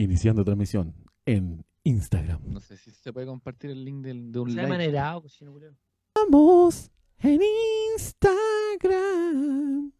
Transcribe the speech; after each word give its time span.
Iniciando 0.00 0.42
transmisión 0.44 0.94
en 1.26 1.62
Instagram. 1.84 2.40
No 2.46 2.60
sé 2.60 2.78
si 2.78 2.90
se 2.90 3.12
puede 3.12 3.26
compartir 3.26 3.70
el 3.70 3.84
link 3.84 4.02
del- 4.02 4.32
de, 4.32 4.38
un 4.38 4.48
live. 4.54 4.66
manerado, 4.66 5.20
cochino 5.20 5.52
culero. 5.52 5.76
Vamos 6.14 6.90
en 7.18 7.40
Instagram. 7.96 9.92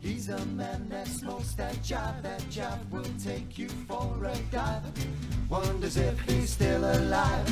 He's 0.00 0.28
a 0.28 0.44
man 0.46 0.88
that 0.88 1.06
smokes 1.08 1.54
that 1.54 1.82
job. 1.82 2.22
That 2.22 2.48
job 2.50 2.78
will 2.90 3.04
take 3.22 3.58
you 3.58 3.68
for 3.88 4.24
a 4.24 4.36
dive. 4.50 4.82
Wonders 5.48 5.96
if 5.96 6.18
he's 6.22 6.50
still 6.50 6.84
alive. 6.84 7.46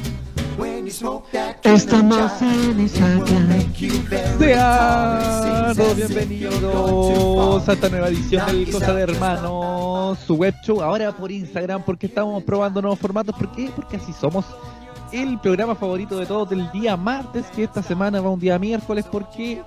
Estamos 1.65 2.43
en 2.43 2.77
very 2.77 2.89
Sean 2.89 3.25
bienvenidos 5.97 7.69
a 7.69 7.73
esta 7.73 7.89
nueva 7.89 8.09
edición 8.09 8.47
del 8.47 8.71
Cosa 8.71 8.95
de 8.95 9.03
Hermanos, 9.03 10.19
su 10.21 10.37
web 10.37 10.55
show, 10.65 10.81
ahora 10.81 11.11
por 11.13 11.33
Instagram, 11.33 11.83
porque 11.83 12.07
estamos 12.07 12.43
probando 12.45 12.81
nuevos 12.81 13.01
formatos. 13.01 13.35
¿Por 13.37 13.51
qué? 13.53 13.71
Porque 13.75 13.97
así 13.97 14.13
somos 14.13 14.45
el 15.13 15.41
programa 15.41 15.75
favorito 15.75 16.19
de 16.19 16.27
todos 16.27 16.51
del 16.51 16.71
día 16.71 16.97
martes, 16.97 17.47
que 17.55 17.65
esta 17.65 17.83
semana 17.83 18.21
va 18.21 18.31
un 18.31 18.41
día 18.41 18.59
miércoles, 18.59 19.05
porque 19.11 19.63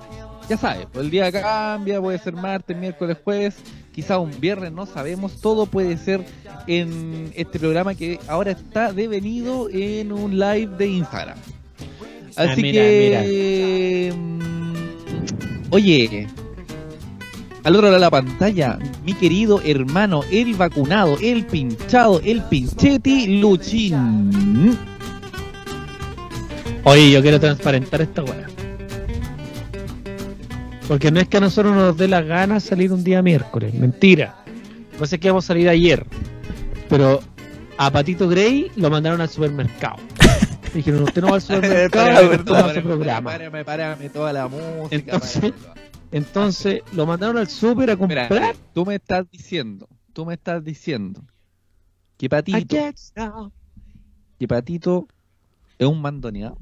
ya 0.48 0.56
sabes, 0.56 0.88
pues 0.92 1.04
el 1.04 1.12
día 1.12 1.30
cambia, 1.32 2.00
puede 2.00 2.18
ser 2.20 2.34
martes, 2.34 2.78
miércoles, 2.78 3.18
jueves, 3.24 3.56
quizá 3.98 4.20
un 4.20 4.30
viernes, 4.40 4.72
no 4.72 4.86
sabemos, 4.86 5.42
todo 5.42 5.66
puede 5.66 5.98
ser 5.98 6.24
en 6.68 7.32
este 7.36 7.58
programa 7.58 7.96
que 7.96 8.20
ahora 8.28 8.52
está 8.52 8.94
devenido 8.94 9.70
en 9.72 10.12
un 10.12 10.38
live 10.38 10.68
de 10.78 10.88
Instagram. 10.88 11.36
Ah, 12.36 12.44
Así 12.44 12.62
mira, 12.62 12.80
que. 12.80 14.14
mm, 14.16 14.74
Oye. 15.72 16.28
Al 17.64 17.74
otro 17.74 17.88
lado 17.88 17.96
de 17.96 18.00
la 18.02 18.12
pantalla, 18.12 18.78
mi 19.04 19.16
querido 19.16 19.62
hermano, 19.66 20.22
el 20.32 20.54
vacunado, 20.54 21.18
el 21.20 21.48
pinchado, 21.48 22.22
el 22.24 22.44
pinchetti, 22.44 23.40
Luchín. 23.42 24.78
Oye, 26.84 27.10
yo 27.10 27.22
quiero 27.24 27.40
transparentar 27.40 28.02
esta 28.02 28.24
weá. 28.24 28.48
Porque 30.88 31.12
no 31.12 31.20
es 31.20 31.28
que 31.28 31.38
a 31.38 31.42
nosotros 31.42 31.76
nos 31.76 31.98
dé 31.98 32.08
la 32.08 32.22
gana 32.22 32.60
salir 32.60 32.94
un 32.94 33.04
día 33.04 33.22
miércoles. 33.22 33.74
Mentira. 33.74 34.44
No 35.00 35.06
sé 35.06 35.20
que 35.20 35.30
vamos 35.30 35.46
a 35.46 35.48
salir 35.48 35.68
ayer. 35.68 36.06
Pero 36.90 37.20
a 37.78 37.92
Patito 37.92 38.28
Grey 38.30 38.72
lo 38.78 38.90
mandaron 38.90 39.20
al 39.20 39.30
supermercado. 39.30 39.98
Dijeron, 40.74 41.04
usted 41.04 41.22
no 41.22 41.30
va 41.30 41.36
al 41.36 41.42
supermercado, 41.42 42.32
usted 42.32 42.52
va 42.52 42.60
a 42.60 42.74
su 42.74 42.82
programa. 42.82 43.32
Párame, 43.32 43.66
párame 43.66 44.10
toda 44.10 44.32
la 44.32 44.48
música. 44.48 44.96
Entonces, 44.96 45.52
párame. 45.52 45.82
entonces 46.12 46.82
lo 46.94 47.06
mandaron 47.06 47.38
al 47.38 47.48
super 47.48 47.90
a 47.90 47.96
Mira, 47.96 48.28
comprar. 48.30 48.56
tú 48.74 48.86
me 48.86 48.96
estás 48.96 49.30
diciendo, 49.30 49.90
tú 50.14 50.26
me 50.26 50.36
estás 50.36 50.64
diciendo 50.64 51.22
que 52.18 52.30
Patito, 52.30 52.76
que 54.40 54.48
Patito 54.48 55.08
es 55.78 55.88
un 55.88 56.02
mandoneado. 56.02 56.58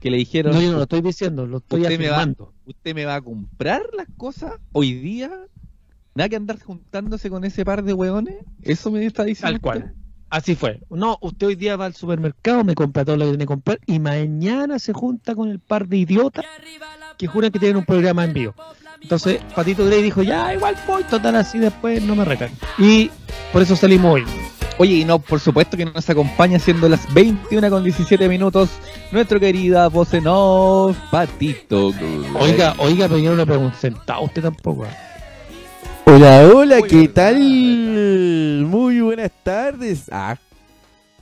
Que 0.00 0.10
le 0.10 0.16
dijeron, 0.16 0.52
No, 0.52 0.60
yo 0.60 0.72
no 0.72 0.78
lo 0.78 0.82
estoy 0.82 1.00
diciendo, 1.00 1.46
lo 1.46 1.58
estoy 1.58 1.86
afirmando. 1.86 2.51
¿Usted 2.64 2.94
me 2.94 3.04
va 3.04 3.16
a 3.16 3.20
comprar 3.20 3.82
las 3.96 4.06
cosas 4.16 4.54
hoy 4.72 4.94
día? 4.94 5.30
¿Nada 6.14 6.28
que 6.28 6.36
andar 6.36 6.60
juntándose 6.60 7.30
con 7.30 7.44
ese 7.44 7.64
par 7.64 7.82
de 7.82 7.92
hueones? 7.92 8.36
¿Eso 8.62 8.90
me 8.90 9.04
está 9.04 9.24
diciendo? 9.24 9.52
Tal 9.52 9.60
cual. 9.60 9.94
Así 10.30 10.54
fue. 10.54 10.80
No, 10.88 11.18
usted 11.20 11.48
hoy 11.48 11.56
día 11.56 11.76
va 11.76 11.86
al 11.86 11.94
supermercado, 11.94 12.64
me 12.64 12.74
compra 12.74 13.04
todo 13.04 13.16
lo 13.16 13.24
que 13.24 13.30
tiene 13.32 13.44
que 13.44 13.48
comprar 13.48 13.80
y 13.86 13.98
mañana 13.98 14.78
se 14.78 14.92
junta 14.92 15.34
con 15.34 15.50
el 15.50 15.58
par 15.58 15.88
de 15.88 15.98
idiotas 15.98 16.44
que 17.18 17.26
juran 17.26 17.50
que 17.50 17.58
tienen 17.58 17.76
un 17.76 17.84
programa 17.84 18.24
en 18.24 18.32
vivo. 18.32 18.54
Entonces, 19.00 19.40
Patito 19.54 19.84
Grey 19.84 20.02
dijo, 20.02 20.22
ya, 20.22 20.54
igual 20.54 20.76
voy, 20.86 21.02
total, 21.04 21.36
así 21.36 21.58
después 21.58 22.02
no 22.02 22.14
me 22.14 22.24
retan. 22.24 22.50
Y 22.78 23.10
por 23.52 23.62
eso 23.62 23.74
salimos 23.76 24.14
hoy. 24.14 24.24
Oye, 24.78 24.94
y 24.96 25.04
no, 25.04 25.18
por 25.18 25.38
supuesto 25.38 25.76
que 25.76 25.84
nos 25.84 26.08
acompaña 26.08 26.58
siendo 26.58 26.88
las 26.88 27.12
21 27.12 27.70
con 27.70 27.84
17 27.84 28.28
minutos 28.28 28.70
nuestra 29.12 29.38
querida 29.38 29.88
voz 29.88 30.12
en 30.14 30.24
off, 30.26 30.96
Patito. 31.10 31.92
Oiga, 32.38 32.74
oiga, 32.78 33.06
pero 33.06 33.18
yo 33.18 33.30
no 33.30 33.36
le 33.36 33.46
pregunto, 33.46 33.76
sentado 33.78 34.22
usted 34.22 34.42
tampoco. 34.42 34.86
Hola, 36.06 36.48
hola, 36.52 36.78
Muy 36.80 36.88
¿qué 36.88 37.08
tal? 37.08 37.38
Muy 38.66 39.00
buenas 39.00 39.30
tardes. 39.44 40.10
Ah. 40.10 40.36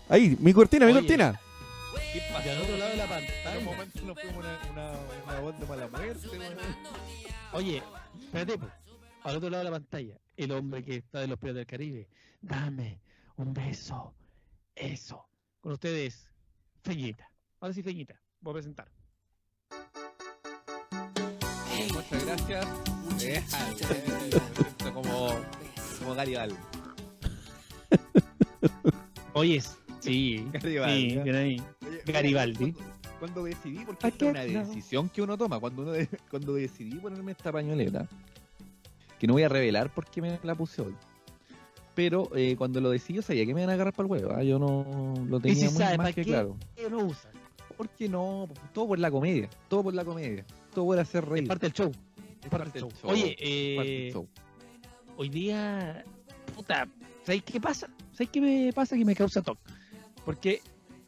Ahí, 0.08 0.36
mi 0.40 0.52
cortina, 0.52 0.86
mi 0.86 0.92
Oye. 0.92 1.00
cortina. 1.00 1.38
¿Qué 2.12 2.18
Y 2.18 2.48
al 2.48 2.62
otro 2.62 2.76
lado 2.76 2.90
de 2.90 2.96
la 2.96 3.04
En 3.04 3.10
un 3.10 3.16
pantalla. 3.26 3.64
momento 3.64 4.00
nos 4.06 4.20
fuimos 4.20 4.36
una, 4.38 4.58
una, 4.72 4.92
una 5.26 5.40
voz 5.40 5.60
de 5.60 5.66
mala 5.66 5.88
muerte, 5.88 6.28
weón. 6.28 6.54
Oye, 7.52 7.82
espérate, 8.24 8.58
al 9.24 9.36
otro 9.36 9.50
lado 9.50 9.64
de 9.64 9.70
la 9.70 9.76
pantalla, 9.76 10.14
el 10.36 10.52
hombre 10.52 10.82
que 10.82 10.96
está 10.96 11.20
de 11.20 11.26
los 11.26 11.38
Piratas 11.38 11.56
del 11.56 11.66
Caribe. 11.66 12.08
Dame 12.40 12.98
un 13.40 13.52
beso. 13.52 14.14
Eso. 14.74 15.26
Con 15.60 15.72
ustedes, 15.72 16.26
Feñita. 16.82 17.30
Ahora 17.60 17.74
sí, 17.74 17.82
Feñita. 17.82 18.20
Voy 18.40 18.52
a 18.52 18.54
presentar. 18.54 18.90
Muchas 21.92 22.24
gracias. 22.24 22.66
Como, 24.92 25.28
como 25.98 26.14
Garibaldi. 26.14 26.54
Oye, 29.34 29.62
sí. 30.00 30.46
Garibaldi, 30.52 31.10
Sí, 31.10 31.30
ahí. 31.30 31.62
Oye, 31.86 32.02
Garibaldi. 32.06 32.72
Cuando, 32.72 33.18
cuando 33.18 33.44
decidí, 33.44 33.84
porque 33.84 34.08
es 34.08 34.22
una 34.22 34.42
decisión 34.44 35.08
que 35.08 35.22
uno 35.22 35.36
toma, 35.36 35.60
cuando 35.60 35.82
uno 35.82 35.92
de- 35.92 36.08
cuando 36.30 36.54
decidí 36.54 36.96
ponerme 36.96 37.32
esta 37.32 37.52
pañoleta, 37.52 38.08
que 39.18 39.26
no 39.26 39.34
voy 39.34 39.42
a 39.42 39.48
revelar 39.48 39.92
por 39.92 40.06
qué 40.10 40.22
me 40.22 40.40
la 40.42 40.54
puse 40.54 40.82
hoy. 40.82 40.96
Pero 41.94 42.30
eh, 42.36 42.54
cuando 42.56 42.80
lo 42.80 42.90
decidí, 42.90 43.16
yo 43.16 43.22
sabía 43.22 43.44
que 43.44 43.54
me 43.54 43.60
iban 43.60 43.70
a 43.70 43.74
agarrar 43.74 43.92
para 43.92 44.06
el 44.06 44.12
huevo. 44.12 44.32
¿ah? 44.34 44.42
Yo 44.42 44.58
no 44.58 45.14
lo 45.26 45.38
¿Y 45.38 45.40
tenía 45.40 45.68
si 45.68 45.74
muy 45.74 45.82
sabe 45.82 45.98
más 45.98 46.08
que 46.08 46.22
qué 46.22 46.24
claro. 46.24 46.56
lo 46.90 47.04
usan? 47.06 47.32
¿Por 47.76 47.88
qué 47.88 48.08
no? 48.08 48.48
Todo 48.72 48.88
por 48.88 48.98
la 48.98 49.10
comedia. 49.10 49.48
Todo 49.68 49.84
por 49.84 49.94
la 49.94 50.04
comedia. 50.04 50.44
Todo 50.74 50.84
por 50.84 50.98
hacer 50.98 51.24
reír. 51.24 51.44
Es 51.44 51.48
parte 51.48 51.66
del 51.66 51.72
show. 51.72 51.92
Es 52.42 52.48
parte 52.48 52.78
del 52.78 52.82
show. 52.82 53.10
Oye, 53.10 53.36
es 53.38 53.76
parte 53.76 53.90
del 53.90 54.08
eh, 54.08 54.10
show. 54.12 54.28
hoy 55.16 55.28
día, 55.30 56.04
puta, 56.54 56.86
¿sabéis 57.24 57.42
qué 57.42 57.60
pasa? 57.60 57.88
¿Sabéis 58.12 58.30
qué 58.30 58.40
me 58.40 58.72
pasa? 58.72 58.96
Que 58.96 59.04
me 59.04 59.14
causa 59.14 59.40
toque. 59.42 59.60
Porque 60.24 60.60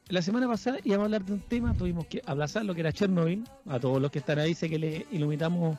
la 0.08 0.22
semana 0.22 0.48
pasada 0.48 0.78
íbamos 0.84 1.02
a 1.02 1.06
hablar 1.06 1.24
de 1.24 1.34
un 1.34 1.40
tema, 1.40 1.74
tuvimos 1.74 2.06
que 2.06 2.22
abrazar 2.26 2.64
lo 2.64 2.74
que 2.74 2.80
era 2.80 2.92
Chernobyl. 2.92 3.44
A 3.66 3.78
todos 3.78 4.00
los 4.00 4.10
que 4.10 4.18
están 4.18 4.38
ahí, 4.38 4.54
sé 4.54 4.68
que 4.68 4.78
le 4.78 5.06
iluminamos 5.12 5.78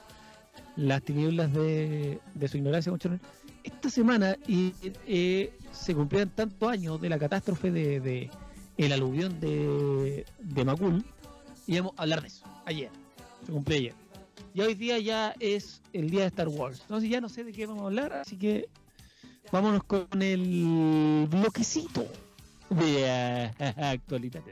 las 0.75 1.01
tinieblas 1.03 1.51
de, 1.53 2.19
de 2.33 2.47
su 2.47 2.57
ignorancia 2.57 2.91
con 2.91 2.99
Chernobyl. 2.99 3.25
Esta 3.63 3.89
semana 3.89 4.37
y, 4.47 4.73
eh, 5.07 5.53
se 5.71 5.95
cumplían 5.95 6.29
tantos 6.29 6.69
años 6.69 6.99
de 7.01 7.09
la 7.09 7.17
catástrofe 7.17 7.71
de, 7.71 7.99
de 7.99 8.29
el 8.77 8.91
aluvión 8.91 9.39
de, 9.39 10.25
de 10.39 10.65
Macul. 10.65 11.03
Íbamos 11.67 11.93
a 11.97 12.03
hablar 12.03 12.21
de 12.21 12.27
eso, 12.27 12.45
ayer. 12.65 12.89
Se 13.45 13.51
cumplió 13.51 13.77
ayer. 13.77 13.93
Y 14.53 14.61
hoy 14.61 14.75
día 14.75 14.99
ya 14.99 15.33
es 15.39 15.81
el 15.93 16.09
día 16.09 16.21
de 16.21 16.27
Star 16.27 16.47
Wars. 16.47 16.81
Entonces 16.81 17.09
ya 17.09 17.21
no 17.21 17.29
sé 17.29 17.43
de 17.43 17.51
qué 17.51 17.65
vamos 17.65 17.83
a 17.83 17.87
hablar, 17.87 18.13
así 18.13 18.37
que 18.37 18.67
vámonos 19.51 19.83
con 19.83 20.21
el 20.21 21.27
bloquecito 21.29 22.05
de 22.69 23.51
actualidad. 23.77 24.43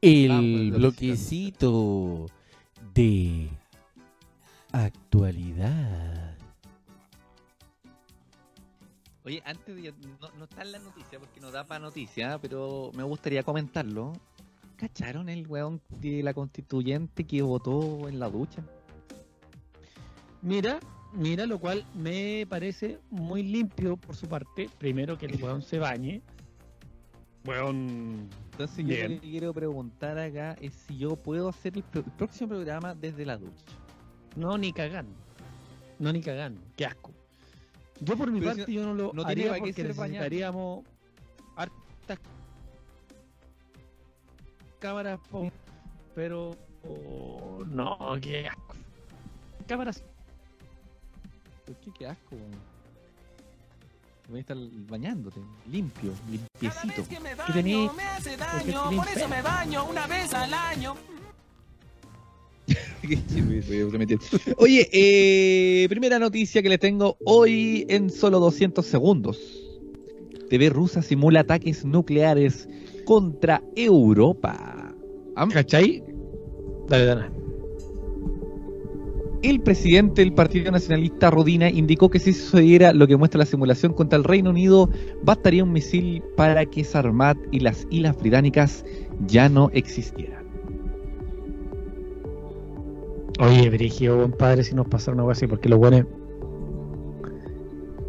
El 0.00 0.28
Vamos, 0.28 0.78
bloquecito 0.78 2.26
de 2.94 3.48
actualidad. 4.72 6.27
Oye, 9.28 9.42
antes 9.44 9.76
de. 9.76 9.92
No, 10.22 10.30
no 10.38 10.44
está 10.44 10.62
en 10.62 10.72
la 10.72 10.78
noticia 10.78 11.18
porque 11.18 11.38
no 11.38 11.50
da 11.50 11.62
para 11.64 11.80
noticia, 11.80 12.38
pero 12.40 12.90
me 12.94 13.02
gustaría 13.02 13.42
comentarlo. 13.42 14.14
¿Cacharon 14.76 15.28
el 15.28 15.46
weón 15.46 15.82
de 16.00 16.22
la 16.22 16.32
constituyente 16.32 17.24
que 17.24 17.42
votó 17.42 18.08
en 18.08 18.18
la 18.18 18.30
ducha? 18.30 18.62
Mira, 20.40 20.80
mira, 21.12 21.44
lo 21.44 21.58
cual 21.58 21.84
me 21.94 22.46
parece 22.48 23.00
muy 23.10 23.42
limpio 23.42 23.98
por 23.98 24.16
su 24.16 24.26
parte. 24.28 24.70
Primero 24.78 25.18
que 25.18 25.26
el 25.26 25.42
weón 25.42 25.60
se 25.60 25.78
bañe. 25.78 26.22
Weón. 27.44 28.30
Entonces 28.52 28.78
yo 28.86 28.94
lo 29.02 29.08
que 29.08 29.18
quiero 29.20 29.52
preguntar 29.52 30.18
acá 30.18 30.56
es 30.58 30.72
si 30.86 30.96
yo 30.96 31.16
puedo 31.16 31.50
hacer 31.50 31.76
el, 31.76 31.82
pro- 31.82 32.00
el 32.00 32.12
próximo 32.12 32.48
programa 32.48 32.94
desde 32.94 33.26
la 33.26 33.36
ducha. 33.36 33.64
No, 34.36 34.56
ni 34.56 34.72
cagando. 34.72 35.12
No, 35.98 36.12
ni 36.14 36.22
cagando. 36.22 36.62
Qué 36.76 36.86
asco. 36.86 37.12
Yo 38.00 38.16
por 38.16 38.30
mi 38.30 38.40
Pero 38.40 38.52
parte 38.52 38.66
si 38.66 38.74
yo 38.74 38.84
no 38.84 38.94
lo 38.94 39.12
no 39.12 39.22
haría 39.24 39.56
porque 39.58 39.82
necesitaríamos 39.82 40.84
hartas 41.56 42.18
cámaras, 44.78 45.18
pero 46.14 46.56
oh, 46.84 47.64
no, 47.66 47.98
qué 48.20 48.48
asco. 48.48 48.74
Cámaras, 49.66 50.02
¿Por 51.68 51.76
qué? 51.76 51.90
Qué 51.98 52.06
asco. 52.06 52.36
Voy 54.28 54.38
a 54.38 54.40
estar 54.40 54.56
bañándote, 54.88 55.40
limpio, 55.70 56.12
limpiecito. 56.30 57.06
que 57.08 57.20
me 57.20 57.30
¿Qué 57.30 57.52
tení? 57.52 57.86
baño, 57.86 57.92
me 57.94 58.02
hace 58.04 58.36
daño, 58.36 58.90
por 58.96 59.08
eso 59.08 59.28
me 59.28 59.42
baño 59.42 59.84
una 59.84 60.06
vez 60.06 60.32
al 60.32 60.54
año. 60.54 60.94
Oye, 64.58 64.88
eh, 64.92 65.86
primera 65.88 66.18
noticia 66.18 66.62
que 66.62 66.68
les 66.68 66.78
tengo 66.78 67.16
hoy 67.24 67.86
en 67.88 68.10
solo 68.10 68.40
200 68.40 68.84
segundos. 68.84 69.38
TV 70.48 70.70
rusa 70.70 71.02
simula 71.02 71.40
ataques 71.40 71.84
nucleares 71.84 72.68
contra 73.04 73.62
Europa. 73.76 74.94
Am- 75.36 75.50
¿Cachai? 75.50 76.02
Dale, 76.88 77.04
dale. 77.04 77.30
El 79.42 79.60
presidente 79.60 80.22
del 80.22 80.32
Partido 80.34 80.72
Nacionalista 80.72 81.30
Rodina 81.30 81.70
indicó 81.70 82.10
que 82.10 82.18
si 82.18 82.32
sucediera 82.32 82.92
lo 82.92 83.06
que 83.06 83.16
muestra 83.16 83.38
la 83.38 83.46
simulación 83.46 83.92
contra 83.92 84.18
el 84.18 84.24
Reino 84.24 84.50
Unido, 84.50 84.90
bastaría 85.22 85.62
un 85.62 85.70
misil 85.72 86.22
para 86.36 86.66
que 86.66 86.82
Sarmat 86.82 87.38
y 87.52 87.60
las 87.60 87.86
Islas 87.90 88.16
Británicas 88.16 88.84
ya 89.28 89.48
no 89.48 89.70
existieran. 89.72 90.47
Oye, 93.38 93.70
Brigio, 93.70 94.16
buen 94.16 94.32
padre, 94.32 94.64
si 94.64 94.74
nos 94.74 94.86
pasaron 94.88 95.20
algo 95.20 95.30
así, 95.30 95.46
porque 95.46 95.68
los 95.68 95.78
buenos. 95.78 96.04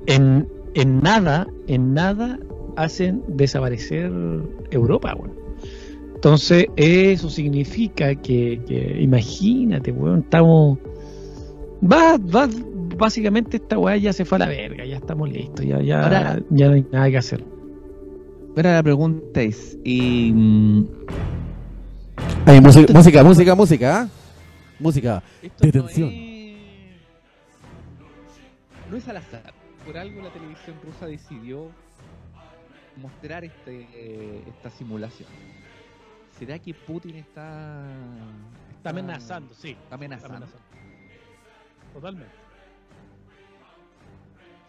En, 0.07 0.47
en 0.73 1.01
nada, 1.01 1.47
en 1.67 1.93
nada 1.93 2.39
hacen 2.77 3.23
desaparecer 3.27 4.11
Europa, 4.71 5.13
weón. 5.15 5.33
Entonces, 6.15 6.65
eso 6.75 7.29
significa 7.29 8.15
que, 8.15 8.59
que 8.67 8.97
imagínate, 9.01 9.91
weón, 9.91 10.19
estamos. 10.21 10.79
Va, 11.81 12.17
va, 12.17 12.49
básicamente 12.97 13.57
esta 13.57 13.77
weá 13.77 13.95
ya 13.97 14.11
se 14.11 14.25
fue 14.25 14.37
a 14.37 14.39
la 14.39 14.47
verga, 14.47 14.83
ya 14.85 14.97
estamos 14.97 15.29
listos, 15.29 15.65
ya, 15.65 15.81
ya, 15.81 16.03
Ahora- 16.03 16.41
ya 16.49 16.67
no 16.67 16.73
hay 16.73 16.85
nada 16.91 17.09
que 17.09 17.17
hacer. 17.17 17.43
Ahora 18.57 18.73
la 18.75 18.83
pregunta 18.83 19.41
es, 19.41 19.77
y, 19.85 20.31
mm, 20.33 20.85
Ay, 22.45 22.59
música, 22.61 22.91
música, 22.93 23.23
música, 23.23 23.55
música. 23.55 24.09
Música. 24.79 25.21
Esto 25.41 25.65
Detención. 25.65 26.09
No 26.09 26.15
es... 28.85 28.91
no 28.91 28.97
es 28.97 29.07
al 29.07 29.17
azar. 29.17 29.53
Por 29.85 29.97
algo 29.97 30.21
la 30.21 30.31
televisión 30.31 30.77
rusa 30.83 31.05
decidió 31.05 31.69
mostrar 32.95 33.43
este, 33.43 34.41
esta 34.47 34.69
simulación. 34.69 35.27
¿Será 36.37 36.57
que 36.59 36.73
Putin 36.73 37.15
está, 37.15 37.83
Está 38.77 38.91
amenazando, 38.91 39.53
sí. 39.53 39.71
está 39.71 39.95
amenazando? 39.95 40.45
Está 40.45 40.47
amenazando. 40.47 40.79
Totalmente. 41.93 42.33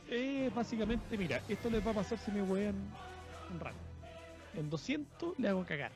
Eh, 0.09 0.51
básicamente, 0.55 1.17
mira, 1.17 1.41
esto 1.49 1.71
les 1.71 1.87
va 1.87 1.93
a 1.93 1.95
pasar 1.95 2.19
si 2.19 2.33
me 2.33 2.43
wean 2.43 2.75
un 3.53 3.61
rato. 3.61 3.79
En 4.55 4.69
200 4.69 5.39
le 5.39 5.49
hago 5.49 5.65
cagar. 5.65 5.93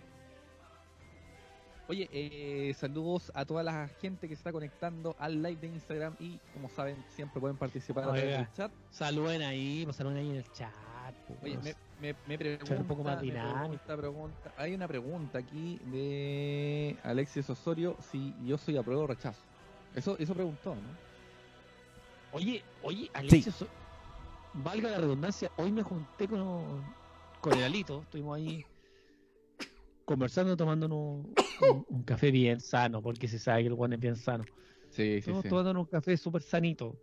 Oye, 1.86 2.08
eh, 2.12 2.72
saludos 2.78 3.30
a 3.34 3.44
toda 3.44 3.62
la 3.62 3.88
gente 4.00 4.26
que 4.26 4.34
se 4.34 4.40
está 4.40 4.52
conectando 4.52 5.14
al 5.18 5.42
live 5.42 5.56
de 5.56 5.66
Instagram 5.66 6.14
y 6.18 6.38
como 6.54 6.70
saben 6.70 6.96
siempre 7.14 7.40
pueden 7.40 7.58
participar 7.58 8.06
Oiga. 8.08 8.38
del 8.38 8.52
chat. 8.54 8.72
Saluden 8.90 9.42
ahí, 9.42 9.86
saluden 9.92 10.18
ahí 10.18 10.30
en 10.30 10.36
el 10.36 10.52
chat. 10.52 10.72
pues. 11.28 11.38
Oye, 11.42 11.58
me, 11.58 11.74
me, 12.00 12.16
me 12.26 12.38
pregunta, 12.38 12.74
un 12.76 12.86
poco 12.86 13.04
más 13.04 13.20
me 13.22 13.30
pregunta, 13.32 13.96
pregunta- 13.98 14.52
hay 14.56 14.74
una 14.74 14.88
pregunta 14.88 15.38
aquí 15.38 15.78
de 15.92 16.96
Alexis 17.02 17.50
Osorio 17.50 17.96
si 18.10 18.34
yo 18.46 18.56
soy 18.56 18.78
apruebo 18.78 19.02
o 19.02 19.06
rechazo. 19.06 19.40
Eso, 19.94 20.16
eso 20.18 20.32
preguntó, 20.34 20.74
¿no? 20.74 20.80
Oye, 22.32 22.62
oye, 22.82 23.10
Alexio, 23.12 23.52
so- 23.52 23.68
valga 24.54 24.88
la 24.88 24.98
redundancia, 24.98 25.50
hoy 25.58 25.70
me 25.70 25.82
junté 25.82 26.26
con, 26.28 26.82
con 27.42 27.52
el 27.52 27.62
Alito, 27.64 28.00
estuvimos 28.02 28.36
ahí 28.36 28.64
conversando, 30.04 30.56
tomándonos 30.56 31.26
un, 31.60 31.84
un 31.88 32.02
café 32.02 32.30
bien 32.30 32.60
sano, 32.60 33.02
porque 33.02 33.28
se 33.28 33.38
sabe 33.38 33.62
que 33.62 33.68
el 33.68 33.74
guan 33.74 33.92
es 33.92 34.00
bien 34.00 34.16
sano. 34.16 34.44
Sí, 34.90 35.20
sí, 35.22 35.32
sí. 35.42 35.48
tomando 35.48 35.80
un 35.80 35.86
café 35.86 36.16
súper 36.16 36.42
sanito. 36.42 36.96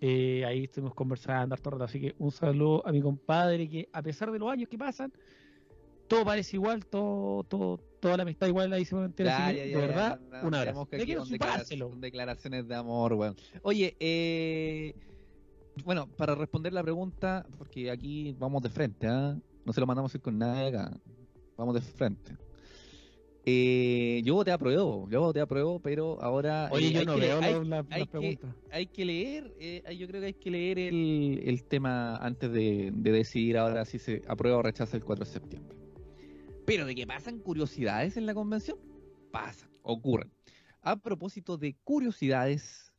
Eh, 0.00 0.44
ahí 0.44 0.64
estuvimos 0.64 0.94
conversando 0.94 1.54
harto 1.54 1.70
rato, 1.70 1.84
así 1.84 2.00
que 2.00 2.14
un 2.18 2.30
saludo 2.30 2.86
a 2.86 2.92
mi 2.92 3.00
compadre 3.00 3.68
que 3.68 3.88
a 3.92 4.02
pesar 4.02 4.30
de 4.30 4.38
los 4.38 4.50
años 4.50 4.68
que 4.68 4.76
pasan, 4.76 5.10
todo 6.06 6.24
parece 6.24 6.56
igual, 6.56 6.84
todo, 6.84 7.44
todo, 7.44 7.80
toda 8.00 8.16
la 8.18 8.22
amistad 8.24 8.46
igual 8.46 8.70
la 8.70 8.78
hicimos 8.78 9.06
entera, 9.06 9.30
Ya, 9.30 9.52
ya, 9.52 9.58
ya, 9.58 9.64
de 9.64 9.70
ya, 9.70 9.78
verdad, 9.78 10.20
no, 10.20 10.42
no, 10.42 10.48
un 10.48 10.54
abrazo. 10.54 10.86
que 10.86 11.04
quiero 11.04 11.24
son 11.24 11.32
declara- 11.32 11.52
chupárselo. 11.54 11.88
son 11.90 12.00
declaraciones 12.00 12.68
de 12.68 12.74
amor, 12.74 13.14
weón. 13.14 13.36
Oye, 13.62 13.96
eh, 13.98 14.94
bueno, 15.84 16.06
para 16.08 16.34
responder 16.34 16.72
la 16.72 16.82
pregunta, 16.82 17.46
porque 17.58 17.90
aquí 17.90 18.34
vamos 18.38 18.62
de 18.62 18.70
frente, 18.70 19.06
¿ah? 19.08 19.36
No 19.64 19.72
se 19.72 19.80
lo 19.80 19.86
mandamos 19.86 20.14
a 20.14 20.16
ir 20.18 20.22
con 20.22 20.38
nada 20.38 20.60
de 20.60 20.68
acá. 20.68 20.96
Vamos 21.56 21.74
de 21.74 21.80
frente. 21.80 22.36
Eh, 23.48 24.22
yo 24.24 24.34
voté 24.34 24.50
a 24.50 24.58
prueba, 24.58 24.82
yo 25.08 25.20
voté 25.20 25.40
a 25.40 25.46
prueba, 25.46 25.78
pero 25.78 26.20
ahora 26.20 26.68
Oye, 26.72 26.88
eh, 26.88 26.92
yo 26.92 27.04
no 27.04 27.14
que 27.14 27.20
veo 27.20 27.38
hay- 27.40 27.64
la- 27.64 27.84
hay 27.90 28.00
las 28.00 28.08
que- 28.08 28.38
hay 28.70 28.86
que 28.88 29.04
leer, 29.04 29.54
eh, 29.60 29.96
yo 29.96 30.08
creo 30.08 30.20
que 30.20 30.26
hay 30.26 30.34
que 30.34 30.50
leer 30.50 30.78
el, 30.80 31.40
el 31.44 31.62
tema 31.62 32.16
antes 32.16 32.50
de, 32.50 32.90
de 32.92 33.12
decidir 33.12 33.56
ahora 33.56 33.84
si 33.84 34.00
se 34.00 34.22
aprueba 34.26 34.58
o 34.58 34.62
rechaza 34.62 34.96
el 34.96 35.04
4 35.04 35.24
de 35.24 35.30
septiembre. 35.30 35.76
Pero 36.64 36.86
de 36.86 36.96
que 36.96 37.06
pasan 37.06 37.38
curiosidades 37.38 38.16
en 38.16 38.26
la 38.26 38.34
convención, 38.34 38.78
pasan, 39.30 39.70
ocurren. 39.82 40.28
A 40.82 40.96
propósito 40.96 41.56
de 41.56 41.76
curiosidades, 41.84 42.92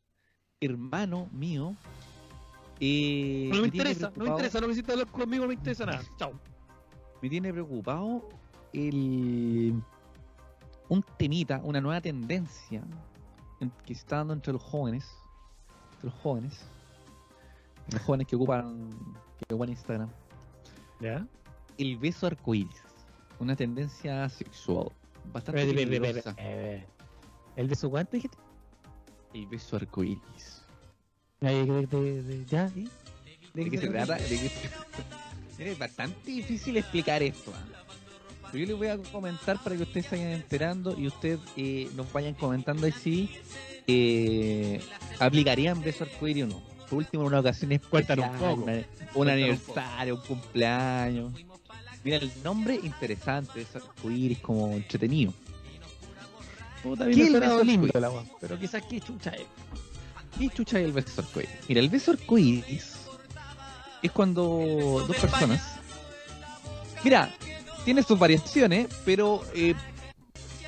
hermano 0.62 1.28
mío, 1.34 1.76
eh, 2.80 3.50
No 3.52 3.60
me 3.64 3.68
interesa, 3.68 4.14
no 4.16 4.24
me 4.24 4.30
interesa, 4.30 4.62
no 4.62 4.68
necesitas 4.68 4.94
hablar 4.94 5.12
conmigo, 5.12 5.44
no 5.44 5.50
me 5.50 5.56
interesa 5.56 5.86
nada. 5.86 6.02
Chao. 6.18 6.32
me 7.22 7.30
tiene 7.30 7.52
preocupado 7.52 8.30
el 8.72 9.74
un 10.90 11.04
temita, 11.18 11.60
una 11.64 11.82
nueva 11.82 12.02
tendencia 12.02 12.82
en- 13.60 13.72
que 13.86 13.94
se 13.94 14.02
está 14.02 14.18
dando 14.18 14.34
entre 14.34 14.54
los 14.54 14.62
jóvenes, 14.62 15.06
entre 15.96 16.10
los 16.10 16.20
jóvenes, 16.22 16.66
los 17.92 18.02
jóvenes 18.02 18.28
que 18.28 18.36
ocupan, 18.36 18.90
que 19.38 19.54
ocupan 19.54 19.70
Instagram, 19.70 20.10
¿Ya? 21.00 21.26
el 21.78 21.98
beso 21.98 22.28
arcoíris, 22.28 22.82
una 23.40 23.56
tendencia 23.56 24.28
sexual 24.30 24.90
bastante 25.32 25.74
peligrosa. 25.74 26.34
eh, 26.38 26.86
¿El 27.56 27.68
de 27.68 27.76
su 27.76 27.90
guante 27.90 28.18
dijiste? 28.18 28.38
El 29.34 29.48
beso 29.48 29.76
arcoíris. 29.76 30.64
¿Ya? 31.42 31.50
¿De 33.54 33.70
qué 33.70 33.78
se 33.78 33.88
trata? 33.90 34.16
¿De 34.16 34.28
qué 34.30 34.50
se- 34.50 34.70
Es 35.72 35.80
bastante 35.80 36.30
difícil 36.32 36.78
explicar 36.78 37.24
esto. 37.24 37.52
¿ah? 37.56 37.84
Pero 38.52 38.58
yo 38.60 38.66
les 38.68 38.78
voy 38.78 38.88
a 38.88 38.98
comentar 39.12 39.62
para 39.64 39.76
que 39.76 39.84
ustedes 39.84 40.06
se 40.08 40.16
vayan 40.18 40.32
enterando 40.32 40.98
y 40.98 41.08
ustedes 41.08 41.40
eh, 41.58 41.90
nos 41.96 42.12
vayan 42.14 42.34
comentando 42.34 42.86
ahí 42.86 42.92
si 42.94 43.30
eh, 43.88 44.82
aplicarían 45.20 45.82
beso 45.84 46.04
arcoíris 46.06 46.44
o 46.44 46.48
no. 46.48 46.62
Por 46.90 47.00
último, 47.00 47.24
en 47.24 47.28
una 47.28 47.40
ocasión 47.42 47.72
especial, 47.74 48.06
Cuéntanos 48.06 48.32
un 48.32 48.38
poco. 48.40 48.64
una- 48.64 48.86
un 49.16 49.30
aniversario, 49.30 50.16
un 50.16 50.22
cumpleaños. 50.22 51.34
Mira, 52.04 52.18
el 52.18 52.32
nombre 52.44 52.76
interesante, 52.82 53.52
beso 53.60 53.80
arcoíris, 53.80 54.40
como 54.40 54.72
entretenido. 54.72 55.34
Puta, 56.84 57.06
¿Qué 57.06 57.12
el 57.28 57.34
beso 57.40 58.00
la 58.00 58.10
weá, 58.10 58.24
Pero 58.40 58.58
quizás 58.60 58.84
qué 58.90 59.02
chucha 59.02 59.32
es. 59.32 59.46
¿Qué 60.40 60.48
chucha 60.50 60.80
es 60.80 60.86
el 60.86 60.92
beso 60.94 61.22
arcoíris? 61.22 61.52
Mira, 61.68 61.82
el 61.82 61.90
beso 61.90 62.12
arcoíris 62.12 62.94
es 64.02 64.12
cuando 64.12 65.04
dos 65.08 65.18
personas. 65.18 65.62
Mira, 67.04 67.30
tiene 67.88 68.04
sus 68.04 68.20
variaciones, 68.20 68.88
pero 69.06 69.42
eh, 69.56 69.74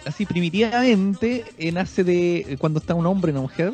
así 0.06 0.26
primitivamente 0.26 1.44
eh, 1.58 1.70
nace 1.74 2.06
de 2.06 2.38
eh, 2.38 2.58
cuando 2.58 2.80
está 2.80 2.94
un 2.96 3.06
hombre 3.06 3.32
y 3.32 3.34
una 3.34 3.42
mujer. 3.42 3.74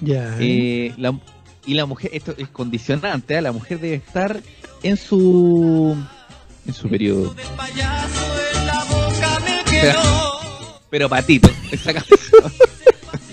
Ya. 0.00 0.34
eh, 0.40 0.92
la- 0.96 1.16
y 1.66 1.74
la 1.74 1.86
mujer, 1.86 2.10
esto 2.12 2.34
es 2.36 2.48
condicionante, 2.48 3.36
¿eh? 3.36 3.40
la 3.42 3.52
mujer 3.52 3.78
debe 3.78 3.94
estar 3.94 4.40
en 4.82 4.96
su 4.96 5.96
en 6.66 6.74
su 6.74 6.88
periodo. 6.88 7.32
Pero, 9.70 10.00
pero 10.90 11.08
patito, 11.08 11.48
esa 11.70 11.92
canción. 11.94 12.18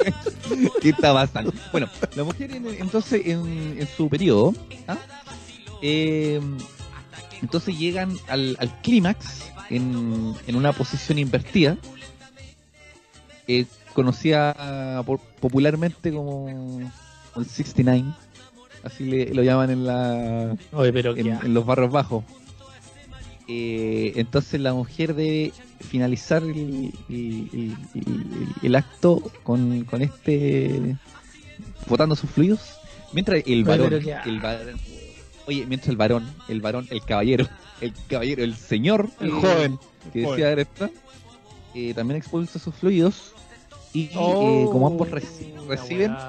¿Qué 0.81 0.89
está 0.89 1.13
pasando? 1.15 1.51
Bueno, 1.71 1.87
la 2.15 2.23
mujer 2.23 2.51
en- 2.51 2.67
entonces 2.79 3.23
en, 3.25 3.75
en 3.79 3.87
su 3.97 4.07
periodo, 4.07 4.53
¿ah? 4.87 4.97
Eh, 5.81 6.39
entonces 7.41 7.77
llegan 7.77 8.15
al, 8.27 8.55
al 8.59 8.81
clímax 8.81 9.43
en, 9.69 10.33
en 10.47 10.55
una 10.55 10.71
posición 10.73 11.17
invertida, 11.19 11.77
eh, 13.47 13.65
conocida 13.93 15.01
por- 15.05 15.19
popularmente 15.19 16.11
como 16.11 16.47
el 17.35 17.45
69, 17.45 18.03
así 18.83 19.05
le, 19.05 19.33
lo 19.33 19.43
llaman 19.43 19.69
en 19.71 19.85
la 19.85 20.55
Oye, 20.73 20.91
pero 20.93 21.15
en, 21.15 21.53
los 21.53 21.65
barrios 21.65 21.91
bajos. 21.91 22.23
Eh, 23.49 24.11
entonces 24.17 24.59
la 24.59 24.73
mujer 24.73 25.13
debe 25.15 25.53
finalizar 25.79 26.43
el, 26.43 26.91
el- 27.09 27.49
el- 27.53 27.77
el- 27.95 28.47
el 28.61 28.75
acto 28.75 29.21
con, 29.43 29.85
con 29.85 30.01
este 30.01 30.97
botando 31.87 32.15
sus 32.15 32.29
fluidos 32.29 32.59
mientras 33.13 33.41
el 33.45 33.63
varón, 33.63 33.89
qué 34.01 34.17
el 34.29 34.41
varón- 34.41 34.77
oye 35.47 35.65
mientras 35.65 35.89
el 35.89 35.97
varón 35.97 36.25
el 36.47 36.61
varón 36.61 36.87
el 36.89 37.01
caballero 37.03 37.47
el 37.81 37.93
caballero 38.07 38.43
el 38.43 38.55
señor 38.55 39.09
El 39.19 39.29
eh, 39.29 39.31
joven. 39.31 39.79
que 40.13 40.23
el 40.23 40.29
decía 40.29 40.49
Greta, 40.51 40.89
eh, 41.73 41.93
también 41.93 42.17
expulsa 42.17 42.59
sus 42.59 42.73
fluidos 42.75 43.33
Y 43.93 44.05
eh, 44.05 44.11
Oh, 44.15 44.69
como 44.71 44.87
ambos 44.87 45.09
reci- 45.09 45.53
la 45.55 45.61
reciben, 45.75 46.11
weón. 46.11 46.21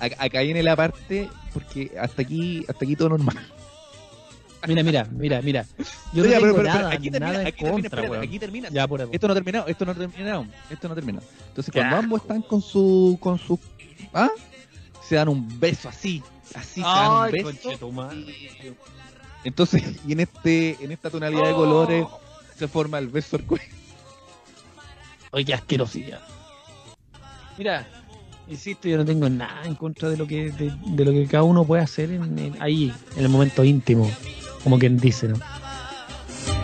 acá, 0.00 0.16
acá 0.18 0.40
viene 0.42 0.62
la 0.62 0.74
parte, 0.74 1.28
porque 1.52 1.92
hasta 2.00 2.22
aquí, 2.22 2.64
hasta 2.68 2.84
aquí 2.84 2.96
todo 2.96 3.10
normal. 3.10 3.36
Mira, 4.66 4.82
mira, 4.82 5.06
mira, 5.12 5.40
mira. 5.42 5.64
Yo 6.12 6.22
no 6.24 6.28
Oye, 6.28 6.30
tengo 6.30 6.40
pero- 6.40 6.40
pero- 6.40 6.54
pero 6.56 6.62
nada, 6.64 6.90
aquí 6.90 7.10
termina, 7.10 7.32
nada 7.32 7.46
aquí 7.48 7.64
contra, 7.64 8.20
aquí 8.20 8.38
termina. 8.40 8.68
Ya, 8.70 8.88
por 8.88 9.00
ahí. 9.00 9.08
Esto 9.12 9.28
no 9.28 9.32
ha 9.32 9.36
terminado, 9.36 9.68
esto 9.68 9.84
no 9.84 9.92
ha 9.92 9.94
terminado, 9.94 10.46
esto 10.70 10.88
no 10.88 10.92
ha 10.92 10.94
terminado. 10.96 11.26
Entonces 11.48 11.72
cuando 11.72 11.96
ambos 11.96 12.22
están 12.22 12.42
con 12.42 12.60
su, 12.62 13.16
con 13.20 13.38
su, 13.38 13.60
¿ah? 14.12 14.30
Se 15.06 15.14
dan 15.14 15.28
un 15.28 15.60
beso 15.60 15.88
así, 15.88 16.20
así 16.54 16.80
y- 16.80 16.84
entonces, 19.44 19.82
y 20.06 20.12
en 20.12 20.20
este, 20.20 20.76
en 20.82 20.90
esta 20.92 21.08
tonalidad 21.10 21.44
de 21.44 21.52
Oh. 21.52 21.56
colores 21.56 22.06
se 22.58 22.66
forma 22.68 22.98
el 22.98 23.08
beso 23.08 23.36
arcoíris. 23.36 23.68
Oye, 25.30 25.44
qué 25.44 25.54
asquerosidad. 25.54 26.20
Mira, 27.58 27.86
insisto, 28.48 28.88
yo 28.88 28.96
no 28.96 29.04
tengo 29.04 29.28
nada 29.28 29.62
en 29.64 29.74
contra 29.74 30.08
de 30.08 30.16
lo 30.16 30.26
que 30.26 30.50
de, 30.50 30.72
de 30.86 31.04
lo 31.04 31.12
que 31.12 31.26
cada 31.26 31.42
uno 31.44 31.64
puede 31.64 31.82
hacer 31.82 32.10
en, 32.10 32.38
en- 32.38 32.60
ahí, 32.62 32.92
en 33.16 33.22
el 33.24 33.28
momento 33.28 33.62
íntimo, 33.62 34.10
como 34.64 34.78
quien 34.78 34.98
dice, 34.98 35.28
¿no? 35.28 35.36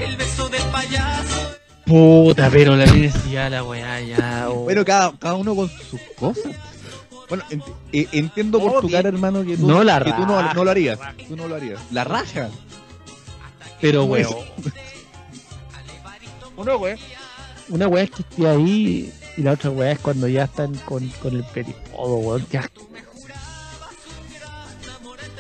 El 0.01 0.17
beso 0.17 0.49
del 0.49 0.63
payaso. 0.65 1.53
Puta, 1.87 2.49
pero 2.51 2.75
la 2.77 2.87
ya 3.31 3.49
la 3.51 3.63
weá, 3.65 4.01
ya. 4.01 4.47
oh. 4.51 4.63
Bueno, 4.65 4.85
cada, 4.85 5.13
cada 5.19 5.35
uno 5.35 5.55
con 5.55 5.69
sus 5.69 6.01
cosas. 6.17 6.53
Bueno, 7.29 7.45
ent- 7.51 7.75
eh, 7.93 8.09
entiendo 8.13 8.59
por 8.61 8.81
tu 8.83 8.91
cara, 8.91 9.09
hermano, 9.09 9.45
que 9.45 9.57
tú 9.57 9.67
No 9.67 9.83
la 9.85 10.03
que 10.03 10.13
tú 10.13 10.27
no, 10.27 10.65
lo 10.65 10.71
harías. 10.71 10.99
Tú 11.29 11.37
no 11.37 11.49
lo 11.49 11.55
harías. 11.55 11.81
La 11.91 12.05
raja. 12.05 12.49
pero 13.81 14.05
weón. 14.05 14.35
Una 16.57 16.77
weá. 16.77 16.97
Una 17.69 17.89
weá 17.89 18.05
es 18.05 18.11
que 18.11 18.23
esté 18.23 18.47
ahí 18.47 19.13
y 19.37 19.43
la 19.43 19.53
otra 19.53 19.71
weá 19.71 19.93
es 19.93 19.99
cuando 19.99 20.29
ya 20.29 20.45
están 20.45 20.75
con, 20.85 21.09
con 21.23 21.35
el 21.35 21.45
peripodo, 21.45 22.17
weón. 22.17 22.47
Qué 22.51 22.59
asco. 22.59 22.89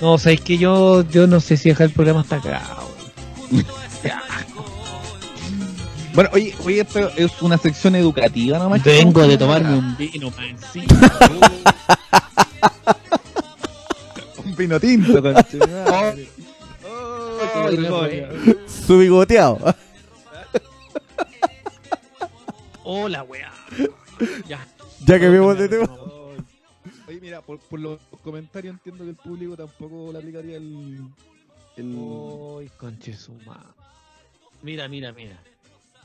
No, 0.00 0.14
o 0.14 0.18
sea, 0.18 0.32
es 0.32 0.40
que 0.40 0.58
yo, 0.58 1.02
yo 1.08 1.26
no 1.26 1.40
sé 1.40 1.56
si 1.56 1.68
dejar 1.68 1.88
el 1.88 1.92
programa 1.92 2.20
hasta 2.22 2.36
acá, 2.36 2.62
weón. 3.50 3.66
Bueno, 6.14 6.30
oye, 6.32 6.54
oye, 6.64 6.80
esto 6.80 7.08
es 7.16 7.40
una 7.40 7.56
sección 7.56 7.94
educativa 7.94 8.58
nomás. 8.58 8.84
Vengo 8.84 9.26
de 9.26 9.38
tomarme 9.38 9.78
un 9.78 9.96
vino 9.96 10.30
para 10.30 10.48
encima. 10.48 10.86
un 14.44 14.56
vino 14.56 14.78
tinto. 14.78 15.22
Oh, 16.84 17.68
weón. 17.70 18.58
Su 18.86 18.98
bigoteado. 18.98 19.74
Hola, 22.84 23.22
weá. 23.22 23.52
Ya. 24.46 24.66
Ya 25.06 25.18
que 25.18 25.28
vimos 25.28 25.58
de 25.58 25.68
tema. 25.68 25.88
Oye, 27.08 27.20
mira, 27.20 27.40
por, 27.40 27.58
por 27.58 27.80
los 27.80 27.98
comentarios 28.22 28.74
entiendo 28.74 29.04
que 29.04 29.10
el 29.10 29.16
público 29.16 29.56
tampoco 29.56 30.12
le 30.12 30.18
aplicaría 30.18 30.58
el. 30.58 30.98
el... 31.76 31.94
Uy, 31.94 32.70
conche 32.76 33.14
su 33.14 33.32
madre. 33.46 33.68
Mira, 34.62 34.88
mira, 34.88 35.12
mira. 35.12 35.38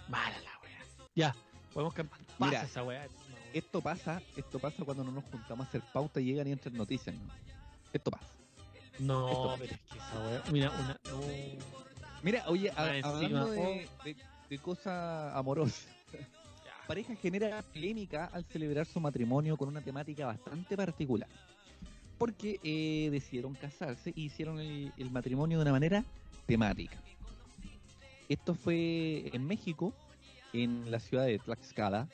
Mala 0.10 0.38
la 0.42 0.52
weá. 0.64 0.80
Ya, 1.16 1.36
podemos 1.74 1.94
cambiar. 1.94 2.20
Mira, 2.40 2.64
esa 2.64 2.84
weá. 2.84 3.08
Esto 3.54 3.82
pasa, 3.82 4.22
esto 4.36 4.60
pasa 4.60 4.84
cuando 4.84 5.04
no 5.04 5.12
nos 5.12 5.24
juntamos 5.26 5.66
a 5.66 5.70
hacer 5.70 5.82
pauta 5.94 6.20
y 6.20 6.26
llegan 6.26 6.48
y 6.48 6.52
entran 6.52 6.76
noticias. 6.76 7.16
¿no? 7.16 7.22
Esto 7.94 8.12
pasa. 8.12 8.28
No, 9.00 9.30
Esto- 9.30 9.56
pero 9.60 9.74
es 9.74 9.82
que 9.92 9.98
esa 9.98 10.20
weá. 10.28 10.44
Mira, 10.52 10.70
una. 10.72 11.00
No. 11.10 11.22
Mira, 12.24 12.44
oye, 12.48 12.72
a- 12.72 13.08
hablando 13.08 13.52
de, 13.52 13.90
de, 14.04 14.16
de 14.50 14.58
cosas 14.60 15.34
amorosas. 15.36 15.88
Pareja 16.88 17.16
genera 17.16 17.62
polémica 17.64 18.30
al 18.32 18.46
celebrar 18.46 18.86
su 18.86 19.00
matrimonio 19.00 19.58
con 19.58 19.68
una 19.68 19.82
temática 19.82 20.26
bastante 20.26 20.76
particular. 20.78 21.28
Porque 22.18 22.60
eh, 22.64 23.10
decidieron 23.12 23.54
casarse 23.56 24.12
y 24.16 24.24
hicieron 24.26 24.60
el, 24.60 24.92
el 24.98 25.12
matrimonio 25.12 25.58
de 25.58 25.62
una 25.64 25.72
manera 25.72 26.04
temática. 26.46 26.98
Esto 28.30 28.56
fue 28.56 29.30
en 29.34 29.46
México, 29.46 29.94
en 30.54 30.92
la 30.92 31.00
ciudad 31.00 31.26
de 31.26 31.40
Tlaxcala. 31.40 32.08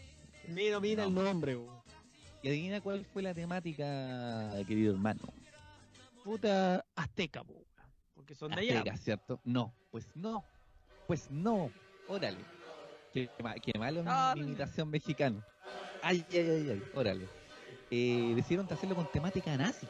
Mira, 0.48 0.80
mira 0.80 1.04
el 1.06 1.14
nombre, 1.14 1.56
weón. 1.56 1.82
Y 2.42 2.50
adivina 2.50 2.82
cuál 2.82 3.06
fue 3.06 3.22
la 3.22 3.34
temática, 3.34 4.52
querido 4.68 4.94
hermano. 4.94 5.22
Puta 6.24 6.86
azteca, 6.96 7.42
weón. 7.42 7.64
Porque 8.14 8.36
son 8.36 8.52
de 8.52 8.62
allá. 8.62 8.80
Azteca, 8.80 8.98
¿cierto? 8.98 9.40
No, 9.44 9.74
pues 9.92 10.08
no. 10.16 10.44
Pues 11.08 11.32
no. 11.32 11.72
Órale. 12.08 12.38
Qué, 13.14 13.30
qué 13.62 13.80
malo 13.80 14.04
mi 14.36 14.42
imitación 14.42 14.90
mexicana. 14.90 15.46
Ay, 16.02 16.26
ay, 16.32 16.40
ay, 16.40 16.70
ay. 16.72 16.84
Órale. 16.96 17.28
Eh, 17.90 18.34
decidieron 18.36 18.68
hacerlo 18.72 18.96
con 18.96 19.12
temática 19.12 19.56
nazi. 19.56 19.88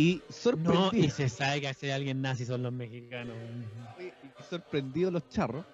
Y 0.00 0.22
No, 0.24 0.32
sorprendido, 0.32 0.90
y 0.94 1.10
se 1.10 1.28
sabe 1.28 1.60
que 1.60 1.68
hace 1.68 1.92
alguien 1.92 2.22
nazi 2.22 2.46
son 2.46 2.62
los 2.62 2.72
mexicanos. 2.72 3.36
y 3.98 4.42
sorprendidos 4.48 5.12
los 5.12 5.28
charros, 5.28 5.66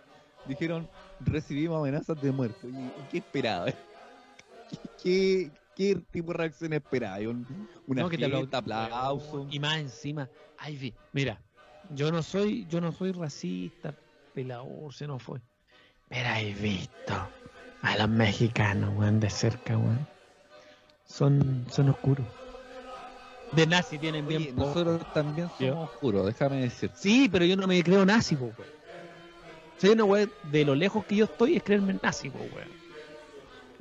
dijeron, 0.48 0.88
recibimos 1.20 1.78
amenazas 1.78 2.20
de 2.20 2.32
muerte. 2.32 2.66
¿y 2.66 2.90
¿Qué 3.08 3.18
esperaba? 3.18 3.66
¿Qué, 5.00 5.52
qué 5.76 5.94
tipo 6.10 6.32
de 6.32 6.38
reacción 6.38 6.72
esperaba? 6.72 7.18
Un, 7.18 7.46
una 7.86 8.02
No, 8.02 8.08
que 8.10 8.18
te 8.18 8.56
aplauso. 8.56 9.46
Y 9.48 9.60
más 9.60 9.78
encima, 9.78 10.28
mira, 11.12 11.40
yo 11.94 12.10
no 12.10 12.20
soy, 12.20 12.66
yo 12.68 12.80
no 12.80 12.90
soy 12.90 13.12
racista, 13.12 13.94
pelador, 14.34 14.92
se 14.92 15.06
no 15.06 15.20
fue. 15.20 15.38
Pero 16.08 16.28
he 16.34 16.52
visto 16.52 17.14
a 17.82 17.96
los 17.96 18.08
mexicanos, 18.08 18.92
weón, 18.96 19.20
de 19.20 19.30
cerca, 19.30 19.78
weón. 19.78 20.04
Son, 21.06 21.64
son 21.70 21.90
oscuros. 21.90 22.26
De 23.50 23.66
nazi 23.66 23.98
tienen 23.98 24.26
bien 24.26 24.42
Oye, 24.42 24.52
poco. 24.54 24.68
nosotros 24.74 25.06
también 25.12 25.48
somos 25.50 25.90
oscuros, 25.90 26.26
déjame 26.26 26.60
decir. 26.62 26.90
Sí, 26.94 27.28
pero 27.30 27.44
yo 27.44 27.56
no 27.56 27.66
me 27.66 27.82
creo 27.82 28.04
nazi, 28.04 28.36
po, 28.36 28.46
weón. 28.46 28.70
Soy 29.76 29.90
una 29.90 30.04
weón, 30.04 30.32
de 30.42 30.64
lo 30.64 30.74
lejos 30.74 31.04
que 31.06 31.16
yo 31.16 31.24
estoy 31.26 31.56
es 31.56 31.62
creerme 31.62 31.98
nazi, 32.02 32.30
po, 32.30 32.38
weón. 32.44 32.68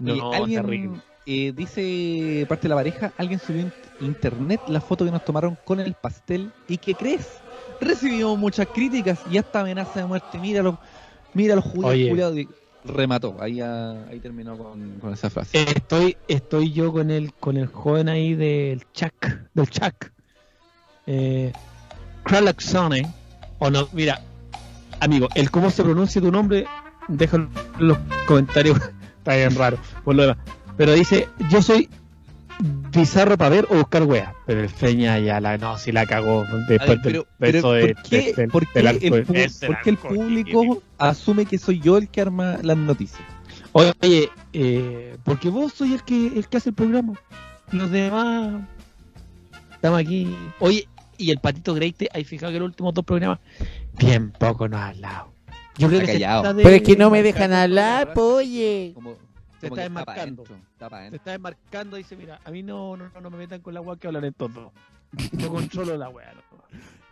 Oye, 0.04 0.22
No, 0.22 0.32
alguien 0.32 0.62
terrible. 0.62 1.02
eh, 1.26 1.52
dice 1.54 2.46
parte 2.48 2.64
de 2.68 2.70
la 2.70 2.76
pareja, 2.76 3.14
alguien 3.18 3.40
subió 3.40 3.62
en 3.64 3.74
internet 3.98 4.62
la 4.68 4.82
foto 4.82 5.06
que 5.06 5.12
nos 5.12 5.24
tomaron 5.24 5.58
con 5.64 5.80
el 5.80 5.96
pastel 5.96 6.54
y 6.68 6.78
¿qué 6.80 6.96
crees? 6.96 7.44
Recibimos 7.80 8.38
muchas 8.38 8.68
críticas 8.72 9.26
y 9.26 9.38
hasta 9.38 9.62
amenaza 9.62 10.00
de 10.00 10.06
muerte. 10.06 10.40
Míralo, 10.40 10.80
mira 11.34 11.56
los 11.56 11.66
judíos 11.66 12.34
Remató, 12.88 13.36
ahí, 13.40 13.62
ah, 13.62 14.06
ahí 14.10 14.20
terminó 14.20 14.58
con, 14.58 15.00
con 15.00 15.14
esa 15.14 15.30
frase. 15.30 15.64
Estoy, 15.64 16.18
estoy 16.28 16.72
yo 16.72 16.92
con 16.92 17.10
el, 17.10 17.34
con 17.34 17.58
el 17.58 17.68
joven 17.68 18.10
ahí 18.10 18.36
del 18.36 18.84
Chuck, 18.94 19.28
del 19.54 19.70
Chuck. 19.70 20.12
Eh, 21.08 21.52
Kralaxone, 22.24 23.12
o 23.60 23.70
no, 23.70 23.88
mira, 23.92 24.22
amigo, 25.00 25.28
el 25.36 25.52
cómo 25.52 25.70
se 25.70 25.84
pronuncia 25.84 26.22
tu 26.22 26.32
nombre, 26.32 26.66
déjalo 27.08 27.50
en 27.80 27.88
los 27.88 27.98
comentarios, 28.28 28.78
está 29.18 29.36
bien 29.36 29.56
raro, 29.56 29.78
por 30.04 30.16
lo 30.16 30.24
demás. 30.24 30.38
Pero 30.78 30.94
dice, 30.94 31.28
yo 31.50 31.62
soy 31.62 31.90
bizarro 32.60 33.38
para 33.38 33.50
ver 33.50 33.68
o 33.70 33.76
buscar 33.76 34.04
wea. 34.04 34.34
Pero 34.46 34.62
el 34.62 34.70
Feña 34.70 35.20
ya 35.20 35.40
la, 35.40 35.58
no, 35.58 35.78
si 35.78 35.92
la 35.92 36.06
cagó 36.06 36.46
después 36.68 37.02
del 37.02 37.26
beso 37.40 37.74
de, 37.74 37.94
¿por 37.94 38.04
qué, 38.04 38.34
el, 39.86 39.98
público 39.98 40.82
asume 40.98 41.46
que 41.46 41.58
soy 41.58 41.80
yo 41.80 41.98
el 41.98 42.10
que 42.10 42.22
arma 42.22 42.58
las 42.62 42.78
noticias? 42.78 43.24
Oye, 43.74 44.30
eh, 44.54 45.18
porque 45.24 45.50
vos 45.50 45.74
soy 45.74 45.94
el 45.94 46.04
que 46.04 46.28
el 46.28 46.48
que 46.48 46.58
hace 46.58 46.70
el 46.70 46.76
programa. 46.76 47.14
Los 47.72 47.92
demás 47.92 48.62
estamos 49.74 50.00
aquí. 50.00 50.36
Oye, 50.60 50.88
y 51.18 51.32
el 51.32 51.40
patito 51.40 51.74
Greite, 51.74 52.10
hay 52.14 52.24
fijado 52.24 52.52
que 52.54 52.60
los 52.60 52.68
últimos 52.68 52.94
dos 52.94 53.06
programas 53.06 53.40
bien 53.98 54.32
poco 54.32 54.68
nos 54.68 54.80
ha 54.80 54.88
hablado. 54.90 55.34
Yo 55.78 55.90
creo 55.90 56.00
que 56.02 56.08
se 56.08 56.20
de- 56.20 56.64
Pero 56.64 56.70
es 56.70 56.82
que 56.84 56.96
no 56.96 57.10
me 57.10 57.22
dejan 57.22 57.52
hablar, 57.52 58.14
poye. 58.14 58.92
Como, 58.96 59.18
Se 59.68 59.74
está 59.74 59.82
desmarcando. 59.82 60.44
adentro, 60.44 60.56
está 60.72 61.10
Se 61.10 61.16
está 61.16 61.32
desmarcando 61.32 61.98
y 61.98 62.04
dice, 62.04 62.16
mira, 62.16 62.40
a 62.44 62.52
mí 62.52 62.64
no, 62.64 62.96
no, 62.98 63.10
no, 63.10 63.22
no 63.22 63.30
me 63.30 63.38
metan 63.38 63.62
con 63.62 63.74
la 63.74 63.82
weá 63.82 63.98
que 63.98 64.08
hablan 64.08 64.26
en 64.26 64.34
todo. 64.34 64.72
Yo 65.34 65.50
controlo 65.50 65.98
la 65.98 66.10
weá. 66.10 66.34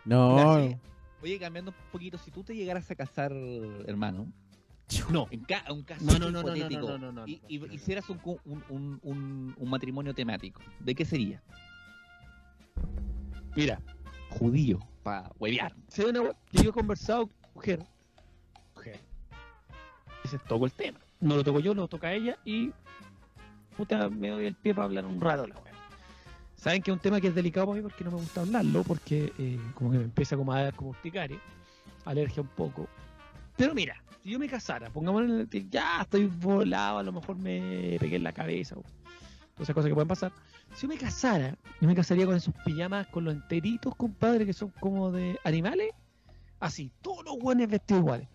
No. 0.04 0.36
No. 0.58 0.80
Oye, 1.22 1.38
cambiando 1.38 1.70
un 1.70 1.76
poquito, 1.90 2.18
si 2.18 2.30
tú 2.30 2.44
te 2.44 2.54
llegaras 2.54 2.90
a 2.90 2.94
casar, 2.94 3.32
hermano, 3.86 4.26
No. 5.10 5.26
en 5.30 5.40
ca- 5.44 5.64
un 5.72 5.82
caso 5.82 6.04
No, 6.04 6.18
no, 6.18 6.30
no, 6.30 6.42
no, 6.42 6.48
no, 6.50 6.56
hipotético, 6.56 6.80
no, 6.88 6.98
no, 6.98 7.12
no, 7.12 7.12
no, 7.22 7.26
y, 7.26 7.40
no, 7.58 7.66
y 7.66 7.74
hicieras 7.74 8.08
un, 8.10 8.20
un, 8.44 8.62
un, 8.68 9.00
un, 9.02 9.54
un 9.56 9.70
matrimonio 9.70 10.12
temático, 10.12 10.60
¿de 10.80 10.94
qué 10.94 11.04
sería? 11.06 11.42
Mira, 13.56 13.80
Judío, 14.30 14.80
para 15.02 15.30
huevear. 15.38 15.74
se 15.88 16.04
ve 16.04 16.10
una 16.20 16.32
que 16.50 16.62
yo 16.62 16.70
he 16.70 16.72
conversado 16.72 17.28
con 17.28 17.36
mujer. 17.54 17.84
Mujer. 18.74 19.00
Y 20.24 20.28
se 20.28 20.38
tocó 20.40 20.66
el 20.66 20.72
tema. 20.72 20.98
No 21.24 21.36
lo 21.36 21.42
toco 21.42 21.58
yo, 21.58 21.72
lo 21.72 21.88
toca 21.88 22.12
ella 22.12 22.36
y 22.44 22.70
puta, 23.78 24.10
me 24.10 24.28
doy 24.28 24.44
el 24.44 24.54
pie 24.54 24.74
para 24.74 24.84
hablar 24.84 25.06
un 25.06 25.18
rato 25.18 25.46
la 25.46 25.54
weá. 25.54 25.72
Saben 26.54 26.82
que 26.82 26.90
es 26.90 26.94
un 26.94 27.00
tema 27.00 27.18
que 27.18 27.28
es 27.28 27.34
delicado 27.34 27.66
para 27.66 27.76
mí 27.78 27.82
porque 27.82 28.04
no 28.04 28.10
me 28.10 28.18
gusta 28.18 28.42
hablarlo, 28.42 28.82
porque 28.82 29.32
eh, 29.38 29.58
como 29.74 29.90
que 29.90 29.98
me 29.98 30.04
empieza 30.04 30.36
como 30.36 30.52
a 30.52 30.64
dar 30.64 30.74
como 30.74 30.90
urticaria, 30.90 31.38
alergia 32.04 32.42
un 32.42 32.48
poco. 32.48 32.86
Pero 33.56 33.74
mira, 33.74 33.96
si 34.22 34.32
yo 34.32 34.38
me 34.38 34.48
casara, 34.48 34.88
el 34.94 35.48
que 35.48 35.66
ya 35.66 36.02
estoy 36.02 36.26
volado, 36.26 36.98
a 36.98 37.02
lo 37.02 37.12
mejor 37.12 37.36
me 37.36 37.96
pegué 37.98 38.16
en 38.16 38.22
la 38.22 38.32
cabeza, 38.32 38.76
o 38.76 38.82
todas 39.54 39.62
esas 39.62 39.74
cosas 39.74 39.88
que 39.88 39.94
pueden 39.94 40.08
pasar. 40.08 40.30
Si 40.74 40.82
yo 40.82 40.88
me 40.88 40.98
casara, 40.98 41.56
yo 41.80 41.88
me 41.88 41.94
casaría 41.94 42.26
con 42.26 42.36
esos 42.36 42.52
pijamas, 42.66 43.06
con 43.06 43.24
los 43.24 43.32
enteritos, 43.32 43.96
compadre, 43.96 44.44
que 44.44 44.52
son 44.52 44.68
como 44.78 45.10
de 45.10 45.38
animales. 45.42 45.88
Así, 46.60 46.92
todos 47.00 47.24
los 47.24 47.38
guanes 47.38 47.70
vestidos 47.70 48.02
iguales. 48.02 48.28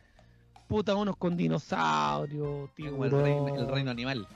Puta, 0.70 0.96
unos 0.96 1.18
con 1.18 1.36
dinosaurios, 1.36 2.70
Como 2.78 3.04
el 3.06 3.12
reino, 3.12 3.56
el 3.58 3.68
reino 3.68 3.92
animal. 3.92 4.28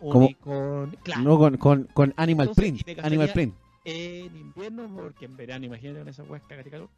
Como- 0.00 0.26
unicorn- 0.28 0.98
claro. 1.04 1.22
No 1.22 1.38
con, 1.38 1.56
con, 1.58 1.84
con 1.94 2.12
Animal 2.16 2.48
Entonces, 2.48 2.82
Print. 2.82 2.98
Animal 3.04 3.30
Print. 3.32 3.54
en 3.84 4.36
invierno, 4.36 4.88
porque 4.92 5.26
en 5.26 5.36
verano, 5.36 5.64
imagínate 5.66 5.98
con 6.00 6.08
esa 6.08 6.22
hueá 6.24 6.40
cagate 6.40 6.70
calor. 6.70 6.88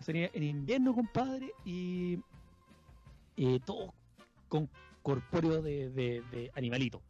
Sería 0.00 0.28
en 0.34 0.42
invierno, 0.42 0.94
compadre, 0.94 1.52
y, 1.64 2.18
y 3.36 3.60
todo 3.60 3.94
con 4.48 4.68
corpóreo 5.02 5.62
de, 5.62 5.88
de, 5.90 6.22
de 6.32 6.50
animalito. 6.56 7.00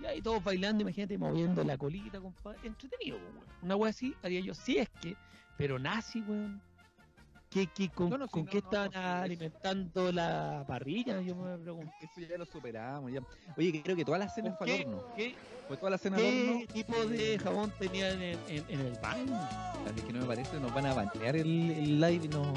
Y 0.00 0.06
ahí 0.06 0.20
todos 0.20 0.42
bailando, 0.42 0.82
imagínate, 0.82 1.16
moviendo 1.16 1.62
la 1.62 1.78
colita, 1.78 2.20
compadre. 2.20 2.58
Entretenido, 2.64 3.16
weón. 3.18 3.46
Una 3.62 3.76
hueá 3.76 3.90
así 3.90 4.14
haría 4.22 4.40
yo, 4.40 4.54
si 4.54 4.78
es 4.78 4.88
que, 5.00 5.14
pero 5.56 5.78
nazi, 5.78 6.20
weón. 6.22 6.60
¿Qué, 7.52 7.66
qué, 7.66 7.88
con 7.90 8.08
No, 8.08 8.16
no, 8.16 8.28
con 8.28 8.44
no, 8.44 8.50
qué 8.50 8.60
no, 8.60 8.64
estaban 8.64 8.86
no, 8.86 8.92
sí, 8.92 8.98
eso. 8.98 9.22
alimentando 9.24 10.12
la 10.12 10.64
parrilla? 10.66 11.20
Yo 11.20 11.34
me 11.36 11.58
pregunto. 11.58 11.92
Eso 12.00 12.26
ya 12.26 12.38
lo 12.38 12.46
superamos. 12.46 13.12
Ya. 13.12 13.20
Oye, 13.58 13.82
creo 13.84 13.94
que 13.94 14.04
toda 14.04 14.18
la 14.18 14.28
cena 14.28 14.54
fue 14.56 14.70
al 14.70 14.76
¿Qué, 14.78 14.84
horno. 14.86 15.02
qué, 15.16 15.34
Fue 15.68 15.76
toda 15.76 15.90
la 15.90 15.98
cena 15.98 16.16
qué 16.16 16.66
tipo 16.72 16.94
de 17.06 17.38
jabón 17.38 17.70
tenían 17.78 18.20
en, 18.22 18.38
en, 18.48 18.64
en 18.68 18.80
el 18.80 18.98
baño? 19.02 19.38
Así 19.86 20.00
que 20.06 20.12
no 20.14 20.20
me 20.20 20.26
parece, 20.26 20.58
nos 20.60 20.72
van 20.72 20.86
a 20.86 20.94
banear 20.94 21.36
el, 21.36 21.70
el 21.72 22.00
live 22.00 22.24
y 22.24 22.28
no, 22.28 22.54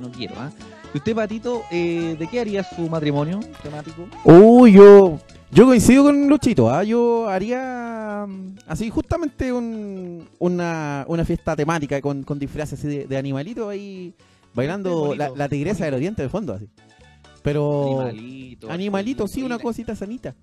no, 0.00 0.10
quiero. 0.10 0.34
¿ah? 0.38 0.50
¿Y 0.94 0.98
usted, 0.98 1.14
Patito, 1.14 1.62
eh, 1.70 2.16
de 2.18 2.26
qué 2.26 2.40
haría 2.40 2.62
su 2.64 2.88
matrimonio 2.88 3.40
temático? 3.62 4.06
Uy, 4.24 4.72
yo, 4.72 5.18
yo 5.50 5.66
coincido 5.66 6.04
con 6.04 6.28
Luchito. 6.28 6.70
¿ah? 6.70 6.82
Yo 6.82 7.28
haría 7.28 7.99
mm, 8.28 8.56
así 8.66 8.90
justamente 8.90 9.52
un- 9.52 10.28
una, 10.38 11.04
una 11.08 11.24
fiesta 11.24 11.54
temática 11.56 12.00
con, 12.00 12.22
con 12.22 12.38
disfraces 12.38 12.78
así 12.78 12.88
de, 12.88 13.06
de 13.06 13.16
animalitos 13.16 13.68
ahí 13.68 14.14
bailando 14.54 14.90
Bonito, 14.90 15.14
la, 15.16 15.28
la 15.30 15.48
tigresa 15.48 15.84
del 15.84 15.94
oriente 15.94 16.22
de 16.22 16.28
fondo 16.28 16.52
así. 16.54 16.68
Pero 17.42 18.00
Animalito. 18.02 18.70
animalito, 18.70 19.26
sí, 19.28 19.42
una 19.42 19.56
la- 19.56 19.62
cosita 19.62 19.94
sanita. 19.96 20.34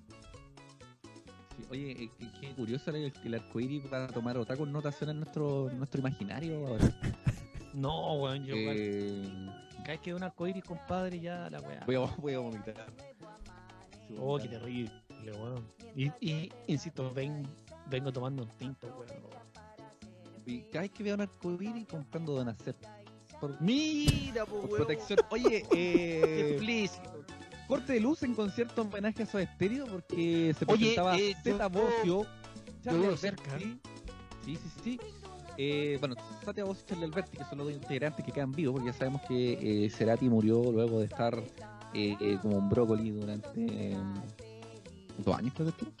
sí, 1.56 1.62
Oye, 1.70 1.90
eh, 2.04 2.10
qué, 2.18 2.26
qué 2.40 2.54
curioso 2.54 2.90
el, 2.90 3.12
el 3.24 3.34
arcoíris 3.34 3.82
va 3.92 4.04
a 4.04 4.08
tomar 4.08 4.36
otra 4.38 4.56
connotación 4.56 5.10
en 5.10 5.18
nuestro, 5.20 5.70
nuestro 5.76 6.00
imaginario 6.00 6.66
ahora. 6.66 6.90
No, 7.74 8.14
weón, 8.14 8.44
yo 8.44 8.54
Eh, 8.56 9.28
cada 9.76 9.88
vez 9.88 10.00
que 10.00 10.10
veo 10.10 10.16
un 10.16 10.22
arcoíris, 10.24 10.64
compadre, 10.64 11.20
ya 11.20 11.48
la 11.50 11.60
weá. 11.60 11.84
voy, 11.86 11.94
a, 11.96 12.00
voy 12.16 12.34
a 12.34 12.38
vomitar. 12.40 12.74
Oh, 14.18 14.38
qué 14.38 14.48
terrible, 14.48 14.90
weón. 15.24 15.64
Y, 15.94 16.10
y 16.20 16.52
insisto, 16.66 17.12
ven, 17.12 17.46
vengo 17.90 18.12
tomando 18.12 18.42
un 18.44 18.48
tinto, 18.56 18.86
weón. 18.88 19.28
Y 20.46 20.62
cada 20.62 20.82
vez 20.82 20.90
que 20.92 21.02
veo 21.02 21.14
un 21.14 21.20
arcoíris 21.22 21.86
comprando 21.86 22.32
Donacet. 22.34 22.76
Por, 23.40 23.60
Mira, 23.60 24.44
po, 24.46 24.52
por 24.60 24.64
weón. 24.64 24.76
protección. 24.76 25.18
Oye, 25.30 25.64
eh, 25.72 26.50
explícito. 26.52 27.24
corte 27.68 27.92
de 27.94 28.00
luz 28.00 28.22
en 28.22 28.34
concierto 28.34 28.82
homenaje 28.82 29.22
a 29.24 29.26
su 29.26 29.38
estéreo 29.38 29.86
porque 29.86 30.54
se 30.58 30.64
Oye, 30.64 30.76
presentaba 30.78 31.18
eh, 31.18 31.34
Zeta 31.42 31.68
Bocio. 31.68 32.26
yo 32.84 33.16
cerca. 33.16 33.58
Sí, 33.58 33.78
sí, 34.44 34.56
sí. 34.56 34.70
sí. 34.84 35.00
Eh, 35.60 35.96
bueno, 36.00 36.14
Zeta 36.44 36.64
Bocio 36.64 36.84
y 36.84 36.88
Charlie 36.88 37.04
Alberti, 37.06 37.36
que 37.36 37.44
son 37.44 37.58
los 37.58 37.66
dos 37.66 37.76
integrantes 37.76 38.24
que 38.24 38.32
quedan 38.32 38.52
vivos, 38.52 38.74
porque 38.74 38.86
ya 38.90 38.92
sabemos 38.96 39.22
que 39.22 39.84
eh, 39.84 39.90
Cerati 39.90 40.28
murió 40.28 40.62
luego 40.72 41.00
de 41.00 41.06
estar 41.06 41.36
eh, 41.94 42.16
eh, 42.20 42.38
como 42.40 42.58
un 42.58 42.68
brócoli 42.68 43.10
durante 43.10 43.96
dos 45.24 45.36
años, 45.36 45.52
creo 45.54 45.66
que 45.66 45.70
estuvo. 45.70 45.92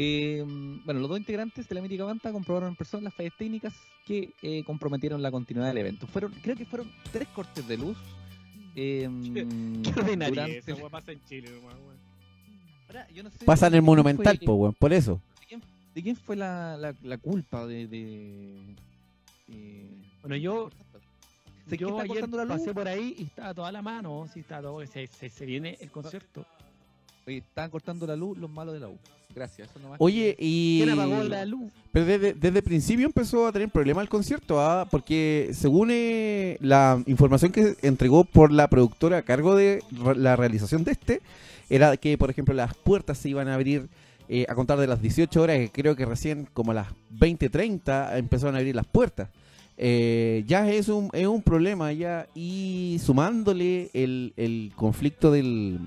Eh, 0.00 0.44
bueno, 0.84 1.00
los 1.00 1.08
dos 1.08 1.18
integrantes 1.18 1.68
de 1.68 1.74
la 1.74 1.80
mítica 1.82 2.04
banda 2.04 2.30
comprobaron 2.32 2.68
en 2.70 2.76
persona 2.76 3.02
las 3.04 3.14
fallas 3.14 3.32
técnicas 3.36 3.74
que 4.06 4.32
eh, 4.42 4.62
comprometieron 4.64 5.20
la 5.22 5.30
continuidad 5.30 5.68
del 5.68 5.78
evento. 5.78 6.06
Fueron, 6.06 6.32
creo 6.40 6.54
que 6.56 6.64
fueron 6.66 6.90
tres 7.12 7.26
cortes 7.28 7.66
de 7.66 7.76
luz. 7.76 7.96
eh, 8.76 9.08
Qué 9.34 10.00
ordinaria 10.00 10.28
durante- 10.28 10.58
esa 10.58 10.74
weá 10.74 10.88
pasa 10.88 11.12
en 11.12 11.24
Chile, 11.24 11.50
nomás, 11.50 11.74
weón. 11.80 11.96
Ahora, 12.86 13.08
yo 13.10 13.22
no 13.22 13.30
sé 13.30 13.44
Pasa 13.44 13.66
en 13.66 13.74
el 13.74 13.82
Monumental, 13.82 14.36
fue- 14.38 14.46
po, 14.46 14.54
weón, 14.54 14.74
por 14.74 14.92
eso. 14.92 15.20
¿De 15.40 15.46
quién, 15.46 15.62
de 15.94 16.02
quién 16.02 16.16
fue 16.16 16.36
la, 16.36 16.76
la, 16.76 16.94
la 17.02 17.18
culpa 17.18 17.66
de... 17.66 17.86
de 17.88 18.76
eh, 19.48 20.02
Bueno, 20.22 20.36
yo, 20.36 20.70
¿Se 21.68 21.76
yo 21.76 21.88
está 21.88 22.02
ayer 22.02 22.08
cortando 22.20 22.36
la 22.38 22.44
luz? 22.44 22.52
pasé 22.58 22.72
por 22.72 22.86
ahí 22.88 23.16
y 23.18 23.22
estaba 23.24 23.52
toda 23.52 23.72
la 23.72 23.82
mano, 23.82 24.26
sí, 24.32 24.40
está 24.40 24.62
todo, 24.62 24.86
se, 24.86 25.06
se, 25.08 25.28
se 25.28 25.44
viene 25.44 25.76
el 25.80 25.90
concierto. 25.90 26.46
Oye, 27.28 27.38
estaban 27.46 27.70
cortando 27.70 28.06
la 28.06 28.16
luz 28.16 28.38
los 28.38 28.48
malos 28.48 28.72
de 28.72 28.80
la 28.80 28.88
U. 28.88 28.96
Gracias, 29.34 29.68
eso 29.68 29.78
nomás. 29.80 29.98
Oye, 30.00 30.34
y... 30.38 30.78
¿Quién 30.82 30.98
apagó 30.98 31.22
la 31.24 31.44
luz? 31.44 31.70
Pero 31.92 32.06
desde, 32.06 32.32
desde 32.32 32.58
el 32.60 32.64
principio 32.64 33.04
empezó 33.04 33.46
a 33.46 33.52
tener 33.52 33.68
problemas 33.68 34.00
el 34.00 34.08
concierto, 34.08 34.58
¿ah? 34.58 34.88
porque 34.90 35.50
según 35.52 35.90
eh, 35.92 36.56
la 36.62 37.02
información 37.06 37.52
que 37.52 37.76
entregó 37.82 38.24
por 38.24 38.50
la 38.50 38.68
productora 38.68 39.18
a 39.18 39.22
cargo 39.22 39.54
de 39.54 39.82
la 40.16 40.36
realización 40.36 40.84
de 40.84 40.92
este, 40.92 41.20
era 41.68 41.98
que, 41.98 42.16
por 42.16 42.30
ejemplo, 42.30 42.54
las 42.54 42.74
puertas 42.74 43.18
se 43.18 43.28
iban 43.28 43.46
a 43.48 43.56
abrir 43.56 43.90
eh, 44.30 44.46
a 44.48 44.54
contar 44.54 44.78
de 44.78 44.86
las 44.86 45.02
18 45.02 45.42
horas, 45.42 45.58
que 45.58 45.70
creo 45.70 45.96
que 45.96 46.06
recién 46.06 46.48
como 46.54 46.70
a 46.70 46.76
las 46.76 46.88
20.30 47.14 48.16
empezaron 48.16 48.54
a 48.54 48.58
abrir 48.58 48.74
las 48.74 48.86
puertas. 48.86 49.28
Eh, 49.76 50.44
ya 50.46 50.66
es 50.70 50.88
un, 50.88 51.10
es 51.12 51.26
un 51.26 51.42
problema 51.42 51.92
ya 51.92 52.26
y 52.34 52.98
sumándole 53.04 53.90
el, 53.92 54.32
el 54.38 54.72
conflicto 54.74 55.30
del, 55.30 55.78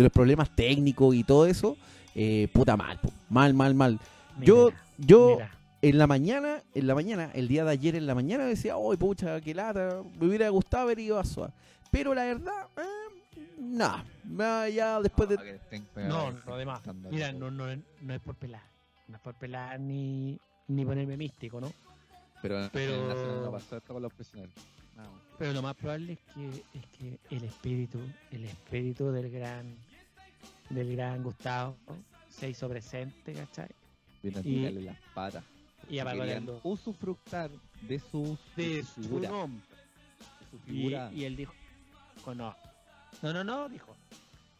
de 0.00 0.04
los 0.04 0.12
problemas 0.12 0.48
técnicos 0.56 1.14
y 1.14 1.24
todo 1.24 1.46
eso, 1.46 1.76
eh, 2.14 2.48
puta 2.52 2.76
mal, 2.76 2.98
po. 3.00 3.12
mal, 3.28 3.52
mal, 3.54 3.74
mal. 3.74 3.98
Yo, 4.40 4.66
Mira, 4.66 4.82
yo 4.98 5.34
mira. 5.36 5.50
en 5.82 5.98
la 5.98 6.06
mañana, 6.06 6.62
en 6.74 6.86
la 6.86 6.94
mañana, 6.94 7.30
el 7.34 7.48
día 7.48 7.64
de 7.64 7.70
ayer 7.72 7.94
en 7.96 8.06
la 8.06 8.14
mañana 8.14 8.44
decía, 8.44 8.74
¡ay, 8.74 8.96
pucha, 8.96 9.40
qué 9.40 9.54
lata! 9.54 10.02
Me 10.18 10.26
hubiera 10.26 10.48
gustado 10.48 10.84
haber 10.84 10.98
ido 10.98 11.18
a 11.18 11.24
Suá. 11.24 11.52
Pero 11.90 12.14
la 12.14 12.24
verdad, 12.24 12.66
eh, 12.78 13.40
no. 13.58 14.02
nah, 14.24 14.66
ya 14.68 15.00
después 15.00 15.28
de. 15.28 15.36
Que 15.36 15.50
estén 15.56 15.86
No, 16.08 16.30
no, 16.32 16.54
además. 16.54 16.80
Mira, 17.10 17.32
no, 17.32 17.50
no, 17.50 17.64
no 18.00 18.14
es 18.14 18.20
por 18.20 18.34
pelar. 18.36 18.62
No 19.08 19.16
es 19.16 19.22
por 19.22 19.34
pelar 19.34 19.78
ni, 19.80 20.38
ni 20.68 20.84
ponerme 20.84 21.16
místico, 21.16 21.60
¿no? 21.60 21.70
Pero, 22.40 22.70
pero- 22.72 22.94
en 22.94 23.00
el 23.02 23.08
Nacional 23.08 23.42
no 23.42 23.52
pasó 23.52 23.76
esto 23.76 23.92
con 23.92 24.02
los 24.02 24.12
prisioneros. 24.14 24.54
Bueno. 24.94 25.10
Pero 25.38 25.52
lo 25.52 25.62
más 25.62 25.74
probable 25.76 26.12
es 26.14 26.18
que, 26.34 26.48
es 26.78 26.86
que 26.98 27.18
el 27.36 27.44
espíritu, 27.44 27.98
el 28.30 28.44
espíritu 28.44 29.10
del 29.10 29.30
gran, 29.30 29.74
del 30.70 30.96
gran 30.96 31.22
Gustavo 31.22 31.76
se 32.28 32.48
hizo 32.48 32.68
presente, 32.68 33.32
¿cachai? 33.34 33.68
Viene 34.22 34.38
a 34.38 34.40
Y- 34.40 34.44
tirarle 34.44 34.82
las 34.82 34.96
patas. 35.14 35.44
Y 35.88 35.98
luz. 36.46 36.60
usufructar 36.62 37.50
de 37.82 37.98
sus 37.98 38.38
De 38.56 38.82
su 38.84 39.02
su 39.02 39.18
nombre. 39.20 39.62
de 40.50 40.50
su 40.50 40.56
Y, 40.56 40.70
figura. 40.70 41.10
y 41.12 41.24
él 41.24 41.36
dijo, 41.36 41.52
no. 42.34 42.54
No, 43.22 43.32
no, 43.32 43.42
no, 43.44 43.68
dijo. 43.68 43.94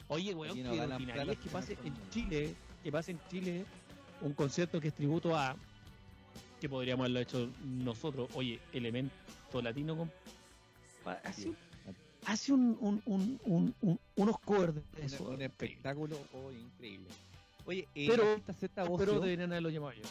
Oye, 0.08 0.34
weón, 0.34 0.54
que 0.56 0.62
no 0.64 0.72
es 1.32 1.38
que 1.38 1.48
pase 1.50 1.78
en. 1.84 1.94
Chile, 2.10 2.54
que 2.82 2.90
pase 2.90 3.12
en 3.12 3.20
Chile 3.30 3.64
un 4.22 4.34
concierto 4.34 4.80
que 4.80 4.88
es 4.88 4.94
tributo 4.94 5.36
a 5.36 5.54
que 6.60 6.68
podríamos 6.68 7.04
haberlo 7.04 7.20
hecho 7.20 7.48
nosotros. 7.64 8.28
Oye, 8.34 8.58
elemento 8.72 9.14
latino 9.62 9.96
con 9.96 10.10
un- 11.46 11.56
hace 12.26 12.52
un, 12.52 12.76
un, 12.80 13.02
un, 13.06 13.40
un- 13.44 13.74
un- 13.82 14.00
unos 14.16 14.38
covers 14.40 14.74
de 14.74 14.80
Un- 14.80 15.04
eso. 15.04 15.24
un 15.28 15.42
espectáculo 15.42 16.18
oh, 16.34 16.50
increíble. 16.52 17.08
Oye, 17.66 17.86
eh, 17.94 18.06
Pero- 18.08 18.34
esta 18.34 18.52
Z 18.52 18.84
Pero 18.98 19.20
deberían 19.20 19.50
haberlo 19.50 19.70
llamado 19.70 19.92
yo. 19.92 20.02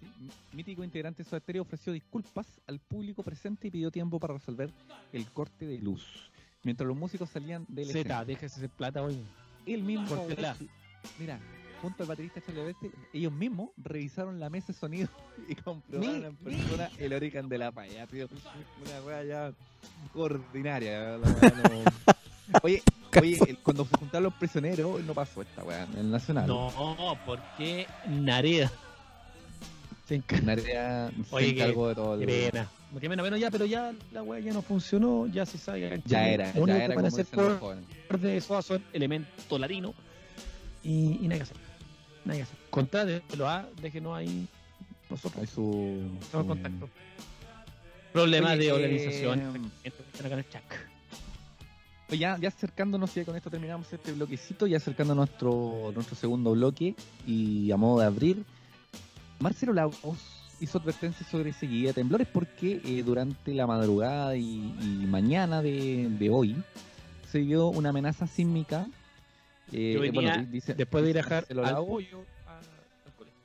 sí, 0.00 0.30
mítico 0.56 0.82
integrante 0.84 1.22
de 1.22 1.28
Soda 1.28 1.40
Stereo, 1.40 1.62
ofreció 1.62 1.92
disculpas 1.92 2.46
al 2.66 2.78
público 2.80 3.22
presente 3.22 3.68
y 3.68 3.70
pidió 3.70 3.90
tiempo 3.90 4.18
para 4.18 4.34
resolver 4.34 4.70
el 5.12 5.26
corte 5.30 5.66
de 5.66 5.78
luz. 5.78 6.30
Mientras 6.64 6.86
los 6.88 6.96
músicos 6.96 7.30
salían 7.30 7.64
del 7.68 7.90
Z, 7.90 8.24
déjese 8.24 8.58
ese 8.58 8.68
plata 8.68 9.02
hoy. 9.02 9.18
Él 9.66 9.82
mismo, 9.82 10.26
mira, 11.18 11.38
junto 11.80 12.02
al 12.02 12.08
baterista 12.08 12.40
Charlie 12.40 12.74
ellos 13.12 13.32
mismos 13.32 13.70
revisaron 13.76 14.38
la 14.40 14.50
mesa 14.50 14.68
de 14.68 14.78
sonido 14.78 15.08
y 15.48 15.54
comprobaron 15.54 16.24
en 16.24 16.36
persona 16.36 16.90
el 16.98 17.12
origen 17.12 17.48
de 17.48 17.58
la 17.58 17.72
falla, 17.72 18.06
tío. 18.06 18.28
Una 18.84 19.00
wea 19.06 19.24
ya 19.24 19.52
ordinaria. 20.14 21.18
wea 21.18 21.52
no- 21.52 22.14
Oye, 22.62 22.82
oye, 23.20 23.58
cuando 23.62 23.84
se 23.84 23.96
juntaron 23.98 24.24
los 24.24 24.34
prisioneros, 24.34 25.02
no 25.04 25.12
pasó 25.12 25.42
esta 25.42 25.62
weá 25.64 25.84
en 25.84 25.98
el 25.98 26.10
Nacional. 26.10 26.46
No, 26.46 27.18
porque 27.26 27.86
Nareda 28.08 28.72
se 30.06 30.14
encargó. 30.16 30.46
Narea 30.46 31.10
se 31.28 31.34
Oye, 31.34 31.50
encargó 31.50 31.88
de 31.88 31.94
todo 31.94 32.18
Qué 32.18 32.26
pena. 32.26 32.68
Qué 32.98 33.10
pena, 33.10 33.22
bueno, 33.22 33.36
ya, 33.36 33.50
pero 33.50 33.66
ya 33.66 33.92
la 34.12 34.22
weá 34.22 34.40
ya 34.40 34.54
no 34.54 34.62
funcionó, 34.62 35.26
ya 35.26 35.44
se 35.44 35.58
sabe. 35.58 36.02
Ya 36.06 36.26
era, 36.26 36.54
Lo 36.54 36.62
único 36.62 36.78
ya 36.78 36.84
era 36.86 36.94
como 36.94 37.06
hacer 37.08 37.26
por 37.26 38.18
de 38.18 38.36
eso 38.38 38.62
son 38.62 38.82
elemento 38.94 39.58
latino 39.58 39.92
y, 40.82 41.18
y 41.22 41.28
nada 41.28 41.36
que 41.36 41.42
hacer. 41.42 41.56
Contrátelo, 42.70 43.48
ah, 43.48 43.66
déjenos 43.80 44.16
ahí 44.16 44.46
nosotros 45.10 45.40
Hay 45.40 45.46
su... 45.46 46.18
estamos 46.20 46.22
en 46.22 46.30
su- 46.30 46.46
contacto. 46.46 46.88
Problemas 48.12 48.52
Oye, 48.52 48.58
de 48.60 48.66
eh, 48.68 48.72
organización. 48.72 49.70
Pues 52.08 52.18
ya, 52.20 52.38
ya 52.38 52.48
acercándonos, 52.48 53.14
ya 53.14 53.24
con 53.24 53.36
esto 53.36 53.50
terminamos 53.50 53.92
este 53.92 54.12
bloquecito, 54.12 54.66
ya 54.66 54.78
acercándonos 54.78 55.28
a 55.28 55.30
nuestro, 55.30 55.92
nuestro 55.94 56.16
segundo 56.16 56.52
bloque 56.52 56.94
y 57.26 57.70
a 57.70 57.76
modo 57.76 58.00
de 58.00 58.06
abrir, 58.06 58.44
Marcelo 59.40 59.74
Lagos 59.74 60.18
hizo 60.60 60.78
advertencias 60.78 61.28
sobre 61.30 61.52
seguida 61.52 61.88
de 61.88 61.94
temblores 61.94 62.26
porque 62.32 62.80
eh, 62.84 63.02
durante 63.04 63.52
la 63.52 63.66
madrugada 63.66 64.36
y, 64.36 64.74
y 64.80 65.06
mañana 65.06 65.60
de, 65.60 66.08
de 66.18 66.30
hoy 66.30 66.56
se 67.30 67.40
vio 67.40 67.66
una 67.68 67.90
amenaza 67.90 68.26
sísmica. 68.26 68.86
Eh, 69.72 69.92
Yo 69.94 70.00
venía 70.00 70.34
bueno, 70.34 70.46
dice- 70.50 70.74
Después 70.74 71.04
de 71.04 71.10
ir 71.10 71.16
a 71.18 71.22
dejar 71.22 71.42
Marcelo 71.42 71.64
al 71.66 71.72
Lago- 71.74 71.86
pollo 71.86 72.18
a- 72.46 72.58
al 73.06 73.12
colegio. 73.16 73.38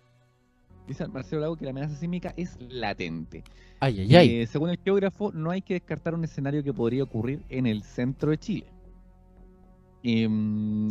Dice 0.88 1.08
Marcelo 1.08 1.42
Lago 1.42 1.56
que 1.56 1.66
la 1.66 1.72
amenaza 1.72 1.96
sísmica 1.96 2.34
es 2.38 2.58
latente. 2.60 3.44
Ay, 3.80 4.00
ay, 4.02 4.16
ay. 4.16 4.30
Eh, 4.42 4.48
según 4.48 4.70
el 4.70 4.78
geógrafo, 4.84 5.32
no 5.34 5.52
hay 5.52 5.62
que 5.62 5.74
descartar 5.76 6.14
un 6.14 6.24
escenario 6.24 6.64
que 6.64 6.74
podría 6.74 7.04
ocurrir 7.04 7.44
en 7.50 7.66
el 7.66 7.84
centro 7.84 8.32
de 8.32 8.38
Chile. 8.38 8.68
Em, 10.04 10.90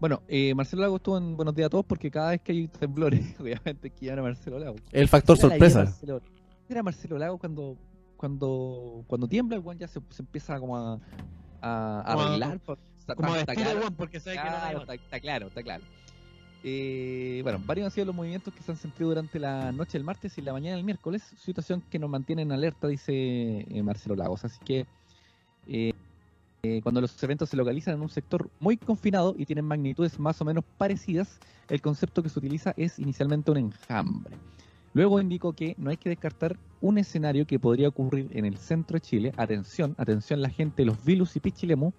bueno, 0.00 0.22
eh, 0.28 0.54
Marcelo 0.54 0.82
Lago 0.82 0.96
estuvo 0.96 1.16
en 1.16 1.36
Buenos 1.36 1.54
Días 1.54 1.66
a 1.66 1.70
Todos 1.70 1.86
porque 1.86 2.10
cada 2.10 2.30
vez 2.30 2.40
que 2.42 2.52
hay 2.52 2.68
temblores, 2.68 3.20
obviamente 3.40 3.90
que 3.90 4.10
a 4.10 4.16
Marcelo 4.16 4.58
Lago. 4.58 4.76
El 4.92 5.08
factor 5.08 5.36
Era 5.38 5.46
la 5.48 5.52
sorpresa. 5.54 5.84
Marcelo- 5.84 6.20
Era 6.68 6.82
Marcelo 6.82 7.18
Lago 7.18 7.38
cuando 7.38 7.76
cuando 8.16 9.04
cuando 9.06 9.26
tiembla, 9.28 9.56
el 9.56 9.78
ya 9.78 9.88
se, 9.88 10.00
se 10.10 10.22
empieza 10.22 10.58
como 10.58 10.76
a, 10.78 10.98
a, 11.60 12.00
arreglar. 12.00 12.58
pues, 12.60 12.78
Como 13.06 13.34
claro. 13.34 13.90
porque 13.96 14.20
sabe 14.20 14.36
que 14.36 14.50
no 14.50 14.80
está, 14.80 14.94
está 14.94 15.20
claro, 15.20 15.48
está 15.48 15.62
claro. 15.62 15.84
Eh, 16.66 17.40
bueno, 17.42 17.60
varios 17.66 17.84
han 17.84 17.90
sido 17.90 18.06
los 18.06 18.14
movimientos 18.14 18.54
que 18.54 18.62
se 18.62 18.72
han 18.72 18.78
sentido 18.78 19.10
durante 19.10 19.38
la 19.38 19.70
noche 19.70 19.98
del 19.98 20.04
martes 20.04 20.38
y 20.38 20.40
la 20.40 20.54
mañana 20.54 20.76
del 20.76 20.84
miércoles, 20.84 21.22
situación 21.36 21.82
que 21.90 21.98
nos 21.98 22.08
mantiene 22.08 22.40
en 22.40 22.52
alerta, 22.52 22.88
dice 22.88 23.12
eh, 23.12 23.82
Marcelo 23.82 24.16
Lagos. 24.16 24.46
Así 24.46 24.58
que 24.64 24.86
eh, 25.66 25.92
cuando 26.82 27.02
los 27.02 27.22
eventos 27.22 27.50
se 27.50 27.58
localizan 27.58 27.96
en 27.96 28.00
un 28.00 28.08
sector 28.08 28.48
muy 28.60 28.78
confinado 28.78 29.34
y 29.36 29.44
tienen 29.44 29.66
magnitudes 29.66 30.18
más 30.18 30.40
o 30.40 30.46
menos 30.46 30.64
parecidas, 30.78 31.38
el 31.68 31.82
concepto 31.82 32.22
que 32.22 32.30
se 32.30 32.38
utiliza 32.38 32.72
es 32.78 32.98
inicialmente 32.98 33.50
un 33.50 33.58
enjambre. 33.58 34.34
Luego 34.94 35.20
indicó 35.20 35.52
que 35.52 35.74
no 35.76 35.90
hay 35.90 35.98
que 35.98 36.08
descartar 36.08 36.56
un 36.80 36.96
escenario 36.96 37.46
que 37.46 37.58
podría 37.58 37.88
ocurrir 37.88 38.30
en 38.32 38.46
el 38.46 38.56
centro 38.56 38.94
de 38.94 39.02
Chile. 39.02 39.32
Atención, 39.36 39.94
atención 39.98 40.40
la 40.40 40.48
gente 40.48 40.86
los 40.86 41.04
Vilus 41.04 41.36
y 41.36 41.40
Pichilemu, 41.40 41.92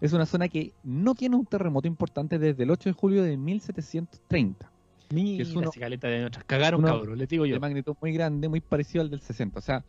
es 0.00 0.12
una 0.12 0.26
zona 0.26 0.48
que 0.48 0.72
no 0.84 1.14
tiene 1.14 1.36
un 1.36 1.46
terremoto 1.46 1.86
importante 1.88 2.38
desde 2.38 2.62
el 2.64 2.70
8 2.70 2.90
de 2.90 2.92
julio 2.92 3.22
de 3.22 3.36
1730. 3.36 4.70
Mira, 5.10 5.42
es 5.42 5.54
uno- 5.54 5.70
caleta 5.70 6.08
de 6.08 6.20
nuestras. 6.20 6.44
Cagaron, 6.44 6.80
uno 6.80 6.88
cabrón, 6.92 7.18
les 7.18 7.28
digo 7.28 7.46
yo. 7.46 7.54
De 7.54 7.60
magnitud 7.60 7.96
muy 8.00 8.12
grande, 8.12 8.48
muy 8.48 8.60
parecido 8.60 9.02
al 9.02 9.10
del 9.10 9.20
60. 9.20 9.58
O 9.58 9.62
sea, 9.62 9.84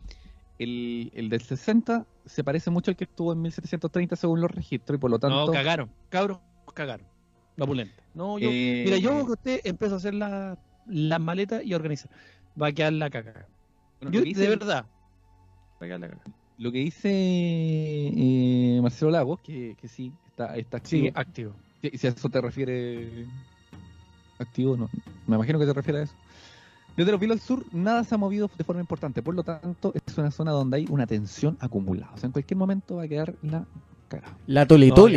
el, 0.58 1.10
el 1.14 1.28
del 1.28 1.42
60 1.42 2.06
se 2.26 2.42
parece 2.44 2.70
mucho 2.70 2.90
al 2.90 2.96
que 2.96 3.04
estuvo 3.04 3.32
en 3.32 3.42
1730 3.42 4.16
según 4.16 4.40
los 4.40 4.50
registros 4.50 4.96
y 4.96 5.00
por 5.00 5.10
lo 5.10 5.18
tanto... 5.18 5.46
No, 5.46 5.52
cagaron. 5.52 5.90
Cabros, 6.08 6.38
cagaron. 6.74 7.06
La 7.56 7.66
pulenta. 7.66 8.02
No, 8.14 8.38
yo. 8.38 8.48
eh, 8.50 8.82
Mira, 8.86 8.96
yo 8.98 9.26
que 9.26 9.32
usted 9.32 9.60
empieza 9.64 9.94
a 9.94 9.98
hacer 9.98 10.14
la- 10.14 10.58
las 10.86 11.20
maletas 11.20 11.62
y 11.64 11.72
a 11.72 11.76
organizar. 11.76 12.10
Va 12.60 12.68
a 12.68 12.72
quedar 12.72 12.92
la 12.94 13.10
caca. 13.10 13.46
bueno, 14.00 14.16
Yo, 14.16 14.24
que 14.24 14.34
de 14.34 14.48
verdad. 14.48 14.86
Va 15.80 15.84
a 15.84 15.86
quedar 15.86 16.00
la 16.00 16.08
caca. 16.08 16.30
Lo 16.60 16.70
que 16.70 16.78
dice 16.78 17.10
eh, 17.10 18.78
Marcelo 18.82 19.10
Lagos, 19.10 19.40
que, 19.40 19.76
que 19.80 19.88
sí, 19.88 20.12
está, 20.28 20.56
está 20.56 20.76
activo. 20.76 21.06
Sí, 21.06 21.12
activo. 21.14 21.52
Si, 21.80 21.96
si 21.96 22.06
a 22.06 22.10
eso 22.10 22.28
te 22.28 22.38
refiere 22.38 23.26
activo, 24.38 24.76
no. 24.76 24.90
Me 25.26 25.36
imagino 25.36 25.58
que 25.58 25.64
se 25.64 25.72
refiere 25.72 26.00
a 26.00 26.02
eso. 26.02 26.14
Desde 26.98 27.12
los 27.12 27.20
Vilos 27.20 27.36
al 27.36 27.40
sur, 27.40 27.64
nada 27.72 28.04
se 28.04 28.14
ha 28.14 28.18
movido 28.18 28.50
de 28.58 28.64
forma 28.64 28.82
importante. 28.82 29.22
Por 29.22 29.34
lo 29.34 29.42
tanto, 29.42 29.94
es 29.94 30.18
una 30.18 30.30
zona 30.30 30.50
donde 30.50 30.76
hay 30.76 30.86
una 30.90 31.06
tensión 31.06 31.56
acumulada. 31.60 32.12
O 32.12 32.18
sea, 32.18 32.26
en 32.26 32.32
cualquier 32.32 32.58
momento 32.58 32.96
va 32.96 33.04
a 33.04 33.08
quedar 33.08 33.34
la 33.40 33.64
cagada. 34.08 34.36
La 34.46 34.66
tole 34.66 34.88
No. 34.88 35.08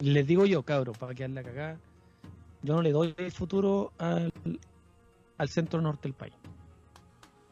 Les 0.00 0.26
digo 0.26 0.44
yo, 0.44 0.62
cabros, 0.62 0.98
para 0.98 1.14
quedar 1.14 1.30
la 1.30 1.42
cagada. 1.42 1.78
Yo 2.62 2.74
no 2.74 2.82
le 2.82 2.92
doy 2.92 3.14
el 3.16 3.32
futuro 3.32 3.92
al, 3.96 4.30
al 5.38 5.48
centro 5.48 5.80
norte 5.80 6.02
del 6.02 6.12
país. 6.12 6.34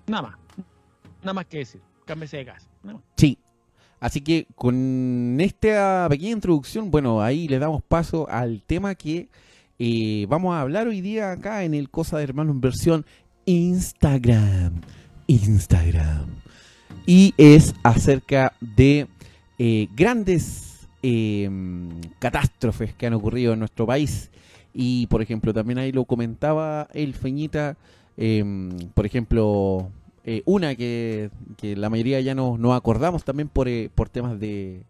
Nada 0.06 0.22
más. 0.24 0.36
Nada 1.22 1.32
más 1.32 1.46
que 1.46 1.58
decir. 1.58 1.80
Cámbiese 2.04 2.36
de 2.36 2.44
casa. 2.44 2.73
Sí. 3.16 3.38
Así 4.00 4.20
que 4.20 4.46
con 4.54 5.38
esta 5.40 6.06
pequeña 6.10 6.32
introducción, 6.32 6.90
bueno, 6.90 7.22
ahí 7.22 7.48
le 7.48 7.58
damos 7.58 7.82
paso 7.82 8.28
al 8.28 8.62
tema 8.62 8.94
que 8.94 9.28
eh, 9.78 10.26
vamos 10.28 10.54
a 10.54 10.60
hablar 10.60 10.86
hoy 10.88 11.00
día 11.00 11.32
acá 11.32 11.64
en 11.64 11.74
el 11.74 11.90
Cosa 11.90 12.18
de 12.18 12.24
Hermano 12.24 12.52
en 12.52 12.60
versión 12.60 13.06
Instagram. 13.46 14.80
Instagram. 15.26 16.26
Y 17.06 17.34
es 17.36 17.74
acerca 17.82 18.52
de 18.60 19.06
eh, 19.58 19.88
grandes 19.94 20.86
eh, 21.02 21.50
catástrofes 22.18 22.94
que 22.94 23.06
han 23.06 23.14
ocurrido 23.14 23.52
en 23.52 23.58
nuestro 23.58 23.86
país. 23.86 24.30
Y 24.72 25.06
por 25.06 25.22
ejemplo, 25.22 25.52
también 25.54 25.78
ahí 25.78 25.92
lo 25.92 26.04
comentaba 26.04 26.88
el 26.92 27.14
Feñita, 27.14 27.76
eh, 28.16 28.44
por 28.94 29.06
ejemplo, 29.06 29.90
eh, 30.24 30.42
una 30.46 30.74
que, 30.74 31.30
que 31.56 31.76
la 31.76 31.90
mayoría 31.90 32.20
ya 32.20 32.34
nos, 32.34 32.58
nos 32.58 32.76
acordamos 32.76 33.24
también 33.24 33.48
por, 33.48 33.68
eh, 33.68 33.90
por 33.94 34.08
temas 34.08 34.40
de, 34.40 34.84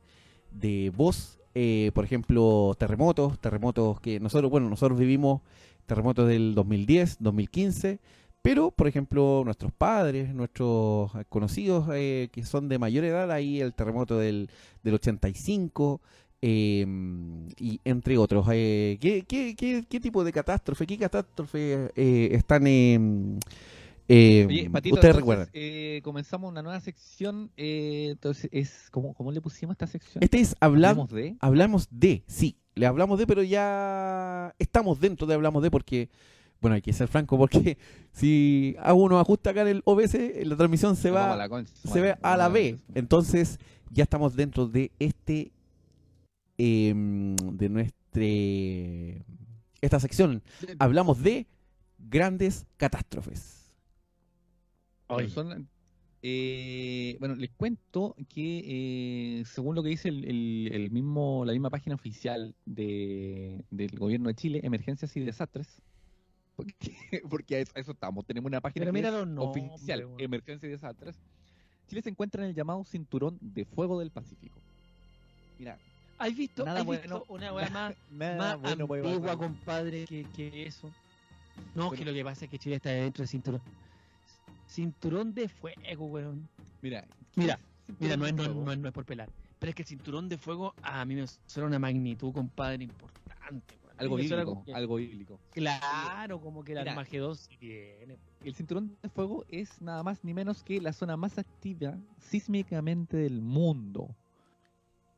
de 0.53 0.93
voz, 0.97 1.39
eh, 1.55 1.91
por 1.95 2.05
ejemplo, 2.05 2.75
terremotos, 2.79 3.39
terremotos 3.41 4.01
que 4.01 4.21
nosotros, 4.21 4.51
bueno, 4.51 4.69
nosotros 4.69 4.99
vivimos 4.99 5.41
terremotos 5.87 6.29
del 6.29 6.55
2010, 6.55 7.19
2015, 7.21 7.99
pero, 8.43 8.71
por 8.71 8.87
ejemplo, 8.89 9.43
nuestros 9.45 9.73
padres, 9.73 10.35
nuestros 10.35 11.11
conocidos 11.31 11.89
eh, 11.95 12.29
que 12.31 12.45
son 12.45 12.69
de 12.69 12.79
mayor 12.79 13.05
edad, 13.05 13.33
ahí 13.33 13.61
el 13.61 13.73
terremoto 13.73 14.19
del, 14.19 14.51
del 14.83 14.95
85, 14.95 16.01
eh, 16.43 16.87
y 17.59 17.81
entre 17.85 18.19
otros. 18.19 18.47
¿qué, 18.47 19.25
qué, 19.27 19.57
qué, 19.57 19.85
qué 19.89 19.99
tipo 20.01 20.23
de 20.25 20.33
catástrofe, 20.33 20.87
qué 20.87 20.99
catástrofe 20.99 21.91
eh, 21.97 22.29
están... 22.33 23.41
eh, 24.09 24.45
Oye, 24.47 24.71
Patito, 24.71 24.95
ustedes 24.97 25.15
entonces, 25.15 25.17
recuerdan? 25.17 25.49
eh, 25.53 26.01
comenzamos 26.05 26.51
una 26.51 26.63
nueva 26.63 26.81
sección. 26.81 27.51
eh, 27.57 28.09
entonces, 28.11 28.49
es 28.53 28.89
¿cómo, 28.91 29.15
¿cómo 29.15 29.33
le 29.33 29.41
pusimos 29.41 29.75
esta 29.75 29.87
sección? 29.87 30.23
Este 30.23 30.41
es 30.41 30.55
hablamos, 30.61 31.11
de... 31.11 31.37
hablamos 31.41 31.89
de, 31.91 32.23
sí, 32.27 32.57
le 32.75 32.87
hablamos 32.87 33.19
de, 33.19 33.27
pero 33.27 33.43
ya 33.43 34.55
estamos 34.59 35.01
dentro 35.01 35.27
de 35.27 35.35
hablamos 35.35 35.63
de 35.63 35.71
porque, 35.71 36.11
bueno, 36.61 36.75
hay 36.75 36.83
que 36.83 36.93
ser 36.93 37.09
franco 37.09 37.39
porque 37.39 37.79
si 38.13 38.77
hago 38.81 39.03
unos 39.03 39.21
ajustes 39.21 39.51
acá 39.51 39.63
en 39.63 39.69
el 39.69 39.83
OBS, 39.85 40.17
la 40.45 40.57
transmisión 40.57 40.97
se 40.97 41.11
va, 41.11 41.33
a 41.33 41.37
la 41.37 41.49
concha, 41.49 41.73
se 41.75 42.01
ve 42.01 42.17
a 42.21 42.37
la 42.37 42.49
B. 42.49 42.79
Entonces 42.95 43.59
ya 43.91 44.03
estamos 44.05 44.35
dentro 44.37 44.67
de 44.67 44.91
este, 44.99 45.53
em, 46.59 47.37
de 47.37 47.69
nuestra, 47.69 47.95
esta 49.81 49.99
sección. 50.01 50.43
Hablamos 50.79 51.23
de 51.23 51.47
grandes 51.99 52.67
catástrofes. 52.77 53.64
Bueno, 55.09 55.29
son, 55.29 55.69
eh, 56.23 57.17
bueno, 57.21 57.35
les 57.35 57.51
cuento 57.51 58.17
que 58.29 58.63
eh, 59.41 59.45
según 59.45 59.75
lo 59.75 59.83
que 59.83 59.91
dice 59.91 60.09
el, 60.09 60.25
el- 60.25 60.71
el 60.73 60.91
mismo, 60.91 61.45
la 61.45 61.53
misma 61.53 61.71
página 61.71 61.95
oficial 61.95 62.55
de, 62.65 63.63
del 63.71 63.99
gobierno 63.99 64.29
de 64.29 64.35
Chile, 64.35 64.61
Emergencias 64.63 65.15
y 65.17 65.21
Desastres, 65.21 65.83
porque, 66.57 66.75
porque 67.31 67.57
a 67.57 67.59
eso, 67.61 67.73
a 67.75 67.81
eso 67.81 67.93
estamos, 67.93 68.25
tenemos 68.25 68.49
una 68.49 68.61
página 68.61 68.87
oficial. 69.37 70.09
Emergencias 70.19 70.69
y 70.69 70.73
Desastres. 70.73 71.17
Chile 71.89 72.01
se 72.01 72.09
encuentra 72.11 72.43
en 72.43 72.49
el 72.51 72.55
llamado 72.57 72.83
Cinturón 72.85 73.37
de 73.41 73.67
Fuego 73.67 74.01
del 74.01 74.11
Pacífico. 74.11 74.59
Mira, 75.59 75.79
¿Has 76.17 76.35
visto, 76.35 76.65
Nada 76.65 76.81
has 76.81 76.87
bueno. 76.87 77.03
visto 77.03 77.25
una 77.29 77.53
weá 77.53 77.69
más, 77.71 77.95
nada 78.11 78.57
más 78.57 78.61
bueno 78.79 78.87
ambigua, 78.95 79.37
compadre, 79.37 80.05
que, 80.07 80.25
que 80.35 80.63
eso? 80.63 80.91
No, 81.75 81.89
Bueno. 81.89 81.99
que 81.99 82.05
lo 82.05 82.15
que 82.15 82.25
pasa 82.25 82.45
es 82.47 82.51
que 82.51 82.59
Chile 82.59 82.77
está 82.77 82.91
dentro 82.91 83.23
del 83.23 83.29
cinturón. 83.29 83.61
Cinturón 84.75 85.33
de 85.35 85.49
fuego, 85.49 86.07
weón. 86.07 86.49
Mira, 86.83 87.07
Mira, 87.37 87.59
¿qué 87.87 87.95
Mira, 88.01 88.17
no 88.17 88.27
es, 88.27 88.35
no, 88.35 88.43
es- 88.43 88.49
Fuego? 88.49 88.65
no 88.65 88.73
es- 88.73 88.79
no 88.79 88.89
es 88.89 88.95
por 88.95 89.05
pelar. 89.05 89.29
Pero 89.61 89.71
es 89.71 89.77
que 89.77 89.83
el 89.83 89.89
cinturón 89.89 90.29
de 90.29 90.37
fuego 90.37 90.75
a 90.83 91.05
mí 91.05 91.15
me 91.15 91.25
suena 91.47 91.69
una 91.69 91.79
magnitud, 91.79 92.33
compadre, 92.33 92.83
importante. 92.83 93.79
weón. 93.85 93.95
Algo 93.99 94.17
bíblico, 94.17 94.65
algo 94.75 94.97
bíblico. 94.97 95.39
Claro, 95.53 96.41
como 96.41 96.65
que 96.65 96.73
el. 96.73 96.79
Armagedón 96.79 97.37
sí 97.37 97.57
tiene. 97.57 98.19
El 98.43 98.55
cinturón 98.57 98.97
de 99.01 99.09
fuego 99.11 99.45
es 99.49 99.81
nada 99.81 100.03
más 100.03 100.25
ni 100.25 100.35
menos 100.35 100.65
que 100.65 100.81
la 100.81 100.93
zona 100.93 101.17
más 101.17 101.39
activa 101.39 101.97
sísmicamente 102.19 103.17
del 103.17 103.41
mundo. 103.43 104.09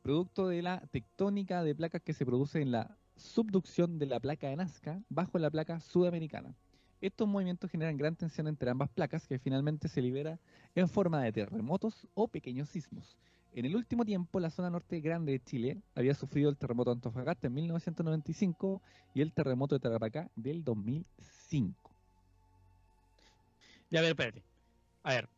Producto 0.03 0.47
de 0.49 0.61
la 0.61 0.81
tectónica 0.91 1.63
de 1.63 1.73
placas 1.73 2.03
que 2.03 2.13
se 2.13 2.25
produce 2.27 2.61
en 2.61 2.71
la 2.71 2.95
subducción 3.15 3.97
de 3.97 4.05
la 4.05 4.19
placa 4.19 4.47
de 4.49 4.55
Nazca 4.55 5.01
bajo 5.09 5.39
la 5.39 5.49
placa 5.49 5.79
sudamericana. 5.79 6.53
Estos 6.99 7.27
movimientos 7.27 7.69
generan 7.69 7.97
gran 7.97 8.15
tensión 8.15 8.47
entre 8.47 8.69
ambas 8.69 8.89
placas 8.89 9.27
que 9.27 9.37
finalmente 9.37 9.87
se 9.87 10.01
libera 10.01 10.39
en 10.73 10.89
forma 10.89 11.21
de 11.21 11.31
terremotos 11.31 12.07
o 12.15 12.27
pequeños 12.27 12.69
sismos. 12.69 13.17
En 13.53 13.65
el 13.65 13.75
último 13.75 14.05
tiempo, 14.05 14.39
la 14.39 14.49
zona 14.49 14.69
norte 14.69 14.99
grande 14.99 15.31
de 15.31 15.39
Chile 15.39 15.77
había 15.95 16.13
sufrido 16.13 16.49
el 16.49 16.57
terremoto 16.57 16.91
de 16.91 16.95
Antofagasta 16.95 17.47
en 17.47 17.53
1995 17.53 18.81
y 19.13 19.21
el 19.21 19.31
terremoto 19.31 19.75
de 19.75 19.79
Tarapacá 19.79 20.29
del 20.35 20.63
2005. 20.63 21.91
Ya, 23.89 23.99
a 23.99 24.01
ver, 24.01 24.11
espérate. 24.11 24.43
A 25.03 25.13
ver, 25.13 25.29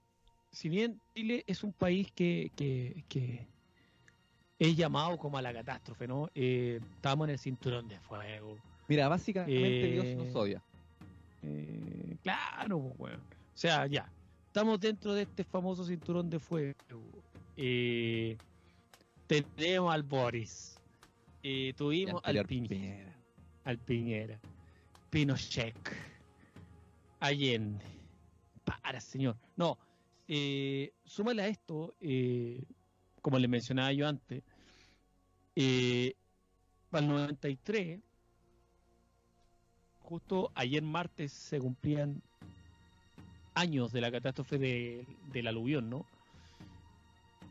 si 0.52 0.70
bien 0.70 1.00
Chile 1.16 1.44
es 1.46 1.64
un 1.64 1.74
país 1.74 2.12
que, 2.12 2.52
que, 2.56 3.04
que, 3.08 3.48
es 4.58 4.76
llamado 4.76 5.18
como 5.18 5.38
a 5.38 5.42
la 5.42 5.54
catástrofe, 5.54 6.08
¿no? 6.08 6.30
Eh, 6.36 6.80
estamos 6.96 7.28
en 7.28 7.32
el 7.32 7.40
cinturón 7.40 7.88
de 7.88 8.00
fuego. 8.00 8.58
Mira, 8.88 9.08
básicamente 9.08 9.54
Eh, 9.54 9.92
Dios 9.92 10.26
nos 10.26 10.36
odia. 10.36 10.64
Eh, 11.44 12.18
claro, 12.22 12.94
pues. 12.98 13.16
O 13.16 13.22
sea, 13.54 13.88
ya. 13.88 14.12
Estamos 14.48 14.80
dentro 14.80 15.14
de 15.14 15.24
este 15.24 15.44
famoso 15.44 15.84
cinturón 15.86 16.30
de 16.30 16.40
fuego. 16.40 16.76
Eh, 17.56 18.38
tenemos 19.28 19.94
al 19.94 20.04
Boris. 20.04 20.80
Eh, 21.44 21.74
tuvimos 21.78 22.22
al 22.24 22.46
Piñera. 22.46 22.68
Piñera. 22.68 23.16
Al 23.66 23.78
Piñera. 23.78 24.40
Pinochet. 25.10 25.76
Allende. 27.20 27.86
Para, 28.64 29.00
señor. 29.00 29.38
No. 29.56 29.78
Eh, 30.32 30.94
súmale 31.06 31.42
a 31.42 31.48
esto, 31.48 31.96
eh, 32.02 32.64
como 33.20 33.40
les 33.40 33.50
mencionaba 33.50 33.92
yo 33.94 34.08
antes, 34.08 34.44
eh, 35.56 36.14
para 36.92 37.04
el 37.04 37.12
93, 37.12 38.00
justo 40.10 40.52
ayer 40.56 40.82
martes 40.82 41.32
se 41.32 41.60
cumplían 41.60 42.22
años 43.54 43.92
de 43.92 44.02
la 44.02 44.12
catástrofe 44.12 44.58
de- 44.58 45.06
del 45.32 45.48
aluvión, 45.48 45.90
¿no? 45.90 46.06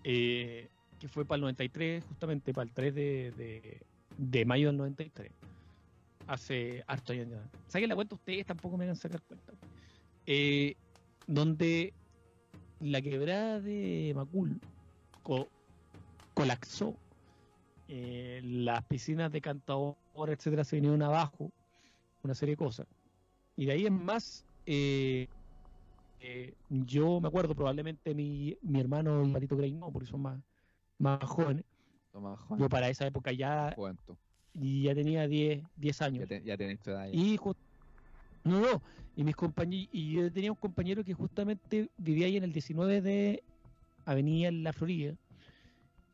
Eh, 0.04 0.68
que 0.98 1.08
fue 1.08 1.24
para 1.24 1.36
el 1.36 1.40
93, 1.42 2.04
justamente 2.04 2.52
para 2.52 2.64
el 2.64 2.72
3 2.74 2.94
de, 2.94 3.30
de- 3.32 3.80
de 4.16 4.44
mayo 4.44 4.66
del 4.68 4.76
93. 4.76 5.30
Hace 6.26 6.82
harto 6.86 7.12
años. 7.12 7.40
Saquen 7.68 7.88
la 7.88 7.94
cuenta 7.94 8.14
ustedes, 8.16 8.44
tampoco 8.46 8.76
me 8.76 8.84
hagan 8.84 8.96
sacar 8.96 9.22
cuenta. 9.22 9.52
Eh, 10.26 10.74
donde 11.26 11.92
la 12.80 13.00
quebrada 13.00 13.60
de 13.60 14.12
Macul 14.14 14.60
co- 15.22 15.48
colapsó. 16.34 16.96
Eh, 17.90 18.40
las 18.44 18.84
piscinas 18.84 19.32
de 19.32 19.40
cantador, 19.40 19.96
etcétera, 20.28 20.64
se 20.64 20.76
vinieron 20.76 21.00
abajo. 21.02 21.50
Una 22.22 22.34
serie 22.34 22.52
de 22.54 22.56
cosas. 22.56 22.86
Y 23.56 23.66
de 23.66 23.72
ahí 23.72 23.86
en 23.86 24.04
más, 24.04 24.44
eh, 24.66 25.26
eh, 26.20 26.54
yo 26.68 27.20
me 27.20 27.28
acuerdo, 27.28 27.54
probablemente 27.54 28.14
mi, 28.14 28.56
mi 28.62 28.80
hermano 28.80 29.24
y 29.24 29.32
Patito 29.32 29.56
Grey 29.56 29.72
no, 29.72 29.90
porque 29.92 30.08
son 30.08 30.22
más, 30.22 30.40
más 30.98 31.22
jóvenes. 31.24 31.64
Toma, 32.12 32.36
Juan. 32.36 32.60
Yo 32.60 32.68
para 32.68 32.88
esa 32.88 33.06
época 33.06 33.32
ya, 33.32 33.74
y 34.54 34.82
ya 34.82 34.94
tenía 34.94 35.26
10, 35.28 35.62
10 35.76 36.02
años. 36.02 36.20
Ya, 36.20 36.26
te- 36.26 36.44
ya 36.44 36.56
tenés 36.56 36.80
tu 36.80 36.90
edad. 36.90 37.06
ya. 37.06 37.12
Y 37.12 37.36
ju- 37.36 37.54
no, 38.44 38.60
no, 38.60 38.82
y 39.14 39.24
mis 39.24 39.36
compañeros, 39.36 39.88
y 39.92 40.12
yo 40.14 40.32
tenía 40.32 40.50
un 40.50 40.56
compañero 40.56 41.04
que 41.04 41.14
justamente 41.14 41.90
vivía 41.98 42.26
ahí 42.26 42.36
en 42.36 42.44
el 42.44 42.52
19 42.52 43.00
de 43.00 43.42
Avenida 44.06 44.48
en 44.48 44.62
La 44.64 44.72
Florida. 44.72 45.14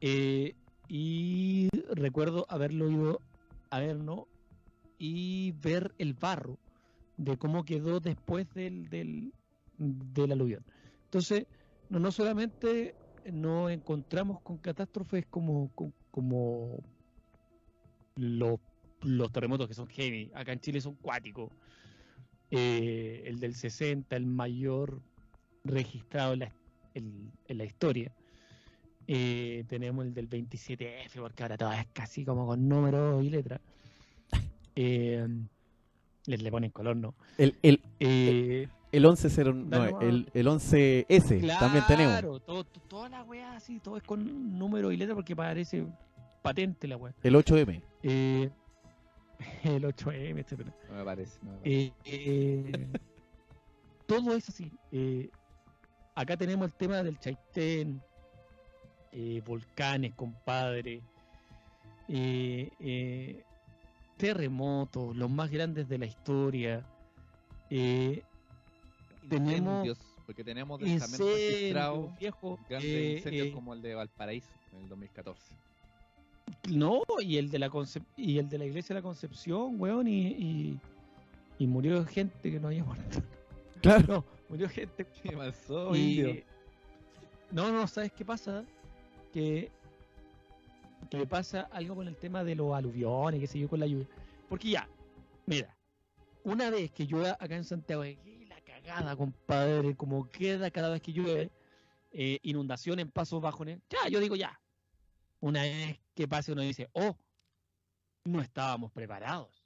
eh, 0.00 0.54
y 0.88 1.68
recuerdo 1.94 2.44
haberlo 2.50 2.90
ido 2.90 3.20
a 3.70 3.78
ver, 3.80 3.96
¿no? 3.96 4.26
Y 4.98 5.52
ver 5.52 5.94
el 5.98 6.14
barro 6.14 6.59
de 7.16 7.37
cómo 7.37 7.64
quedó 7.64 8.00
después 8.00 8.48
del, 8.54 8.88
del, 8.88 9.33
del 9.78 10.33
aluvión. 10.33 10.64
Entonces, 11.04 11.46
no, 11.88 11.98
no 11.98 12.11
solamente 12.11 12.94
nos 13.33 13.70
encontramos 13.70 14.40
con 14.40 14.59
catástrofes 14.59 15.26
como, 15.26 15.70
como, 16.11 16.83
los, 18.16 18.61
los 19.02 19.33
terremotos 19.33 19.68
que 19.68 19.74
son 19.74 19.87
heavy, 19.88 20.30
acá 20.35 20.52
en 20.52 20.61
Chile 20.61 20.80
son 20.80 20.94
cuáticos. 20.96 21.50
Eh, 22.50 23.22
el 23.26 23.40
del 23.40 23.54
60, 23.54 24.14
el 24.14 24.26
mayor 24.26 25.02
registrado 25.64 26.35
en 26.35 26.38
la, 26.40 26.52
en 26.94 27.33
la 27.48 27.64
historia. 27.64 28.12
Eh, 29.07 29.64
tenemos 29.68 30.07
el 30.07 30.14
del 30.14 30.28
27F, 30.28 31.20
porque 31.20 31.42
ahora 31.42 31.59
todo 31.59 31.72
es 31.72 31.87
casi 31.92 32.24
como 32.24 32.46
con 32.46 32.68
números 32.68 33.22
y 33.22 33.30
letras. 33.30 33.61
Eh, 34.76 35.26
les 36.26 36.42
le 36.42 36.50
ponen 36.50 36.70
color, 36.70 36.96
¿no? 36.96 37.14
El, 37.38 37.56
el, 37.62 37.80
Eh, 38.00 38.68
el 38.92 39.02
1109, 39.02 39.64
Dale 39.68 39.90
nomás. 39.92 40.02
el, 40.08 40.30
el 40.34 40.46
11S 40.46 41.58
también 41.58 41.84
tenemos. 41.87 42.12
Claro, 42.12 42.40
todo, 42.40 42.64
to- 42.64 42.80
toda 42.88 43.08
la 43.08 43.22
weá 43.24 43.54
así, 43.56 43.78
todo 43.80 43.96
es 43.96 44.02
con 44.02 44.58
número 44.58 44.90
y 44.92 44.96
letra 44.96 45.14
porque 45.14 45.34
parece 45.37 45.84
patente 46.42 46.87
la 46.88 46.96
weá. 46.96 47.14
El 47.22 47.34
8M. 47.34 47.82
Eh, 48.02 48.50
el 49.64 49.84
8M, 49.84 50.38
etcétera. 50.40 50.72
No 50.88 50.94
me 50.96 51.04
parece. 51.04 51.38
no 51.42 51.50
me 51.52 51.56
parece. 51.58 51.87
Eh, 51.87 51.92
eh, 52.04 52.88
todo 54.06 54.34
es 54.34 54.48
así. 54.48 54.70
Eh, 54.92 55.28
acá 56.14 56.37
tenemos 56.37 56.66
el 56.66 56.72
tema 56.74 57.02
del 57.02 57.18
Chaitén, 57.18 58.00
eh, 59.12 59.42
volcanes, 59.44 60.14
compadre, 60.14 61.00
eh, 62.08 62.70
eh, 62.80 63.44
terremotos, 64.16 65.16
los 65.16 65.31
más 65.31 65.50
grandes 65.50 65.88
de 65.88 65.98
la 65.98 66.07
historia. 66.07 66.85
Eh, 67.70 68.22
tenemos 69.29 69.87
Incendios, 69.87 69.98
porque 70.27 70.44
tenemos 70.44 70.81
incendios, 70.83 71.18
grandes 72.68 72.90
eh, 72.90 73.12
incendios 73.16 73.46
eh, 73.48 73.53
como 73.53 73.74
el 73.74 73.83
de 73.83 73.94
Valparaíso 73.94 74.48
en 74.72 74.83
el 74.83 74.88
2014. 74.88 75.55
No, 76.70 77.03
y 77.20 77.38
el 77.38 77.50
de 77.50 77.59
la 77.59 77.70
Concep- 77.70 78.05
y 78.16 78.38
el 78.38 78.48
de 78.48 78.59
la 78.59 78.66
iglesia 78.66 78.94
de 78.94 79.00
la 79.00 79.03
Concepción, 79.03 79.81
weón, 79.81 80.07
y, 80.07 80.27
y, 80.29 80.79
y 81.59 81.66
murió 81.66 82.05
gente 82.05 82.50
que 82.50 82.61
no 82.61 82.68
había 82.68 82.85
muerto. 82.85 83.22
Claro. 83.83 84.07
No, 84.09 84.24
murió 84.48 84.66
gente. 84.68 85.07
¿Qué 85.22 85.37
pasó, 85.37 85.94
y- 85.94 86.20
indio? 86.20 86.42
no, 87.50 87.70
no, 87.70 87.87
¿sabes 87.87 88.12
qué 88.12 88.24
pasa? 88.24 88.64
Que, 89.31 89.70
que 91.18 91.27
pasa 91.27 91.68
algo 91.72 91.96
con 91.96 92.09
el 92.09 92.16
tema 92.16 92.44
de 92.44 92.55
los 92.55 92.74
aluviones, 92.74 93.40
qué 93.40 93.46
sé 93.46 93.59
yo, 93.59 93.68
con 93.68 93.81
la 93.81 93.87
lluvia. 93.87 94.09
Porque 94.48 94.70
ya, 94.70 94.88
mira, 95.46 95.77
una 96.44 96.70
vez 96.70 96.92
que 96.92 97.07
llueve 97.07 97.31
acá 97.31 97.57
en 97.57 97.64
Santiago, 97.64 98.03
¡qué 98.03 98.46
la 98.48 98.61
cagada, 98.61 99.16
compadre, 99.16 99.96
como 99.96 100.31
queda 100.31 100.70
cada 100.70 100.90
vez 100.90 101.03
que 101.03 101.12
llueve, 101.12 101.50
eh, 102.12 102.38
inundación 102.42 102.98
en 103.00 103.11
pasos 103.11 103.40
bajones, 103.40 103.81
ya, 103.88 104.09
yo 104.09 104.20
digo 104.20 104.37
ya. 104.37 104.61
Una 105.40 105.62
vez 105.62 105.98
que 106.14 106.29
pase 106.29 106.53
uno 106.53 106.62
dice, 106.62 106.88
oh, 106.92 107.16
no 108.24 108.40
estábamos 108.40 108.92
preparados. 108.92 109.62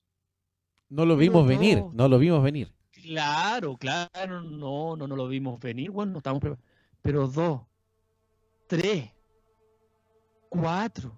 No 0.89 1.05
lo 1.05 1.17
vimos 1.17 1.43
no. 1.43 1.49
venir, 1.49 1.85
no 1.93 2.09
lo 2.09 2.19
vimos 2.19 2.43
venir. 2.43 2.73
Claro, 2.91 3.77
claro, 3.77 4.43
no, 4.43 4.97
no, 4.97 5.07
no 5.07 5.17
lo 5.17 5.29
vimos 5.29 5.61
venir, 5.61 5.91
bueno, 5.91 6.13
no 6.13 6.19
estamos 6.19 6.41
preparados. 6.41 6.69
Pero 7.03 7.29
dos, 7.29 7.61
tres, 8.67 9.11
cuatro. 10.49 11.13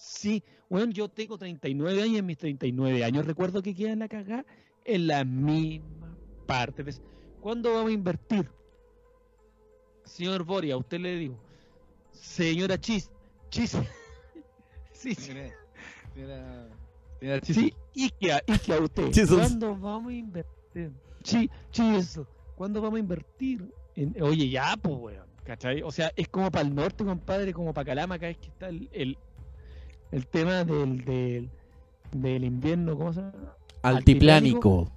Sí, 0.00 0.42
bueno, 0.70 0.92
yo 0.92 1.10
tengo 1.10 1.36
39 1.36 2.02
años 2.02 2.16
en 2.20 2.26
mis 2.26 2.38
39 2.38 3.04
años 3.04 3.26
recuerdo 3.26 3.60
que 3.60 3.74
queda 3.74 3.92
en 3.92 3.98
la 3.98 4.08
cagada 4.08 4.46
en 4.86 5.06
la 5.06 5.24
misma 5.24 6.16
parte. 6.46 6.82
¿ves? 6.82 7.02
¿Cuándo 7.42 7.74
vamos 7.74 7.90
a 7.90 7.92
invertir? 7.92 8.48
Señor 10.04 10.44
Boria, 10.44 10.74
a 10.74 10.78
usted 10.78 11.00
le 11.00 11.16
digo. 11.16 11.38
Señora 12.12 12.80
Chis, 12.80 13.10
Chis. 13.50 13.72
sí, 14.92 15.14
sí. 15.14 15.32
Mira, 15.34 15.54
mira, 16.16 16.68
mira, 17.20 17.40
Sí, 17.42 17.74
Ikea, 17.94 18.42
Ikea 18.46 18.80
usted. 18.80 19.12
Jesus. 19.12 19.36
¿Cuándo 19.38 19.76
vamos 19.76 20.12
a 20.12 20.14
invertir? 20.14 20.92
Sí, 21.24 21.50
Jesus. 21.72 22.26
¿Cuándo 22.56 22.80
vamos 22.80 22.96
a 22.96 23.00
invertir? 23.00 23.70
En- 23.96 24.16
oye, 24.22 24.48
ya, 24.48 24.78
pues, 24.80 24.96
weón. 24.96 25.28
¿Cachai? 25.44 25.82
O 25.82 25.90
sea, 25.92 26.10
es 26.16 26.28
como 26.28 26.50
para 26.50 26.66
el 26.66 26.74
norte, 26.74 27.04
compadre, 27.04 27.52
como 27.52 27.74
para 27.74 27.84
Calama, 27.84 28.14
acá 28.14 28.30
es 28.30 28.38
que 28.38 28.48
está 28.48 28.68
el, 28.68 28.88
el, 28.92 29.18
el 30.12 30.26
tema 30.26 30.64
del, 30.64 31.04
del, 31.04 31.50
del 32.12 32.44
invierno, 32.44 32.96
¿cómo 32.96 33.12
se 33.12 33.20
llama? 33.20 33.32
Altiplánico. 33.82 34.90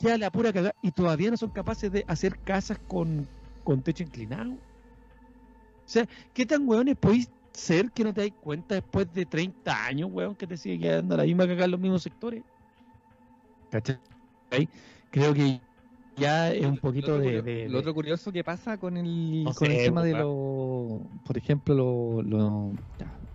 Ya 0.00 0.18
la 0.18 0.30
pura 0.30 0.52
cagada. 0.52 0.74
Y 0.82 0.90
todavía 0.90 1.30
no 1.30 1.36
son 1.36 1.50
capaces 1.50 1.90
de 1.90 2.04
hacer 2.06 2.38
casas 2.40 2.78
con, 2.86 3.26
con 3.64 3.82
techo 3.82 4.02
inclinado. 4.02 4.52
O 4.52 4.58
sea, 5.88 6.06
¿qué 6.34 6.44
tan 6.44 6.68
weones 6.68 6.96
podéis 6.96 7.30
ser 7.52 7.90
que 7.92 8.04
no 8.04 8.12
te 8.12 8.20
dais 8.22 8.34
cuenta 8.42 8.74
después 8.74 9.10
de 9.14 9.24
30 9.24 9.86
años, 9.86 10.10
weón, 10.12 10.34
que 10.34 10.46
te 10.46 10.56
sigue 10.56 10.80
quedando 10.80 11.16
la 11.16 11.22
misma 11.24 11.46
cagada 11.46 11.64
en 11.64 11.70
los 11.70 11.80
mismos 11.80 12.02
sectores? 12.02 12.42
¿Cachai? 13.70 13.98
Creo 15.10 15.32
que 15.32 15.60
ya 16.16 16.52
es 16.52 16.66
un 16.66 16.74
Lo 16.74 16.80
poquito 16.80 17.18
de, 17.18 17.40
de- 17.42 17.66
Lo 17.68 17.72
de- 17.74 17.78
otro 17.78 17.94
curioso 17.94 18.32
que 18.32 18.44
pasa 18.44 18.76
con 18.78 18.96
el, 18.96 19.44
No 19.44 19.54
con 19.54 19.70
el 19.70 19.78
tema 19.78 20.02
de 20.02 20.12
pues, 20.12 20.22
los, 20.24 21.22
por 21.24 21.38
ejemplo, 21.38 21.74
lo- 21.74 22.22
lo- 22.22 22.72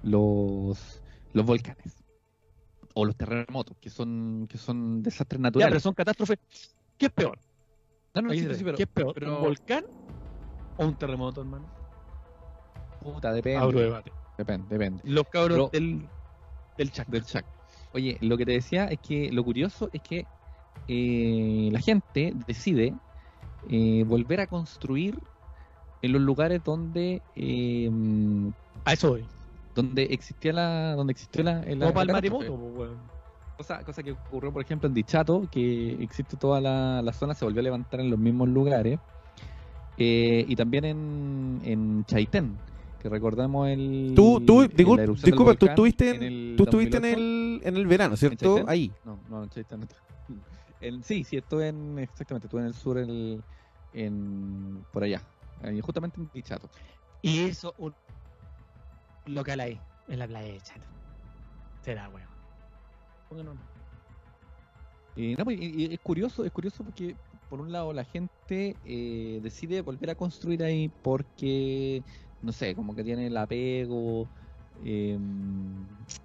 los, 0.04 1.02
los 1.34 1.46
volcanes 1.46 1.96
o 2.94 3.06
los 3.06 3.16
terremotos, 3.16 3.78
que 3.80 3.90
son 3.90 4.48
que 4.50 4.58
son 4.58 5.02
desastres 5.02 5.40
Ya, 5.40 5.44
naturales. 5.44 5.72
pero 5.72 5.80
son 5.80 5.94
catástrofes. 5.94 6.38
¿Qué 6.98 7.06
es 7.08 7.12
peor? 7.12 7.40
No, 8.16 8.22
no, 8.24 8.32
Ahí 8.32 8.40
sí, 8.40 8.46
se 8.46 8.56
sí, 8.56 8.64
ve. 8.64 8.66
pero, 8.74 8.78
¿Qué 8.78 8.84
es 8.84 8.90
peor? 8.90 9.14
pero- 9.14 9.38
¿Un 9.38 9.44
volcán 9.44 9.86
o 10.78 10.86
un 10.86 10.96
terremoto, 10.96 11.42
hermano? 11.42 11.66
puta, 13.02 13.34
depende, 13.34 13.58
Abro 13.58 13.80
debate. 13.80 14.12
depende, 14.38 14.68
depende. 14.70 15.02
Los 15.06 15.28
cabros 15.30 15.70
Pero- 15.72 15.86
del, 15.86 16.08
del 16.78 16.92
chat. 16.92 17.08
del 17.08 17.26
chat. 17.26 17.46
Oye, 17.94 18.18
lo 18.22 18.38
que 18.38 18.46
te 18.46 18.52
decía 18.52 18.86
es 18.86 19.00
que 19.00 19.32
lo 19.32 19.44
curioso 19.44 19.90
es 19.92 20.02
que 20.02 20.26
eh, 20.88 21.70
la 21.72 21.80
gente 21.80 22.34
decide 22.48 22.94
eh, 23.70 24.04
volver 24.06 24.40
a 24.42 24.48
construir 24.48 25.18
en 26.02 26.12
los 26.14 26.22
lugares 26.22 26.64
donde 26.64 27.22
eh, 27.36 27.90
A 28.86 28.94
eso 28.94 29.10
voy. 29.10 29.26
Donde 29.76 30.04
existía 30.12 30.54
la 30.54 30.94
donde 30.96 31.12
existió 31.12 31.44
la, 31.44 31.62
la- 31.66 31.94
para 31.94 32.04
el 32.04 32.12
maremoto, 32.12 32.56
pues, 32.76 32.90
cosa, 33.58 33.84
cosa 33.84 34.04
que 34.04 34.12
ocurrió 34.12 34.52
por 34.52 34.62
ejemplo 34.64 34.88
en 34.88 34.94
Dichato 34.94 35.48
que 35.52 35.94
existe 36.04 36.36
toda 36.38 36.60
la, 36.62 37.02
la 37.02 37.14
zona 37.14 37.34
se 37.34 37.46
volvió 37.46 37.60
a 37.60 37.64
levantar 37.64 38.00
en 38.00 38.10
los 38.10 38.20
mismos 38.20 38.50
lugares 38.50 39.00
Eh, 39.98 40.46
y 40.48 40.56
también 40.56 40.86
en, 40.86 41.62
en 41.64 42.06
Chaitén 42.06 42.56
que 43.02 43.10
recordamos 43.10 43.68
el 43.70 44.14
Tú, 44.16 44.40
tú, 44.46 44.62
el- 44.62 44.70
discul- 44.74 44.96
la 44.98 45.04
erupción 45.04 45.26
del 45.26 45.32
disculpa, 45.32 45.56
tú 45.56 45.66
estuviste 45.68 46.10
en 46.10 46.16
en, 46.16 46.24
el 46.24 46.54
tú 46.58 46.64
estuviste 46.64 46.98
en 46.98 47.04
2008. 47.04 47.18
el, 47.20 47.62
en 47.68 47.78
el 47.78 47.88
verano, 47.88 48.16
¿cierto? 48.16 48.64
Ahí. 48.68 48.92
No, 49.06 49.20
no, 49.30 49.44
en 49.44 49.50
Chaitén 49.50 49.80
no. 49.82 49.88
En- 50.82 51.04
sí, 51.04 51.24
sí, 51.24 51.38
estuve 51.38 51.68
en, 51.68 52.00
exactamente, 52.00 52.48
estuve 52.48 52.62
en 52.62 52.68
el 52.68 52.74
sur, 52.74 52.98
el, 52.98 53.44
en, 53.94 54.84
por 54.92 55.04
allá, 55.04 55.22
justamente 55.84 56.20
en 56.20 56.30
Dichato. 56.34 56.70
Y 57.22 57.40
eso, 57.42 57.74
un 57.78 57.94
local 59.26 59.60
ahí, 59.60 59.80
en 60.08 60.20
la 60.20 60.28
playa 60.28 60.52
de 60.54 60.62
Chato. 60.62 60.88
Será, 61.84 62.10
weón. 62.10 62.30
Pónganos. 63.30 63.58
Y, 65.16 65.36
no, 65.36 65.44
pues, 65.44 65.60
y- 65.60 65.86
y 65.88 65.94
es 65.94 66.00
curioso, 66.00 66.46
es 66.46 66.52
curioso 66.52 66.84
porque 66.84 67.16
por 67.50 67.60
un 67.60 67.72
lado 67.72 67.92
la 67.92 68.06
gente 68.06 68.78
eh, 68.86 69.40
decide 69.44 69.82
volver 69.82 70.10
a 70.10 70.16
construir 70.16 70.64
ahí 70.64 70.90
porque, 71.02 72.02
no 72.42 72.52
sé, 72.52 72.76
como 72.76 72.96
que 72.96 73.04
tiene 73.04 73.28
el 73.28 73.38
apego 73.38 74.28
eh, 74.84 75.18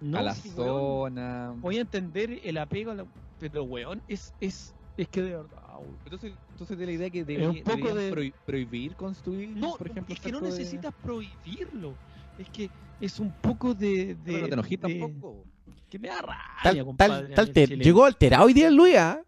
No, 0.00 0.18
a 0.18 0.22
la 0.22 0.34
sí, 0.34 0.50
weón. 0.56 1.14
zona. 1.14 1.54
Voy 1.58 1.78
a 1.78 1.80
entender 1.82 2.40
el 2.44 2.58
apego, 2.58 2.92
a 2.92 2.94
la- 2.94 3.06
pero 3.38 3.64
weón, 3.64 4.02
es, 4.08 4.32
es, 4.40 4.74
es 4.96 5.08
que 5.08 5.20
de 5.22 5.36
verdad, 5.36 5.62
weón. 5.78 5.98
Entonces, 6.04 6.32
entonces 6.52 6.78
de 6.78 6.86
la 6.86 6.92
idea 6.92 7.10
que 7.10 7.20
un 7.20 7.26
debería, 7.26 7.64
poco 7.64 7.76
deberían 7.76 7.96
de- 7.96 8.12
prohi- 8.12 8.34
prohibir 8.46 8.96
construir, 8.96 9.56
No, 9.56 9.76
por 9.76 9.90
ejemplo, 9.90 10.14
es 10.14 10.20
que 10.20 10.32
no 10.32 10.40
de- 10.40 10.48
necesitas 10.48 10.94
prohibirlo. 11.02 11.96
Es 12.38 12.48
que 12.50 12.70
es 13.00 13.18
un 13.20 13.30
poco 13.32 13.74
de. 13.74 14.14
de 14.14 14.16
Pero 14.24 14.40
no 14.40 14.46
te 14.48 14.54
enojes 14.54 14.70
de- 14.80 14.98
tampoco. 15.00 15.44
Que 15.88 15.98
me 15.98 16.08
da 16.08 16.20
rabia, 16.20 16.42
Tal, 16.62 16.84
compadre, 16.84 17.34
tal, 17.34 17.52
tal 17.52 17.66
llegó 17.78 18.04
alterado 18.04 18.44
hoy 18.46 18.52
día 18.52 18.68
el 18.68 18.74
Luis, 18.74 18.96
¿ah? 18.96 19.22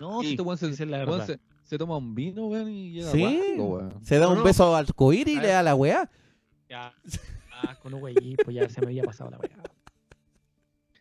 No, 0.00 0.20
Sí, 0.20 0.26
si 0.28 0.32
este 0.34 0.42
weón 0.42 0.58
se, 0.58 0.86
la 0.86 0.98
verdad. 0.98 1.26
se, 1.26 1.40
se 1.64 1.78
toma 1.78 1.96
un 1.96 2.14
vino, 2.14 2.46
weón, 2.46 2.70
y 2.70 2.92
llega 2.92 3.10
Sí. 3.10 3.18
guapo, 3.56 3.74
weón. 3.76 4.04
Se 4.04 4.18
da 4.18 4.26
No, 4.26 4.32
un 4.32 4.38
no. 4.38 4.44
beso 4.44 4.76
al 4.76 4.94
coir 4.94 5.26
y 5.28 5.36
le 5.40 5.48
da 5.48 5.62
la 5.62 5.74
weá. 5.74 6.08
Ya, 6.68 6.94
ah, 7.52 7.74
con 7.82 7.94
un 7.94 8.00
güey, 8.00 8.14
pues 8.44 8.54
ya 8.54 8.68
se 8.68 8.80
me 8.80 8.88
había 8.88 9.02
pasado 9.02 9.30
la 9.30 9.38
weá. 9.38 9.56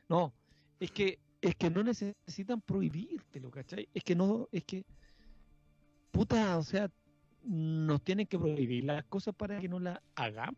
No, 0.10 0.34
es 0.80 0.92
que, 0.92 1.20
es 1.42 1.56
que 1.56 1.70
no 1.70 1.84
necesitan 1.84 2.62
prohibírtelo, 2.62 3.52
¿cachai? 3.52 3.88
Es 3.94 4.04
que 4.04 4.16
no, 4.16 4.48
es 4.52 4.64
que, 4.64 4.84
puta, 6.12 6.58
o 6.58 6.64
sea, 6.64 6.90
nos 7.44 8.02
tienen 8.02 8.26
que 8.26 8.40
prohibir 8.40 8.84
las 8.86 9.04
cosas 9.06 9.36
para 9.36 9.60
que 9.60 9.68
no 9.70 9.80
las 9.80 10.00
hagamos. 10.16 10.56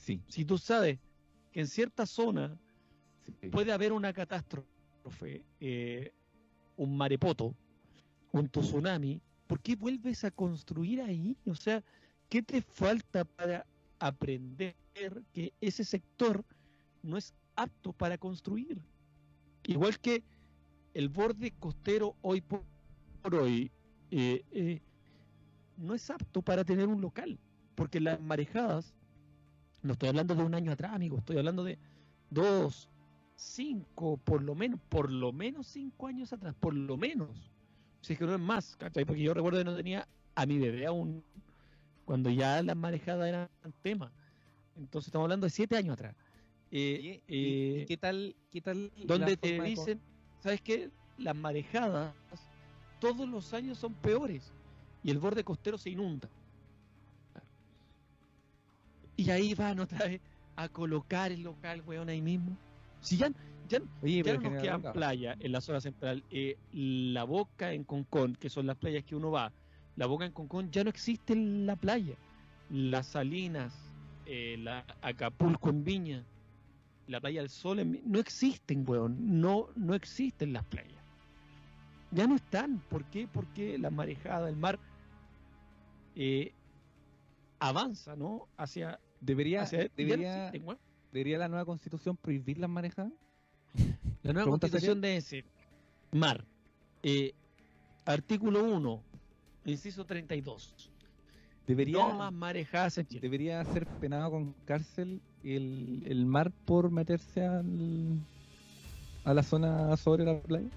Sí, 0.00 0.20
Si 0.28 0.44
tú 0.44 0.58
sabes 0.58 0.98
que 1.52 1.60
en 1.60 1.66
cierta 1.66 2.06
zona 2.06 2.58
sí. 3.40 3.48
puede 3.48 3.72
haber 3.72 3.92
una 3.92 4.12
catástrofe, 4.12 5.44
eh, 5.60 6.12
un 6.76 6.96
marepoto, 6.96 7.54
un 8.32 8.48
tsunami, 8.48 9.20
¿por 9.46 9.60
qué 9.60 9.76
vuelves 9.76 10.24
a 10.24 10.30
construir 10.30 11.02
ahí? 11.02 11.36
O 11.46 11.54
sea, 11.54 11.84
¿qué 12.28 12.42
te 12.42 12.62
falta 12.62 13.24
para 13.24 13.66
aprender 13.98 14.74
que 15.32 15.52
ese 15.60 15.84
sector 15.84 16.44
no 17.02 17.16
es 17.16 17.34
apto 17.56 17.92
para 17.92 18.16
construir? 18.16 18.80
Igual 19.64 19.98
que 20.00 20.24
el 20.94 21.08
borde 21.08 21.52
costero 21.52 22.16
hoy 22.22 22.40
por 22.40 22.64
por 23.22 23.34
hoy 23.34 23.70
eh, 24.10 24.42
eh, 24.50 24.80
no 25.76 25.94
es 25.94 26.10
apto 26.10 26.42
para 26.42 26.64
tener 26.64 26.88
un 26.88 27.00
local, 27.00 27.38
porque 27.74 28.00
las 28.00 28.20
marejadas, 28.20 28.94
no 29.82 29.92
estoy 29.92 30.08
hablando 30.08 30.34
de 30.34 30.42
un 30.42 30.54
año 30.54 30.72
atrás, 30.72 30.92
amigo, 30.92 31.18
estoy 31.18 31.38
hablando 31.38 31.64
de 31.64 31.78
dos, 32.30 32.88
cinco, 33.36 34.18
por 34.18 34.42
lo 34.42 34.54
menos, 34.54 34.80
por 34.88 35.10
lo 35.10 35.32
menos 35.32 35.66
cinco 35.66 36.06
años 36.06 36.32
atrás, 36.32 36.54
por 36.58 36.74
lo 36.74 36.96
menos. 36.96 37.50
Si 38.00 38.14
es 38.14 38.18
que 38.18 38.24
no 38.24 38.34
es 38.34 38.40
más, 38.40 38.76
¿cachai? 38.76 39.04
Porque 39.04 39.22
yo 39.22 39.34
recuerdo 39.34 39.58
que 39.58 39.64
no 39.64 39.76
tenía 39.76 40.06
a 40.34 40.46
mi 40.46 40.58
bebé 40.58 40.86
aún, 40.86 41.22
cuando 42.04 42.30
ya 42.30 42.62
las 42.62 42.76
marejadas 42.76 43.28
eran 43.28 43.48
tema. 43.82 44.10
Entonces 44.76 45.08
estamos 45.08 45.26
hablando 45.26 45.46
de 45.46 45.50
siete 45.50 45.76
años 45.76 45.94
atrás. 45.94 46.14
Eh, 46.70 47.22
¿Y, 47.28 47.34
eh, 47.34 47.82
y 47.82 47.86
qué 47.86 47.96
tal, 47.96 48.36
qué 48.50 48.60
tal 48.60 48.92
donde 49.04 49.36
te 49.36 49.60
dicen, 49.60 50.00
¿sabes 50.40 50.60
qué? 50.60 50.90
Las 51.18 51.36
marejadas 51.36 52.14
todos 53.00 53.28
los 53.28 53.52
años 53.54 53.78
son 53.78 53.94
peores 53.94 54.52
y 55.02 55.10
el 55.10 55.18
borde 55.18 55.42
costero 55.42 55.78
se 55.78 55.90
inunda. 55.90 56.28
Y 59.20 59.30
ahí 59.30 59.54
van 59.54 59.80
otra 59.80 60.06
vez 60.06 60.20
a 60.56 60.68
colocar 60.68 61.30
el 61.30 61.42
local, 61.42 61.82
weón, 61.86 62.08
ahí 62.08 62.22
mismo. 62.22 62.56
Si 63.00 63.16
ya, 63.16 63.30
ya, 63.68 63.80
Oye, 64.02 64.22
ya 64.22 64.34
no 64.34 64.50
nos 64.50 64.62
quedan 64.62 64.82
playas 64.92 65.36
en 65.40 65.52
la 65.52 65.60
zona 65.60 65.80
central. 65.80 66.24
eh, 66.30 66.56
la 66.72 67.24
Boca 67.24 67.72
en 67.72 67.84
Concón, 67.84 68.34
que 68.36 68.48
son 68.48 68.66
las 68.66 68.76
playas 68.76 69.04
que 69.04 69.14
uno 69.14 69.30
va, 69.30 69.52
la 69.96 70.06
Boca 70.06 70.24
en 70.24 70.32
Concón 70.32 70.70
ya 70.70 70.84
no 70.84 70.90
existe 70.90 71.34
en 71.34 71.66
la 71.66 71.76
playa. 71.76 72.14
Las 72.70 73.08
Salinas, 73.08 73.74
eh, 74.24 74.56
la 74.58 74.86
Acapulco 75.02 75.68
en 75.68 75.84
Viña, 75.84 76.24
la 77.06 77.20
Playa 77.20 77.40
del 77.40 77.50
Sol 77.50 77.80
en 77.80 78.00
no 78.06 78.18
existen, 78.20 78.84
weón. 78.88 79.40
No, 79.40 79.68
no 79.76 79.94
existen 79.94 80.54
las 80.54 80.64
playas. 80.64 81.04
Ya 82.10 82.26
no 82.26 82.36
están. 82.36 82.78
¿Por 82.88 83.04
qué? 83.10 83.28
Porque 83.30 83.76
la 83.76 83.90
marejada, 83.90 84.48
el 84.48 84.56
mar 84.56 84.78
eh, 86.14 86.52
avanza, 87.58 88.16
¿no? 88.16 88.48
Hacia, 88.56 88.98
Debería, 89.20 89.64
debería, 89.96 90.50
debería 91.12 91.38
la 91.38 91.48
nueva 91.48 91.64
constitución 91.64 92.16
prohibir 92.16 92.58
las 92.58 92.70
marejadas. 92.70 93.12
La 94.22 94.32
nueva 94.34 94.44
Pregunta 94.44 94.68
constitución 94.68 95.00
debe 95.00 95.20
ser 95.22 95.44
mar. 96.12 96.44
eh, 97.02 97.32
artículo 98.04 98.62
1, 98.64 99.02
inciso 99.64 100.04
32. 100.04 100.90
Debería, 101.66 101.98
No 101.98 102.14
más 102.18 102.32
marejadas 102.32 102.98
en 102.98 103.06
Chile. 103.06 103.20
debería 103.20 103.64
ser 103.64 103.86
penado 103.86 104.30
con 104.30 104.52
cárcel 104.66 105.20
el, 105.44 106.02
el 106.06 106.26
mar 106.26 106.50
por 106.66 106.90
meterse 106.90 107.44
al, 107.46 108.18
a 109.24 109.32
la 109.32 109.42
zona 109.42 109.96
sobre 109.96 110.24
la 110.24 110.38
playa. 110.40 110.68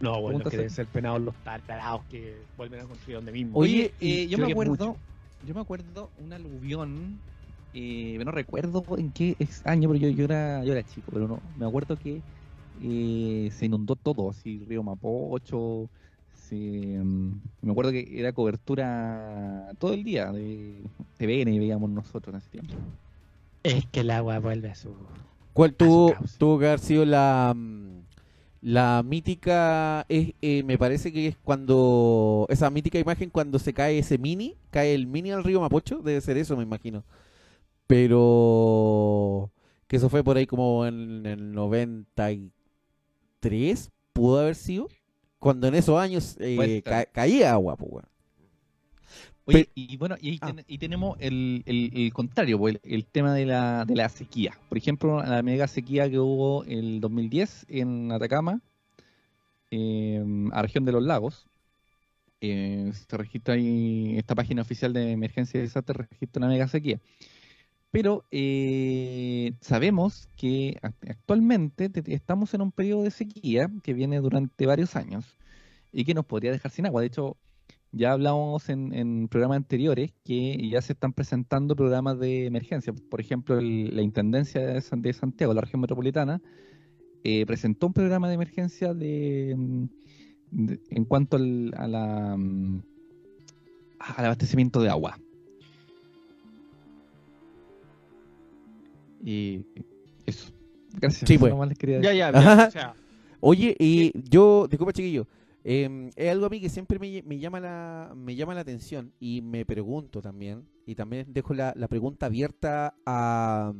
No, 0.00 0.20
bueno, 0.20 0.42
que 0.44 0.56
deben 0.56 0.70
ser 0.70 0.86
penados 0.86 1.20
los 1.20 1.34
tarados 1.44 2.02
que 2.10 2.36
vuelven 2.56 2.80
a 2.80 2.84
construir 2.84 3.16
donde 3.16 3.32
mismo. 3.32 3.58
Oye, 3.58 3.92
eh, 4.00 4.26
yo 4.28 4.38
me 4.38 4.50
acuerdo, 4.50 4.72
mucho. 4.72 4.96
Yo 5.46 5.54
me 5.54 5.60
acuerdo 5.60 6.10
un 6.18 6.32
aluvión, 6.32 7.18
eh, 7.74 8.18
no 8.24 8.30
recuerdo 8.30 8.84
en 8.96 9.10
qué 9.12 9.36
año, 9.64 9.88
pero 9.88 10.00
yo, 10.00 10.08
yo 10.08 10.24
era, 10.24 10.64
yo 10.64 10.72
era 10.72 10.82
chico, 10.82 11.10
pero 11.12 11.28
no, 11.28 11.40
me 11.58 11.66
acuerdo 11.66 11.98
que 11.98 12.20
eh, 12.82 13.50
se 13.52 13.66
inundó 13.66 13.96
todo, 13.96 14.30
así 14.30 14.64
Río 14.68 14.82
Mapocho, 14.82 15.88
se, 16.34 16.56
mm, 16.56 17.40
me 17.62 17.72
acuerdo 17.72 17.92
que 17.92 18.08
era 18.12 18.32
cobertura 18.32 19.70
todo 19.78 19.94
el 19.94 20.04
día 20.04 20.32
de 20.32 20.82
TVN 21.18 21.52
y 21.52 21.58
veíamos 21.58 21.90
nosotros 21.90 22.34
en 22.34 22.38
ese 22.38 22.50
tiempo. 22.50 22.74
Es 23.62 23.86
que 23.86 24.00
el 24.00 24.10
agua 24.10 24.38
vuelve 24.40 24.70
a 24.70 24.74
su. 24.74 24.90
¿Cuál 25.52 25.74
tuvo, 25.74 26.14
tuvo 26.38 26.58
que 26.58 26.66
haber 26.66 26.80
sido 26.80 27.04
la, 27.04 27.52
mm, 27.54 28.01
la 28.62 29.02
mítica, 29.04 30.06
es, 30.08 30.34
eh, 30.40 30.62
me 30.62 30.78
parece 30.78 31.12
que 31.12 31.26
es 31.28 31.36
cuando, 31.38 32.46
esa 32.48 32.70
mítica 32.70 32.98
imagen 32.98 33.28
cuando 33.30 33.58
se 33.58 33.74
cae 33.74 33.98
ese 33.98 34.16
mini, 34.18 34.56
cae 34.70 34.94
el 34.94 35.06
mini 35.08 35.32
al 35.32 35.42
río 35.44 35.60
Mapocho, 35.60 35.98
debe 35.98 36.20
ser 36.20 36.36
eso, 36.38 36.56
me 36.56 36.62
imagino. 36.62 37.04
Pero 37.86 39.50
que 39.86 39.96
eso 39.96 40.08
fue 40.08 40.24
por 40.24 40.36
ahí 40.36 40.46
como 40.46 40.86
en 40.86 41.26
el 41.26 41.52
93, 41.52 43.90
pudo 44.12 44.40
haber 44.40 44.54
sido, 44.54 44.88
cuando 45.38 45.66
en 45.68 45.74
esos 45.74 45.98
años 45.98 46.36
eh, 46.40 46.56
ca- 46.84 47.06
caía 47.06 47.52
agua, 47.52 47.76
pues. 47.76 48.04
Oye, 49.44 49.68
y 49.74 49.96
bueno, 49.96 50.16
y, 50.20 50.30
ahí 50.30 50.38
Ah. 50.40 50.46
ten- 50.52 50.64
y 50.68 50.78
tenemos 50.78 51.16
el, 51.20 51.62
el- 51.66 51.90
el 51.94 52.12
contrario, 52.12 52.58
pues, 52.58 52.78
el, 52.84 52.94
el 52.94 53.04
tema 53.06 53.34
de 53.34 53.44
la, 53.46 53.84
de 53.84 53.96
la 53.96 54.08
sequía. 54.08 54.56
Por 54.68 54.78
ejemplo, 54.78 55.22
la 55.22 55.42
mega 55.42 55.66
sequía 55.66 56.08
que 56.08 56.18
hubo 56.20 56.62
el 56.64 57.00
2010 57.00 57.66
en 57.68 58.12
Atacama, 58.12 58.60
eh, 59.70 60.22
a 60.52 60.62
región 60.62 60.84
de 60.84 60.92
los 60.92 61.02
lagos. 61.02 61.46
eh, 62.44 62.90
se 63.08 63.16
registra 63.16 63.54
ahí, 63.54 64.16
esta 64.18 64.34
página 64.34 64.62
oficial 64.62 64.92
de 64.92 65.12
emergencia 65.12 65.58
y 65.58 65.62
desastre 65.62 66.06
registra 66.10 66.40
una 66.40 66.48
mega 66.48 66.66
sequía. 66.66 66.98
Pero 67.92 68.24
eh, 68.32 69.52
sabemos 69.60 70.28
que 70.36 70.76
act- 70.82 71.08
actualmente 71.10 71.88
te- 71.88 72.14
estamos 72.14 72.52
en 72.54 72.62
un 72.62 72.72
periodo 72.72 73.04
de 73.04 73.12
sequía 73.12 73.70
que 73.84 73.94
viene 73.94 74.18
durante 74.20 74.66
varios 74.66 74.96
años 74.96 75.24
y 75.92 76.04
que 76.04 76.14
nos 76.14 76.24
podría 76.26 76.50
dejar 76.50 76.72
sin 76.72 76.86
agua. 76.86 77.00
De 77.02 77.06
hecho, 77.08 77.36
ya 77.92 78.12
hablamos 78.12 78.68
en, 78.68 78.92
en 78.94 79.28
programas 79.28 79.56
anteriores 79.58 80.12
que 80.24 80.68
ya 80.70 80.80
se 80.80 80.94
están 80.94 81.12
presentando 81.12 81.76
programas 81.76 82.18
de 82.18 82.46
emergencia. 82.46 82.92
Por 83.10 83.20
ejemplo, 83.20 83.58
el- 83.58 83.94
la 83.94 84.02
Intendencia 84.02 84.60
de, 84.60 84.80
San- 84.80 85.02
de 85.02 85.12
Santiago, 85.12 85.52
la 85.54 85.60
región 85.60 85.80
metropolitana, 85.80 86.40
eh, 87.24 87.44
presentó 87.46 87.86
un 87.86 87.92
programa 87.92 88.28
de 88.28 88.34
emergencia 88.34 88.94
de, 88.94 89.54
mm, 89.56 89.84
de- 90.50 90.80
en 90.90 91.04
cuanto 91.04 91.36
al- 91.36 91.72
a 91.76 91.86
la 91.86 92.36
mm, 92.36 92.82
al 93.98 94.24
abastecimiento 94.24 94.80
de 94.80 94.88
agua. 94.88 95.16
Y 99.24 99.64
eso. 100.26 100.50
Gracias. 101.00 101.28
Sí, 101.28 101.38
pues. 101.38 101.52
Nomás 101.52 101.68
les 101.68 101.78
quería 101.78 101.98
decir. 102.00 102.14
Ya, 102.16 102.30
ya, 102.32 102.66
o 102.68 102.70
sea, 102.70 102.94
Oye, 103.44 103.74
y 103.78 104.12
yo, 104.28 104.66
disculpa 104.68 104.92
chiquillo, 104.92 105.26
eh, 105.64 106.10
es 106.16 106.30
algo 106.30 106.46
a 106.46 106.48
mí 106.48 106.60
que 106.60 106.68
siempre 106.68 106.98
me, 106.98 107.38
llama 107.38 107.60
la, 107.60 108.12
me 108.16 108.34
llama 108.34 108.54
la 108.54 108.60
atención 108.60 109.12
y 109.20 109.42
me 109.42 109.64
pregunto 109.64 110.20
también, 110.20 110.66
y 110.86 110.94
también 110.94 111.26
dejo 111.32 111.54
la, 111.54 111.74
pregunta 111.88 112.26
abierta 112.26 112.94
a, 113.06 113.72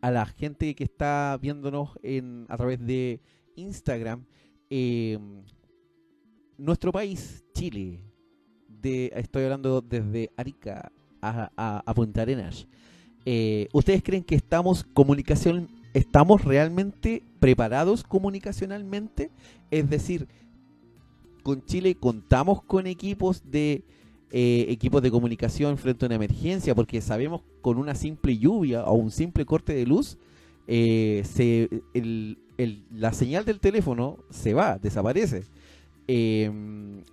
a 0.00 0.10
la 0.10 0.26
gente 0.26 0.74
que 0.74 0.84
está 0.84 1.38
viéndonos 1.40 1.90
en, 2.02 2.46
a 2.48 2.56
través 2.56 2.84
de 2.84 3.20
Instagram. 3.56 4.24
eh, 4.70 5.18
nuestro 6.56 6.90
país, 6.90 7.44
Chile, 7.54 8.00
de, 8.68 9.12
estoy 9.14 9.44
hablando 9.44 9.80
desde 9.80 10.30
Arica 10.36 10.90
a 11.20 11.92
Punta 11.94 12.22
Arenas, 12.22 12.66
eh, 13.24 13.68
¿ustedes 13.72 14.02
creen 14.02 14.24
que 14.24 14.34
estamos 14.34 14.84
comunicación, 14.94 15.68
estamos 15.92 16.44
realmente 16.44 17.22
preparados 17.40 18.02
comunicacionalmente? 18.02 19.30
Es 19.70 19.90
decir, 19.90 20.28
con 21.42 21.64
Chile 21.64 21.94
contamos 21.94 22.62
con 22.62 22.86
equipos 22.86 23.42
de 23.50 23.82
eh, 24.30 24.66
equipos 24.68 25.00
de 25.02 25.10
comunicación 25.10 25.78
frente 25.78 26.04
a 26.04 26.08
una 26.08 26.16
emergencia, 26.16 26.74
porque 26.74 27.00
sabemos 27.00 27.40
con 27.62 27.78
una 27.78 27.94
simple 27.94 28.36
lluvia 28.36 28.84
o 28.84 28.94
un 28.94 29.10
simple 29.10 29.44
corte 29.46 29.72
de 29.74 29.86
luz, 29.86 30.18
eh, 30.66 31.22
se, 31.24 31.68
el- 31.94 32.36
la 32.94 33.12
señal 33.12 33.44
del 33.44 33.58
teléfono 33.60 34.18
se 34.30 34.52
va, 34.52 34.78
desaparece. 34.78 35.44
Eh, 36.08 36.50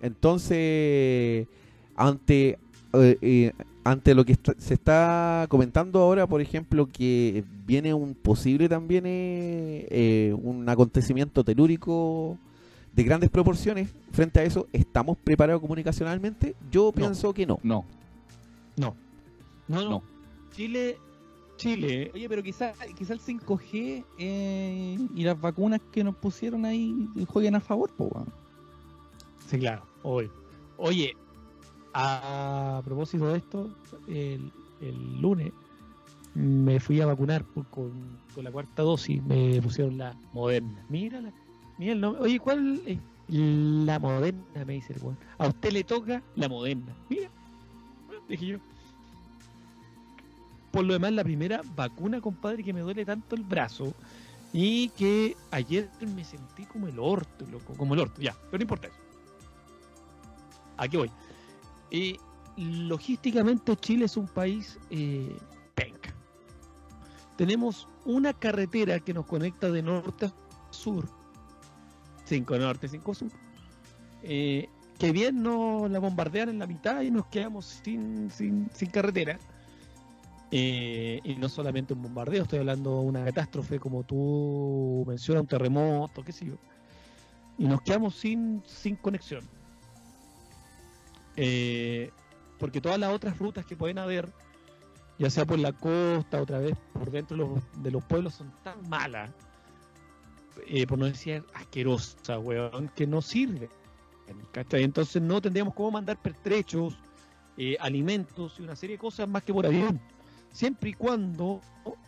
entonces, 0.02 1.46
ante, 1.94 2.58
eh, 2.92 3.18
eh, 3.22 3.52
ante 3.84 4.14
lo 4.14 4.24
que 4.24 4.36
se 4.58 4.74
está 4.74 5.46
comentando 5.48 6.00
ahora, 6.00 6.26
por 6.26 6.40
ejemplo, 6.40 6.86
que 6.86 7.44
viene 7.66 7.94
un 7.94 8.14
posible 8.14 8.68
también 8.68 9.04
eh, 9.06 10.34
un 10.42 10.68
acontecimiento 10.68 11.44
telúrico 11.44 12.36
de 12.96 13.02
grandes 13.04 13.28
proporciones, 13.30 13.90
frente 14.10 14.40
a 14.40 14.44
eso, 14.44 14.66
¿estamos 14.72 15.18
preparados 15.18 15.60
comunicacionalmente? 15.60 16.56
Yo 16.70 16.90
pienso 16.92 17.32
que 17.34 17.46
no. 17.46 17.58
No. 17.62 17.84
no, 18.76 18.96
no, 19.68 19.88
No. 19.90 20.02
Chile, 20.52 20.96
Chile, 21.58 22.10
Oye, 22.14 22.28
pero 22.28 22.42
quizá, 22.42 22.72
quizá 22.96 23.12
el 23.12 23.20
5G 23.20 24.04
eh, 24.18 24.98
y 25.14 25.22
las 25.24 25.38
vacunas 25.40 25.80
que 25.92 26.02
nos 26.02 26.16
pusieron 26.16 26.64
ahí 26.64 26.94
jueguen 27.28 27.54
a 27.54 27.60
favor, 27.60 27.90
po, 27.94 28.26
sí, 29.48 29.58
claro, 29.58 29.82
hoy. 30.02 30.30
Oye, 30.78 31.14
a 31.94 32.80
propósito 32.84 33.28
de 33.28 33.38
esto, 33.38 33.70
el, 34.08 34.50
el 34.80 35.20
lunes 35.20 35.52
me 36.34 36.78
fui 36.80 37.00
a 37.00 37.06
vacunar 37.06 37.44
por- 37.44 37.66
con, 37.66 37.90
con 38.34 38.44
la 38.44 38.50
cuarta 38.52 38.82
dosis, 38.82 39.22
me 39.22 39.60
pusieron 39.62 39.96
la 39.98 40.14
moderna. 40.34 40.84
Mira, 40.90 41.20
la, 41.22 41.32
mira 41.78 41.92
el 41.92 42.00
nombre. 42.00 42.22
Oye, 42.22 42.38
¿cuál 42.38 42.80
es? 42.86 42.98
La 43.28 43.98
moderna, 43.98 44.64
me 44.64 44.74
dice 44.74 44.92
el 44.92 45.02
weón. 45.02 45.18
A 45.38 45.48
usted 45.48 45.72
le 45.72 45.82
toca 45.82 46.22
la 46.36 46.48
moderna. 46.48 46.94
Mira, 47.08 47.28
dije 48.28 48.46
yo. 48.46 48.58
Por 50.70 50.84
lo 50.84 50.92
demás, 50.92 51.12
la 51.12 51.24
primera 51.24 51.62
vacuna, 51.74 52.20
compadre, 52.20 52.62
que 52.62 52.72
me 52.72 52.80
duele 52.80 53.04
tanto 53.04 53.34
el 53.34 53.42
brazo 53.42 53.94
y 54.52 54.90
que 54.90 55.36
ayer 55.50 55.90
me 56.14 56.24
sentí 56.24 56.64
como 56.64 56.86
el 56.86 56.98
orto, 56.98 57.46
loco, 57.50 57.74
como 57.74 57.94
el 57.94 58.00
orto, 58.00 58.20
ya, 58.20 58.34
pero 58.50 58.58
no 58.58 58.62
importa 58.62 58.88
eso. 58.88 58.96
Aquí 60.76 60.96
voy. 60.96 61.10
Y 61.90 62.18
logísticamente 62.56 63.76
Chile 63.76 64.04
es 64.06 64.16
un 64.16 64.28
país 64.28 64.78
eh, 64.90 65.36
penca. 65.74 66.14
Tenemos 67.36 67.88
una 68.04 68.32
carretera 68.32 69.00
que 69.00 69.12
nos 69.12 69.26
conecta 69.26 69.70
de 69.70 69.82
norte 69.82 70.26
a 70.26 70.32
sur. 70.70 71.06
5 72.26 72.58
norte, 72.58 72.88
5 72.88 73.14
sur. 73.14 73.30
Eh, 74.22 74.68
que 74.98 75.12
bien 75.12 75.42
nos 75.42 75.90
la 75.90 75.98
bombardean 75.98 76.48
en 76.48 76.58
la 76.58 76.66
mitad 76.66 77.02
y 77.02 77.10
nos 77.10 77.26
quedamos 77.26 77.80
sin, 77.84 78.30
sin, 78.30 78.68
sin 78.72 78.90
carretera. 78.90 79.38
Eh, 80.50 81.20
y 81.24 81.34
no 81.34 81.48
solamente 81.48 81.92
un 81.92 82.02
bombardeo, 82.02 82.44
estoy 82.44 82.60
hablando 82.60 83.00
de 83.00 83.06
una 83.06 83.24
catástrofe 83.24 83.80
como 83.80 84.04
tú 84.04 85.04
mencionas, 85.06 85.42
un 85.42 85.48
terremoto, 85.48 86.22
qué 86.22 86.32
sé 86.32 86.46
yo. 86.46 86.54
Y 87.58 87.64
nos 87.66 87.82
quedamos 87.82 88.14
sin, 88.14 88.62
sin 88.66 88.96
conexión. 88.96 89.44
Eh, 91.36 92.10
porque 92.58 92.80
todas 92.80 92.98
las 92.98 93.12
otras 93.12 93.38
rutas 93.38 93.66
que 93.66 93.76
pueden 93.76 93.98
haber, 93.98 94.32
ya 95.18 95.30
sea 95.30 95.44
por 95.44 95.58
la 95.58 95.72
costa, 95.72 96.40
otra 96.40 96.58
vez 96.58 96.76
por 96.92 97.10
dentro 97.10 97.36
de 97.36 97.42
los, 97.44 97.82
de 97.82 97.90
los 97.90 98.04
pueblos, 98.04 98.34
son 98.34 98.52
tan 98.62 98.88
malas, 98.88 99.30
eh, 100.66 100.86
por 100.86 100.98
no 100.98 101.06
decir 101.06 101.44
asquerosas, 101.54 102.38
weón, 102.42 102.90
que 102.94 103.06
no 103.06 103.22
sirve. 103.22 103.68
¿cachai? 104.52 104.82
Entonces 104.82 105.22
no 105.22 105.40
tendríamos 105.40 105.74
cómo 105.74 105.92
mandar 105.92 106.16
pertrechos, 106.16 106.96
eh, 107.56 107.76
alimentos 107.80 108.58
y 108.58 108.62
una 108.62 108.76
serie 108.76 108.96
de 108.96 109.00
cosas 109.00 109.28
más 109.28 109.42
que 109.42 109.52
por 109.52 109.66
avión. 109.66 110.00
Siempre 110.50 110.90
y 110.90 110.94
cuando 110.94 111.60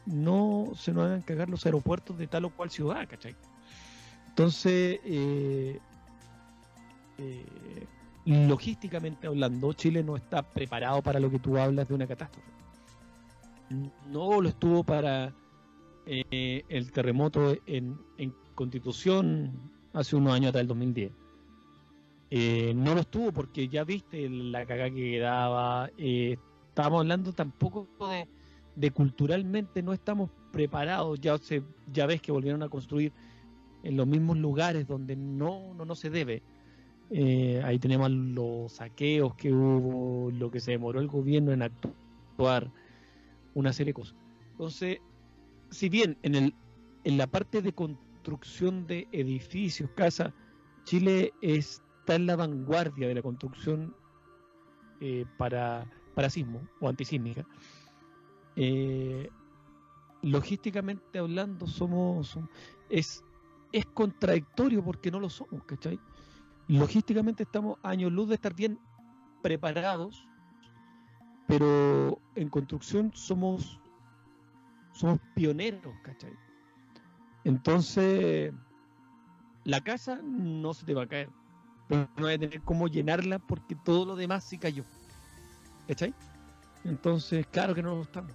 no 0.07 0.73
se 0.75 0.93
nos 0.93 1.05
hagan 1.05 1.23
cagar 1.23 1.49
los 1.49 1.65
aeropuertos 1.67 2.19
de 2.19 2.27
tal 2.27 2.47
o 2.47 2.51
cual 2.51 2.71
ciudad, 2.71 3.07
¿cachai? 3.09 3.37
Entonces, 4.29 5.01
eh, 5.05 5.79
eh, 7.19 7.87
logísticamente 8.25 9.27
hablando, 9.27 9.73
Chile 9.73 10.03
no 10.03 10.17
está 10.17 10.43
preparado 10.43 11.03
para 11.03 11.19
lo 11.19 11.31
que 11.31 11.39
tú 11.39 11.59
hablas 11.59 11.89
de 11.89 11.95
una 11.95 12.07
catástrofe. 12.07 12.49
No 14.07 14.41
lo 14.41 14.49
estuvo 14.49 14.85
para 14.85 15.33
eh, 16.09 16.65
el 16.69 16.91
terremoto 16.91 17.55
en, 17.67 17.99
en 18.17 18.35
Constitución 18.55 19.53
hace 19.93 20.17
unos 20.17 20.33
años 20.35 20.49
atrás, 20.49 20.63
el 20.63 20.69
2010. 20.69 21.13
Eh, 22.31 22.73
no 22.75 22.95
lo 22.95 23.01
estuvo 23.01 23.33
porque 23.33 23.69
ya 23.69 23.85
viste 23.85 24.29
la 24.29 24.67
cagada 24.67 24.91
que 24.91 25.13
quedaba. 25.13 25.91
eh, 25.97 26.37
estábamos 26.69 27.01
hablando 27.01 27.33
tampoco 27.33 27.89
de, 28.09 28.29
de 28.77 28.91
culturalmente 28.91 29.83
no 29.83 29.93
estamos 29.93 30.31
preparados. 30.53 31.21
Ya, 31.21 31.37
se, 31.39 31.63
ya 31.93 32.07
ves 32.07 32.21
que 32.23 32.33
volvieron 32.33 32.63
a 32.63 32.69
construir 32.69 33.13
en 33.83 33.97
los 33.97 34.07
mismos 34.07 34.39
lugares 34.39 34.87
donde 34.87 35.17
no, 35.17 35.75
no, 35.75 35.85
no 35.85 35.95
se 35.95 36.11
debe. 36.11 36.43
Eh, 37.11 37.63
ahí 37.65 37.79
tenemos 37.79 38.11
los 38.11 38.73
saqueos 38.73 39.35
que 39.35 39.53
hubo, 39.53 40.31
lo 40.31 40.51
que 40.51 40.61
se 40.61 40.73
demoró 40.73 41.01
el 41.01 41.09
gobierno 41.09 41.53
en 41.53 41.63
actuar, 41.63 42.71
una 43.55 43.73
serie 43.73 43.93
de 43.93 43.95
cosas. 43.95 44.17
Entonces, 44.53 44.99
si 45.71 45.89
bien 45.89 46.17
en, 46.23 46.35
el, 46.35 46.55
en 47.05 47.19
la 47.19 47.27
parte 47.27 47.63
de 47.63 47.73
construcción 47.73 48.87
de 48.87 49.07
edificios, 49.13 49.91
casas, 49.95 50.33
Chile 50.85 51.33
está 51.41 52.15
en 52.15 52.27
la 52.27 52.37
vanguardia 52.37 53.09
de 53.09 53.15
la 53.15 53.23
construcción 53.23 53.95
eh, 55.01 55.25
para, 55.37 55.87
para 56.15 56.31
sismo 56.31 56.67
o 56.81 56.89
antisísmica, 56.89 57.47
eh, 58.57 59.31
logísticamente 60.23 61.19
hablando 61.19 61.67
somos, 61.67 62.35
som- 62.35 62.49
es, 62.89 63.23
es 63.73 63.85
contradictorio 63.95 64.83
porque 64.83 65.11
no 65.11 65.21
lo 65.21 65.31
somos, 65.31 65.63
¿cachai? 65.65 66.01
logísticamente 66.69 67.45
estamos 67.45 67.79
años 67.83 68.13
luz 68.13 68.29
de 68.29 68.35
estar 68.35 68.55
bien 68.55 68.79
preparados, 69.43 70.27
pero 71.47 72.21
en 72.35 72.49
construcción 72.51 73.11
somos 73.15 73.79
somos 74.99 75.21
pioneros, 75.35 75.95
¿cachai? 76.03 76.33
Entonces, 77.45 78.53
la 79.65 79.81
casa 79.81 80.21
no 80.23 80.75
se 80.75 80.85
te 80.85 80.93
va 80.93 81.05
a 81.05 81.07
caer, 81.07 81.31
pero 81.87 82.09
no 82.17 82.25
vas 82.25 82.35
a 82.35 82.39
tener 82.39 82.61
cómo 82.63 82.89
llenarla 82.89 83.39
porque 83.39 83.77
todo 83.77 84.05
lo 84.05 84.17
demás 84.17 84.45
sí 84.45 84.59
cayó, 84.59 84.83
¿cachai? 85.87 86.13
Entonces, 86.85 87.47
claro 87.47 87.75
que 87.75 87.83
no 87.83 87.95
lo 87.95 88.03
estamos, 88.03 88.33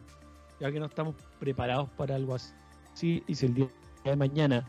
ya 0.60 0.72
que 0.72 0.80
no 0.80 0.86
estamos 0.86 1.16
preparados 1.40 1.90
para 1.92 2.16
algo 2.16 2.36
así, 2.36 3.24
y 3.28 3.36
si 3.36 3.46
el 3.46 3.54
día 3.56 3.68
de 4.06 4.16
mañana, 4.16 4.66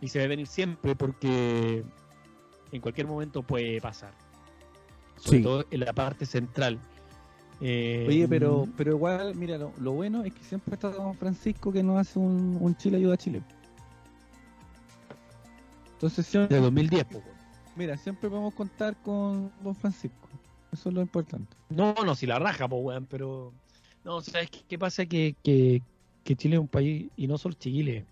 y 0.00 0.08
se 0.08 0.18
va 0.20 0.24
a 0.24 0.28
venir 0.28 0.46
siempre 0.46 0.96
porque 0.96 1.84
en 2.72 2.80
cualquier 2.80 3.06
momento 3.06 3.42
puede 3.42 3.80
pasar. 3.80 4.14
Sobre 5.16 5.38
Sí. 5.38 5.44
todo 5.44 5.64
en 5.70 5.80
la 5.80 5.92
parte 5.92 6.26
central. 6.26 6.80
Eh, 7.60 8.04
Oye, 8.08 8.28
pero, 8.28 8.68
pero 8.76 8.92
igual, 8.92 9.34
mira, 9.36 9.56
lo, 9.58 9.72
lo 9.78 9.92
bueno 9.92 10.24
es 10.24 10.34
que 10.34 10.42
siempre 10.44 10.74
está 10.74 10.90
Don 10.90 11.16
Francisco 11.16 11.72
que 11.72 11.82
nos 11.82 11.98
hace 11.98 12.18
un, 12.18 12.58
un 12.60 12.76
Chile 12.76 12.98
ayuda 12.98 13.14
a 13.14 13.18
Chile. 13.18 13.42
Entonces, 15.92 16.26
de 16.26 16.30
siempre, 16.30 16.58
2010, 16.60 17.04
po, 17.04 17.18
weón. 17.18 17.38
mira, 17.76 17.96
siempre 17.96 18.28
podemos 18.28 18.54
contar 18.54 18.96
con 19.00 19.52
Don 19.60 19.74
Francisco. 19.74 20.28
Eso 20.72 20.88
es 20.88 20.94
lo 20.94 21.00
importante. 21.00 21.56
No, 21.68 21.94
no, 22.04 22.14
si 22.14 22.26
la 22.26 22.38
raja, 22.38 22.68
pues, 22.68 22.82
weón, 22.82 23.06
pero. 23.06 23.54
No, 24.04 24.20
¿sabes 24.20 24.50
qué, 24.50 24.64
qué 24.68 24.78
pasa? 24.78 25.06
Que, 25.06 25.36
que, 25.42 25.82
que 26.24 26.36
Chile 26.36 26.56
es 26.56 26.60
un 26.60 26.68
país, 26.68 27.10
y 27.16 27.26
no 27.26 27.38
solo 27.38 27.54
Chile, 27.54 28.04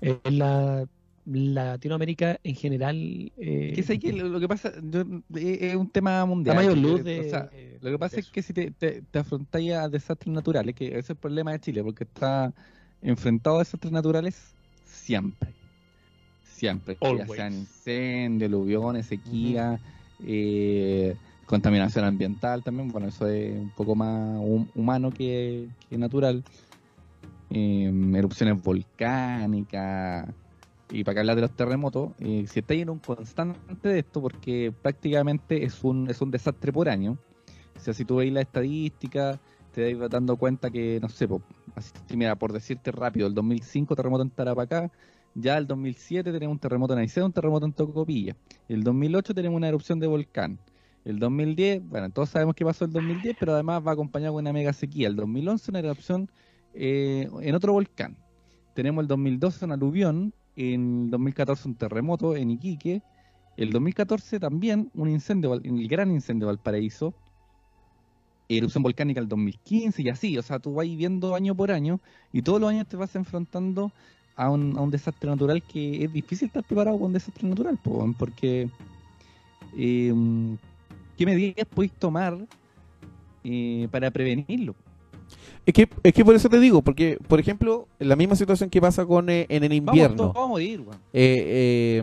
es 0.00 0.18
la 0.32 0.86
Latinoamérica 1.26 2.38
en 2.42 2.54
general. 2.54 3.32
eh, 3.36 3.72
Que 3.74 3.82
sé 3.82 3.98
que 3.98 4.12
lo, 4.12 4.28
lo 4.28 4.40
que 4.40 4.48
pasa 4.48 4.72
yo- 4.82 5.00
eh, 5.34 5.58
es 5.60 5.76
un 5.76 5.90
tema 5.90 6.24
mundial. 6.24 6.54
La 6.56 6.62
mayor 6.62 6.78
luz 6.78 7.00
o 7.00 7.04
de- 7.04 7.28
sea, 7.28 7.50
lo 7.80 7.90
que 7.90 7.98
pasa 7.98 8.20
es 8.20 8.26
que 8.30 8.42
si 8.42 8.52
te, 8.52 8.70
te, 8.70 9.02
te 9.02 9.18
afrontáis 9.18 9.72
a 9.72 9.88
desastres 9.88 10.32
naturales, 10.32 10.74
que 10.74 10.86
ese 10.88 10.98
es 10.98 11.10
el 11.10 11.16
problema 11.16 11.52
de 11.52 11.60
Chile, 11.60 11.82
porque 11.82 12.04
está 12.04 12.54
enfrentado 13.02 13.56
a 13.56 13.58
desastres 13.60 13.92
naturales 13.92 14.54
siempre. 14.84 15.52
Siempre. 16.44 16.96
Ya 17.18 17.26
sean 17.26 17.52
incendios, 17.54 18.48
aluviones, 18.48 19.06
sequía, 19.06 19.78
eh, 20.20 21.16
contaminación 21.44 22.04
ambiental 22.04 22.62
también. 22.62 22.90
Bueno, 22.90 23.08
eso 23.08 23.26
es 23.28 23.52
un 23.58 23.70
poco 23.70 23.94
más 23.94 24.38
hum- 24.40 24.68
humano 24.74 25.10
que, 25.12 25.68
que 25.90 25.98
natural. 25.98 26.42
Eh, 27.50 27.92
erupciones 28.14 28.62
volcánicas. 28.62 30.26
Y 30.90 31.02
para 31.02 31.14
que 31.14 31.20
hablar 31.20 31.36
de 31.36 31.42
los 31.42 31.56
terremotos, 31.56 32.12
si 32.18 32.60
estáis 32.60 32.82
en 32.82 32.90
un 32.90 32.98
constante 33.00 33.88
de 33.88 33.98
esto, 33.98 34.22
porque 34.22 34.72
prácticamente 34.82 35.64
es 35.64 35.82
un, 35.82 36.08
es 36.08 36.20
un 36.20 36.30
desastre 36.30 36.72
por 36.72 36.88
año. 36.88 37.18
O 37.76 37.80
sea, 37.80 37.92
si 37.92 38.04
tú 38.04 38.16
veis 38.16 38.32
la 38.32 38.40
estadística, 38.40 39.40
te 39.72 39.94
vais 39.94 40.10
dando 40.10 40.36
cuenta 40.36 40.70
que, 40.70 40.98
no 41.02 41.08
sé, 41.08 41.26
po, 41.28 41.42
así, 41.74 41.92
mira, 42.16 42.36
por 42.36 42.52
decirte 42.52 42.92
rápido, 42.92 43.26
el 43.26 43.34
2005 43.34 43.94
terremoto 43.96 44.22
en 44.22 44.30
Tarapacá, 44.30 44.90
ya 45.34 45.58
el 45.58 45.66
2007 45.66 46.32
tenemos 46.32 46.54
un 46.54 46.58
terremoto 46.58 46.94
en 46.94 47.00
Aysén, 47.00 47.24
un 47.24 47.32
terremoto 47.32 47.66
en 47.66 47.72
Tocopilla. 47.74 48.36
El 48.68 48.82
2008 48.82 49.34
tenemos 49.34 49.56
una 49.56 49.68
erupción 49.68 50.00
de 50.00 50.06
volcán. 50.06 50.58
El 51.04 51.18
2010, 51.18 51.88
bueno, 51.88 52.10
todos 52.10 52.30
sabemos 52.30 52.54
qué 52.54 52.64
pasó 52.64 52.86
el 52.86 52.92
2010, 52.92 53.36
pero 53.38 53.52
además 53.52 53.86
va 53.86 53.92
acompañado 53.92 54.32
con 54.32 54.42
una 54.42 54.52
mega 54.54 54.72
sequía. 54.72 55.08
El 55.08 55.16
2011 55.16 55.70
una 55.70 55.78
erupción 55.80 56.30
eh, 56.72 57.28
en 57.42 57.54
otro 57.54 57.74
volcán. 57.74 58.16
Tenemos 58.74 59.02
el 59.02 59.08
2012 59.08 59.66
un 59.66 59.72
aluvión, 59.72 60.34
en 60.56 61.04
el 61.04 61.10
2014 61.10 61.68
un 61.68 61.74
terremoto 61.74 62.36
en 62.36 62.50
Iquique, 62.50 63.02
el 63.56 63.70
2014 63.70 64.40
también 64.40 64.90
un 64.94 65.08
incendio, 65.08 65.54
el 65.54 65.88
gran 65.88 66.10
incendio 66.10 66.46
de 66.46 66.54
Valparaíso, 66.54 67.14
erupción 68.48 68.82
volcánica 68.82 69.20
el 69.20 69.28
2015 69.28 70.02
y 70.02 70.08
así, 70.08 70.38
o 70.38 70.42
sea, 70.42 70.58
tú 70.58 70.74
vas 70.74 70.86
viendo 70.86 71.34
año 71.34 71.54
por 71.54 71.70
año 71.70 72.00
y 72.32 72.42
todos 72.42 72.60
los 72.60 72.70
años 72.70 72.86
te 72.86 72.96
vas 72.96 73.14
enfrentando 73.16 73.92
a 74.36 74.50
un, 74.50 74.76
a 74.76 74.82
un 74.82 74.90
desastre 74.90 75.28
natural 75.28 75.62
que 75.62 76.04
es 76.04 76.12
difícil 76.12 76.46
estar 76.46 76.62
preparado 76.62 76.96
para 76.96 77.06
un 77.06 77.12
desastre 77.12 77.48
natural, 77.48 77.78
porque 78.18 78.68
eh, 79.76 80.14
¿qué 81.16 81.26
medidas 81.26 81.66
podéis 81.66 81.92
tomar 81.92 82.46
eh, 83.44 83.88
para 83.90 84.10
prevenirlo? 84.10 84.74
Es 85.66 85.74
que, 85.74 85.88
es 86.04 86.14
que 86.14 86.24
por 86.24 86.34
eso 86.36 86.48
te 86.48 86.60
digo, 86.60 86.80
porque, 86.80 87.18
por 87.26 87.40
ejemplo, 87.40 87.88
la 87.98 88.14
misma 88.14 88.36
situación 88.36 88.70
que 88.70 88.80
pasa 88.80 89.04
con 89.04 89.28
eh, 89.28 89.46
en 89.48 89.64
el 89.64 89.80
Vamos, 89.80 89.94
invierno. 89.96 90.16
todos 90.16 90.34
vamos 90.34 90.46
a 90.46 90.50
morir, 90.50 90.80
weón. 90.80 91.00
Eh, 91.12 92.02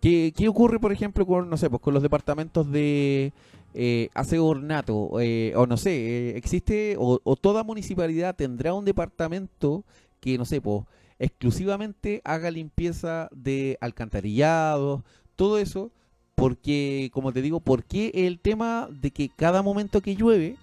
¿qué, 0.00 0.32
qué 0.36 0.48
ocurre, 0.48 0.80
por 0.80 0.90
ejemplo, 0.92 1.24
con, 1.24 1.48
no 1.48 1.56
sé, 1.56 1.70
pues 1.70 1.80
con 1.80 1.94
los 1.94 2.02
departamentos 2.02 2.68
de 2.72 3.32
eh, 3.74 4.08
aseo 4.12 4.44
ornato? 4.46 5.20
Eh, 5.20 5.52
o 5.54 5.66
no 5.66 5.76
sé, 5.76 5.92
eh, 5.94 6.36
existe, 6.36 6.96
o, 6.98 7.20
o 7.22 7.36
toda 7.36 7.62
municipalidad 7.62 8.34
tendrá 8.34 8.74
un 8.74 8.84
departamento 8.84 9.84
que, 10.18 10.36
no 10.36 10.44
sé, 10.44 10.60
pues, 10.60 10.82
exclusivamente 11.20 12.22
haga 12.24 12.50
limpieza 12.50 13.28
de 13.32 13.78
alcantarillados, 13.80 15.02
todo 15.36 15.58
eso, 15.58 15.92
porque, 16.34 17.08
como 17.12 17.32
te 17.32 17.40
digo, 17.40 17.60
porque 17.60 18.10
el 18.14 18.40
tema 18.40 18.88
de 18.90 19.12
que 19.12 19.28
cada 19.28 19.62
momento 19.62 20.00
que 20.00 20.16
llueve 20.16 20.56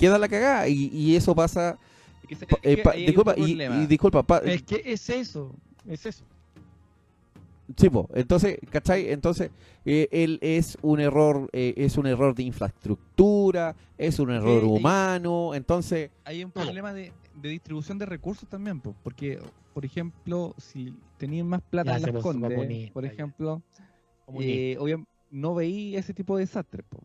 queda 0.00 0.18
la 0.18 0.28
cagada 0.28 0.66
y, 0.68 0.88
y 0.92 1.14
eso 1.14 1.34
pasa. 1.34 1.78
Es 2.22 2.28
que 2.28 2.34
se- 2.36 2.46
pa- 2.46 2.56
es 2.62 2.72
eh, 2.72 2.76
que 2.76 2.82
pa- 2.82 2.92
disculpa, 2.94 3.30
otro 3.32 3.44
y, 3.46 3.50
problema. 3.50 3.82
y 3.82 3.86
disculpa, 3.86 4.22
pa- 4.22 4.38
Es 4.38 4.62
que 4.62 4.82
es 4.84 5.08
eso, 5.10 5.54
es 5.86 6.06
eso. 6.06 6.24
Sí, 7.76 7.88
po. 7.88 8.08
entonces, 8.14 8.58
¿cachai? 8.68 9.10
Entonces, 9.12 9.52
eh, 9.84 10.08
él 10.10 10.38
es 10.42 10.76
un 10.82 10.98
error, 10.98 11.48
eh, 11.52 11.74
es 11.76 11.96
un 11.96 12.06
error 12.06 12.34
de 12.34 12.42
infraestructura, 12.42 13.76
es 13.96 14.18
un 14.18 14.30
error 14.30 14.64
humano, 14.64 15.54
entonces, 15.54 16.10
hay 16.24 16.42
un 16.42 16.50
problema 16.50 16.92
de, 16.92 17.12
de 17.40 17.48
distribución 17.48 17.96
de 17.98 18.06
recursos 18.06 18.48
también, 18.48 18.80
po, 18.80 18.96
porque, 19.04 19.38
por 19.72 19.84
ejemplo, 19.84 20.52
si 20.58 20.92
tenían 21.16 21.46
más 21.46 21.62
plata 21.62 21.92
Ya 21.96 22.08
en 22.08 22.12
las 22.14 22.22
Condes, 22.22 22.90
por 22.90 23.04
ejemplo, 23.04 23.62
eh, 24.40 24.76
no 25.30 25.54
veí 25.54 25.94
ese 25.96 26.12
tipo 26.12 26.36
de 26.36 26.44
desastres. 26.46 26.84
po. 26.88 26.98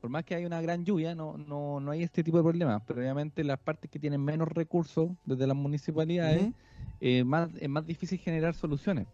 Por 0.00 0.10
más 0.10 0.24
que 0.24 0.34
hay 0.34 0.44
una 0.46 0.60
gran 0.62 0.84
lluvia, 0.84 1.14
no, 1.14 1.36
no, 1.36 1.78
no 1.80 1.90
hay 1.90 2.02
este 2.02 2.24
tipo 2.24 2.38
de 2.38 2.42
problemas. 2.44 2.82
Pero 2.86 3.00
obviamente 3.00 3.44
las 3.44 3.58
partes 3.58 3.90
que 3.90 3.98
tienen 3.98 4.22
menos 4.24 4.48
recursos 4.48 5.10
desde 5.26 5.46
las 5.46 5.56
municipalidades, 5.56 6.52
eh, 7.00 7.22
más, 7.24 7.50
es 7.60 7.68
más 7.68 7.86
difícil 7.86 8.18
generar 8.18 8.54
soluciones. 8.54 9.06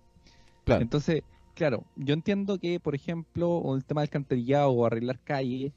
Claro. 0.65 0.83
Entonces, 0.83 1.23
claro, 1.55 1.85
yo 1.97 2.15
entiendo 2.15 2.59
que, 2.59 2.79
por 2.81 2.95
ejemplo, 2.95 3.75
el 3.75 3.85
tema 3.85 4.01
del 4.03 4.07
alcantarillado 4.09 4.71
o 4.71 4.87
arreglar 4.87 5.19
calles 5.21 5.73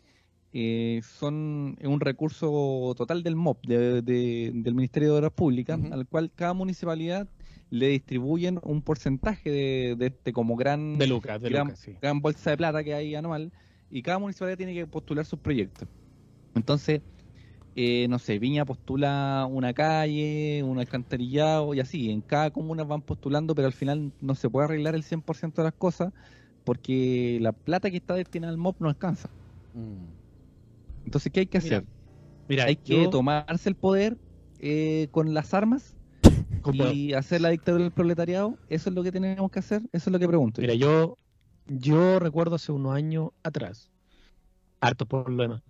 eh, 0.51 1.01
son 1.03 1.78
es 1.80 1.88
un 1.88 1.99
recurso 1.99 2.93
total 2.97 3.22
del 3.22 3.36
MOP, 3.36 3.64
de- 3.68 4.01
de- 4.01 4.51
del 4.53 4.74
Ministerio 4.74 5.12
de 5.12 5.18
Obras 5.20 5.32
Públicas, 5.32 5.80
al 5.91 6.07
cual 6.07 6.32
cada 6.36 6.53
municipalidad 6.53 7.28
le 7.70 7.89
distribuyen 7.89 8.60
un 8.64 8.82
porcentaje 8.82 9.51
de, 9.51 9.95
de 9.95 10.07
este 10.07 10.34
como 10.34 10.55
gran, 10.55 10.97
de 10.97 11.05
Lucas, 11.05 11.39
de 11.39 11.49
gran, 11.49 11.68
Lucas, 11.68 11.80
sí. 11.80 11.95
gran 12.01 12.20
bolsa 12.20 12.49
de 12.49 12.57
plata 12.57 12.84
que 12.84 12.95
hay 12.95 13.14
anual 13.14 13.51
y 13.91 14.01
cada 14.01 14.19
municipalidad 14.19 14.57
tiene 14.57 14.73
que 14.73 14.85
postular 14.87 15.25
sus 15.25 15.39
proyectos. 15.39 15.87
Entonces, 16.55 17.01
eh, 17.75 18.07
no 18.09 18.19
sé, 18.19 18.39
Viña 18.39 18.65
postula 18.65 19.47
una 19.49 19.73
calle, 19.73 20.61
un 20.63 20.79
alcantarillado 20.79 21.73
y 21.73 21.79
así. 21.79 22.11
En 22.11 22.21
cada 22.21 22.51
comuna 22.51 22.83
van 22.83 23.01
postulando, 23.01 23.55
pero 23.55 23.67
al 23.67 23.73
final 23.73 24.11
no 24.21 24.35
se 24.35 24.49
puede 24.49 24.65
arreglar 24.65 24.95
el 24.95 25.03
100% 25.03 25.53
de 25.53 25.63
las 25.63 25.73
cosas 25.73 26.11
porque 26.63 27.39
la 27.41 27.51
plata 27.51 27.89
que 27.89 27.97
está 27.97 28.15
destinada 28.15 28.51
al 28.51 28.57
MOP 28.57 28.79
no 28.79 28.89
alcanza. 28.89 29.29
Entonces, 31.05 31.31
¿qué 31.31 31.41
hay 31.41 31.45
que 31.45 31.59
Mira, 31.59 31.77
hacer? 31.77 31.87
Mira, 32.47 32.63
hay 32.65 32.75
que 32.75 33.07
tomarse 33.07 33.69
el 33.69 33.75
poder 33.75 34.17
eh, 34.59 35.07
con 35.11 35.33
las 35.33 35.53
armas 35.53 35.95
y 36.73 37.13
hacer 37.13 37.41
la 37.41 37.49
dictadura 37.49 37.85
del 37.85 37.93
proletariado. 37.93 38.57
¿Eso 38.69 38.89
es 38.89 38.95
lo 38.95 39.03
que 39.03 39.11
tenemos 39.11 39.49
que 39.51 39.59
hacer? 39.59 39.81
Eso 39.93 40.09
es 40.09 40.13
lo 40.13 40.19
que 40.19 40.27
pregunto. 40.27 40.61
Mira, 40.61 40.73
yo, 40.73 41.17
yo 41.70 42.20
recuerdo 42.20 42.55
hace 42.55 42.72
unos 42.72 42.95
años 42.95 43.30
atrás, 43.43 43.89
harto 44.82 45.07
demás, 45.30 45.61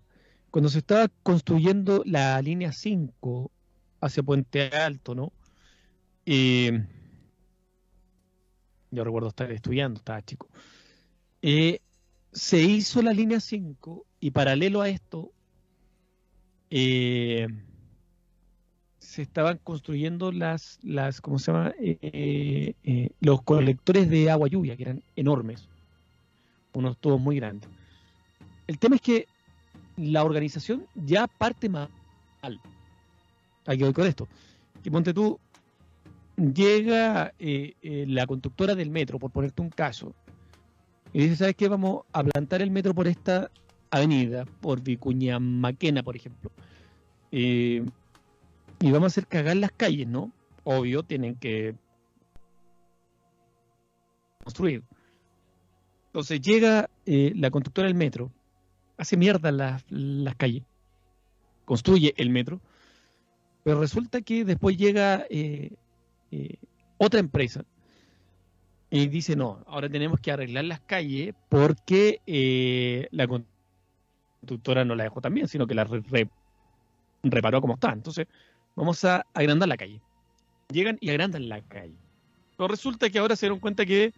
cuando 0.50 0.70
se 0.70 0.80
estaba 0.80 1.08
construyendo 1.24 2.02
la 2.06 2.42
línea 2.42 2.72
5 2.72 3.52
hacia 4.02 4.24
Puente 4.24 4.70
Alto, 4.70 5.14
¿no? 5.14 5.32
Y 6.26 6.70
yo 8.92 9.04
recuerdo 9.04 9.30
estar 9.30 9.52
estudiando, 9.52 10.00
estaba 10.00 10.22
chico. 10.24 10.48
Eh, 11.42 11.82
se 12.32 12.62
hizo 12.62 13.02
la 13.02 13.14
línea 13.14 13.40
5 13.40 14.06
y 14.20 14.32
paralelo 14.32 14.82
a 14.82 14.90
esto 14.90 15.32
eh, 16.70 17.48
se 19.00 19.24
estaban 19.24 19.60
construyendo 19.64 20.32
las, 20.32 20.80
las 20.84 21.20
¿cómo 21.22 21.40
se 21.40 21.52
llama? 21.52 21.74
Eh, 21.80 22.76
eh, 22.84 23.10
los 23.22 23.42
colectores 23.42 24.10
de 24.10 24.30
agua 24.30 24.48
lluvia, 24.48 24.78
que 24.78 24.84
eran 24.84 25.04
enormes, 25.16 25.68
unos 26.74 26.98
tubos 26.98 27.20
muy 27.20 27.36
grandes. 27.38 27.70
El 28.68 28.78
tema 28.78 28.96
es 28.96 29.02
que 29.02 29.28
la 29.98 30.24
organización 30.24 30.86
ya 30.96 31.28
parte 31.28 31.70
mal. 31.70 31.90
Aquí 33.66 33.84
voy 33.84 33.94
con 33.94 34.08
esto. 34.08 34.28
Que 34.84 34.90
ponte 34.90 35.14
tú, 35.14 35.40
llega 36.38 37.34
eh, 37.38 37.74
eh, 37.82 38.06
la 38.08 38.26
conductora 38.26 38.76
del 38.76 38.90
metro, 38.90 39.20
por 39.20 39.32
ponerte 39.32 39.62
un 39.62 39.70
caso, 39.70 40.14
y 41.12 41.24
dice, 41.24 41.36
¿sabes 41.36 41.56
qué? 41.56 41.68
Vamos 41.68 42.04
a 42.14 42.24
plantar 42.24 42.62
el 42.62 42.72
metro 42.72 42.94
por 42.94 43.08
esta 43.08 43.50
avenida, 43.92 44.46
por 44.62 44.82
Vicuña 44.82 45.40
Maquena, 45.40 46.04
por 46.04 46.16
ejemplo. 46.16 46.52
Eh, 47.32 47.84
y 48.80 48.92
vamos 48.92 49.06
a 49.06 49.08
hacer 49.08 49.28
cagar 49.28 49.58
las 49.58 49.72
calles, 49.72 50.08
¿no? 50.08 50.32
Obvio, 50.64 51.04
tienen 51.04 51.36
que 51.36 51.76
construir. 54.44 54.84
Entonces 56.10 56.42
llega 56.42 56.90
eh, 57.06 57.34
la 57.36 57.52
conductora 57.52 57.88
del 57.88 57.96
metro, 57.96 58.32
hace 58.98 59.16
mierda 59.16 59.52
las, 59.52 59.84
las 59.90 60.36
calles, 60.36 60.64
construye 61.66 62.14
el 62.18 62.30
metro, 62.32 62.60
pero 63.64 63.80
resulta 63.80 64.22
que 64.22 64.44
después 64.44 64.76
llega 64.76 65.26
eh, 65.30 65.72
eh, 66.32 66.56
otra 66.98 67.20
empresa 67.20 67.64
y 68.90 69.08
dice, 69.08 69.36
no, 69.36 69.64
ahora 69.68 69.88
tenemos 69.88 70.20
que 70.20 70.32
arreglar 70.32 70.66
las 70.66 70.80
calles 70.80 71.36
porque 71.48 72.22
eh, 72.26 73.08
la 73.12 73.28
conductora 73.28 74.84
no 74.86 74.96
la 74.96 75.04
dejó 75.04 75.22
tan 75.22 75.34
bien, 75.36 75.48
sino 75.48 75.68
que 75.68 75.76
la 75.76 75.84
re- 75.84 76.02
re- 76.10 76.30
reparó 77.22 77.62
como 77.62 77.76
está. 77.76 77.92
Entonces, 77.94 78.26
vamos 78.76 79.06
a 79.06 79.28
agrandar 79.36 79.70
la 79.70 79.78
calle. 79.78 80.02
Llegan 80.72 80.98
y 81.02 81.12
agrandan 81.12 81.48
la 81.50 81.62
calle. 81.62 81.94
Pero 82.58 82.68
resulta 82.68 83.12
que 83.12 83.20
ahora 83.20 83.36
se 83.36 83.46
dieron 83.46 83.60
cuenta 83.60 83.86
que 83.86 84.12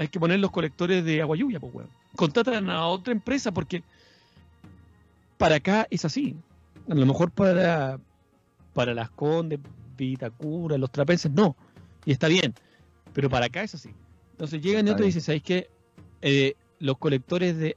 hay 0.00 0.08
que 0.08 0.18
poner 0.18 0.40
los 0.40 0.50
colectores 0.50 1.04
de 1.04 1.20
agua 1.20 1.36
lluvia, 1.36 1.60
pues, 1.60 1.74
weón. 1.74 1.90
Contratan 2.16 2.70
a 2.70 2.86
otra 2.86 3.12
empresa 3.12 3.52
porque 3.52 3.82
para 5.36 5.56
acá 5.56 5.86
es 5.90 6.06
así. 6.06 6.34
A 6.88 6.94
lo 6.94 7.04
mejor 7.04 7.30
para, 7.30 8.00
para 8.72 8.94
las 8.94 9.10
Condes, 9.10 9.60
Vitacura, 9.98 10.78
los 10.78 10.90
trapenses, 10.90 11.30
no. 11.30 11.54
Y 12.06 12.12
está 12.12 12.28
bien. 12.28 12.54
Pero 13.12 13.28
para 13.28 13.44
acá 13.44 13.62
es 13.62 13.74
así. 13.74 13.90
Entonces 14.30 14.62
llegan 14.62 14.86
y 14.86 14.90
otros 14.90 15.02
bien. 15.02 15.08
dicen, 15.08 15.20
¿sabéis 15.20 15.42
qué? 15.42 15.70
Eh, 16.22 16.54
los 16.78 16.96
colectores 16.96 17.58
de 17.58 17.76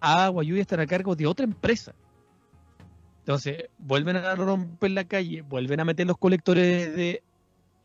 agua, 0.00 0.44
lluvia 0.44 0.60
están 0.60 0.80
a 0.80 0.86
cargo 0.86 1.16
de 1.16 1.26
otra 1.26 1.44
empresa. 1.44 1.94
Entonces, 3.20 3.70
vuelven 3.78 4.16
a 4.16 4.34
romper 4.34 4.90
la 4.90 5.04
calle, 5.04 5.40
vuelven 5.40 5.80
a 5.80 5.86
meter 5.86 6.06
los 6.06 6.18
colectores 6.18 6.94
de 6.94 7.22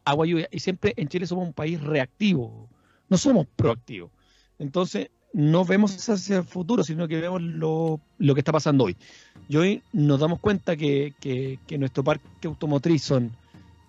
agua, 0.04 0.26
lluvia. 0.26 0.50
Y 0.52 0.60
siempre 0.60 0.94
en 0.98 1.08
Chile 1.08 1.26
somos 1.26 1.48
un 1.48 1.54
país 1.54 1.80
reactivo, 1.80 2.68
no 3.10 3.18
somos 3.18 3.48
proactivos. 3.56 4.12
Entonces, 4.60 5.10
no 5.34 5.66
vemos 5.66 6.10
hacia 6.10 6.38
el 6.38 6.44
futuro, 6.44 6.84
sino 6.84 7.08
que 7.08 7.20
vemos 7.22 7.42
lo, 7.42 8.00
lo 8.18 8.34
que 8.34 8.42
está 8.42 8.52
pasando 8.52 8.86
hoy. 8.86 8.98
Y 9.48 9.58
hoy 9.58 9.84
nos 9.94 10.20
damos 10.20 10.40
cuenta 10.40 10.76
que, 10.76 11.14
que- 11.20 11.60
que 11.68 11.78
nuestro 11.78 12.04
parque 12.04 12.48
automotriz 12.48 13.04
son 13.04 13.32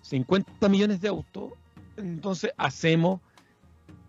50 0.01 0.69
millones 0.69 1.01
de 1.01 1.07
autos, 1.07 1.53
entonces 1.97 2.51
hacemos 2.57 3.19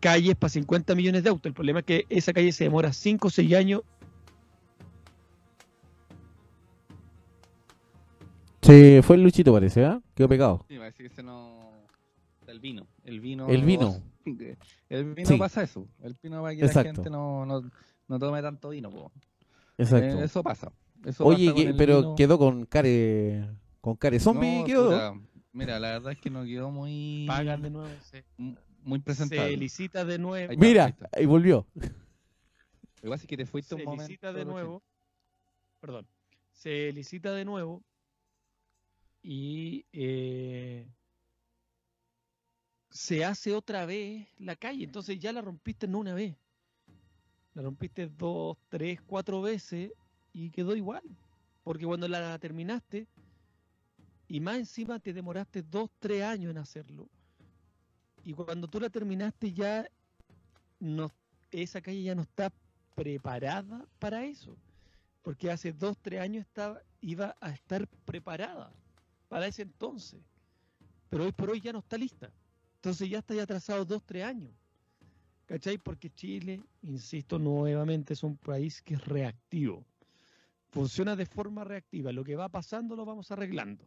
calles 0.00 0.34
para 0.36 0.48
50 0.50 0.94
millones 0.94 1.22
de 1.22 1.30
autos. 1.30 1.46
El 1.46 1.54
problema 1.54 1.80
es 1.80 1.84
que 1.86 2.06
esa 2.08 2.32
calle 2.32 2.52
se 2.52 2.64
demora 2.64 2.92
5 2.92 3.28
o 3.28 3.30
6 3.30 3.52
años. 3.54 3.82
Se 8.62 9.02
fue 9.02 9.16
el 9.16 9.22
Luchito, 9.22 9.52
parece, 9.52 9.84
¿ah? 9.84 10.00
Quedó 10.14 10.28
pegado. 10.28 10.64
Sí, 10.68 10.76
parece 10.78 11.02
que 11.02 11.06
ese 11.08 11.22
no. 11.22 11.70
El 12.46 12.60
vino. 12.60 12.86
El 13.04 13.20
vino. 13.20 13.48
El 13.48 13.64
vino. 13.64 14.02
El 14.88 15.14
vino 15.14 15.28
Sí. 15.28 15.36
pasa 15.36 15.62
eso. 15.62 15.86
El 16.02 16.16
vino 16.22 16.42
para 16.42 16.54
que 16.54 16.64
Exacto. 16.64 16.88
la 16.88 16.94
gente 16.94 17.10
no, 17.10 17.46
no, 17.46 17.70
no 18.08 18.18
tome 18.18 18.42
tanto 18.42 18.70
vino. 18.70 18.90
po. 18.90 19.12
Exacto. 19.78 20.20
Eh, 20.20 20.24
eso 20.24 20.42
pasa. 20.42 20.72
Eso 21.04 21.24
Oye, 21.24 21.50
pasa 21.52 21.64
que- 21.66 21.74
pero 21.74 22.00
vino. 22.02 22.14
quedó 22.16 22.38
con 22.38 22.66
care. 22.66 23.48
Con 23.80 23.96
care 23.96 24.20
zombie, 24.20 24.58
No, 24.60 24.64
quedó. 24.66 24.84
puta, 24.84 25.14
Mira, 25.52 25.80
la 25.80 25.92
verdad 25.92 26.12
es 26.12 26.18
que 26.18 26.30
no 26.30 26.44
quedó 26.44 26.70
muy. 26.70 27.24
Pagan 27.26 27.62
de 27.62 27.70
nuevo, 27.70 27.88
se, 28.02 28.24
Muy 28.36 28.98
se 28.98 29.04
presentable. 29.04 29.56
licita 29.56 30.04
de 30.04 30.18
nuevo. 30.18 30.50
Ahí 30.50 30.56
está, 30.56 30.64
ahí 30.64 30.70
Mira, 30.70 30.96
ahí 31.12 31.26
volvió. 31.26 31.66
Lo 31.74 31.82
que 33.02 33.08
pasa 33.08 33.22
es 33.24 33.26
que 33.26 33.36
te 33.38 33.46
fuiste 33.46 33.70
se 33.70 33.74
un 33.76 33.84
momento. 33.84 34.04
licita 34.06 34.32
de 34.32 34.44
nuevo. 34.44 34.82
Perdón. 35.80 36.06
Se 36.52 36.92
licita 36.92 37.32
de 37.32 37.44
nuevo. 37.46 37.82
Y 39.22 39.86
eh, 39.92 40.86
se 42.90 43.24
hace 43.24 43.54
otra 43.54 43.86
vez 43.86 44.26
la 44.38 44.56
calle. 44.56 44.84
Entonces 44.84 45.18
ya 45.18 45.32
la 45.32 45.40
rompiste 45.40 45.86
no 45.86 45.98
una 45.98 46.14
vez. 46.14 46.36
La 47.54 47.62
rompiste 47.62 48.08
dos, 48.08 48.58
tres, 48.68 49.00
cuatro 49.02 49.40
veces 49.42 49.92
y 50.32 50.50
quedó 50.50 50.76
igual. 50.76 51.02
Porque 51.62 51.86
cuando 51.86 52.08
la 52.08 52.38
terminaste, 52.38 53.06
y 54.28 54.40
más 54.40 54.56
encima 54.56 54.98
te 54.98 55.12
demoraste 55.12 55.62
dos, 55.62 55.90
tres 55.98 56.22
años 56.22 56.50
en 56.50 56.58
hacerlo. 56.58 57.08
Y 58.24 58.32
cuando 58.32 58.68
tú 58.68 58.78
la 58.80 58.90
terminaste 58.90 59.52
ya 59.52 59.88
no, 60.78 61.10
esa 61.50 61.80
calle 61.80 62.02
ya 62.02 62.14
no 62.14 62.22
está 62.22 62.52
preparada 62.94 63.86
para 63.98 64.24
eso. 64.24 64.56
Porque 65.22 65.50
hace 65.50 65.72
dos, 65.72 65.98
tres 66.00 66.20
años 66.20 66.46
estaba, 66.46 66.80
iba 67.00 67.36
a 67.40 67.50
estar 67.50 67.86
preparada 68.04 68.72
para 69.28 69.46
ese 69.46 69.62
entonces. 69.62 70.20
Pero 71.08 71.24
hoy 71.24 71.32
por 71.32 71.50
hoy 71.50 71.60
ya 71.60 71.72
no 71.72 71.80
está 71.80 71.98
lista. 71.98 72.30
Entonces 72.80 73.10
ya 73.10 73.18
está 73.18 73.34
ya 73.34 73.42
atrasado 73.42 73.84
dos, 73.84 74.02
tres 74.06 74.24
años. 74.24 74.50
¿Cachai? 75.44 75.76
Porque 75.76 76.08
Chile, 76.08 76.62
insisto 76.80 77.38
nuevamente, 77.38 78.14
es 78.14 78.22
un 78.22 78.38
país 78.38 78.80
que 78.80 78.94
es 78.94 79.04
reactivo. 79.04 79.84
Funciona 80.70 81.14
de 81.14 81.26
forma 81.26 81.62
reactiva. 81.62 82.10
Lo 82.10 82.24
que 82.24 82.36
va 82.36 82.48
pasando 82.48 82.96
lo 82.96 83.04
vamos 83.04 83.30
arreglando. 83.30 83.84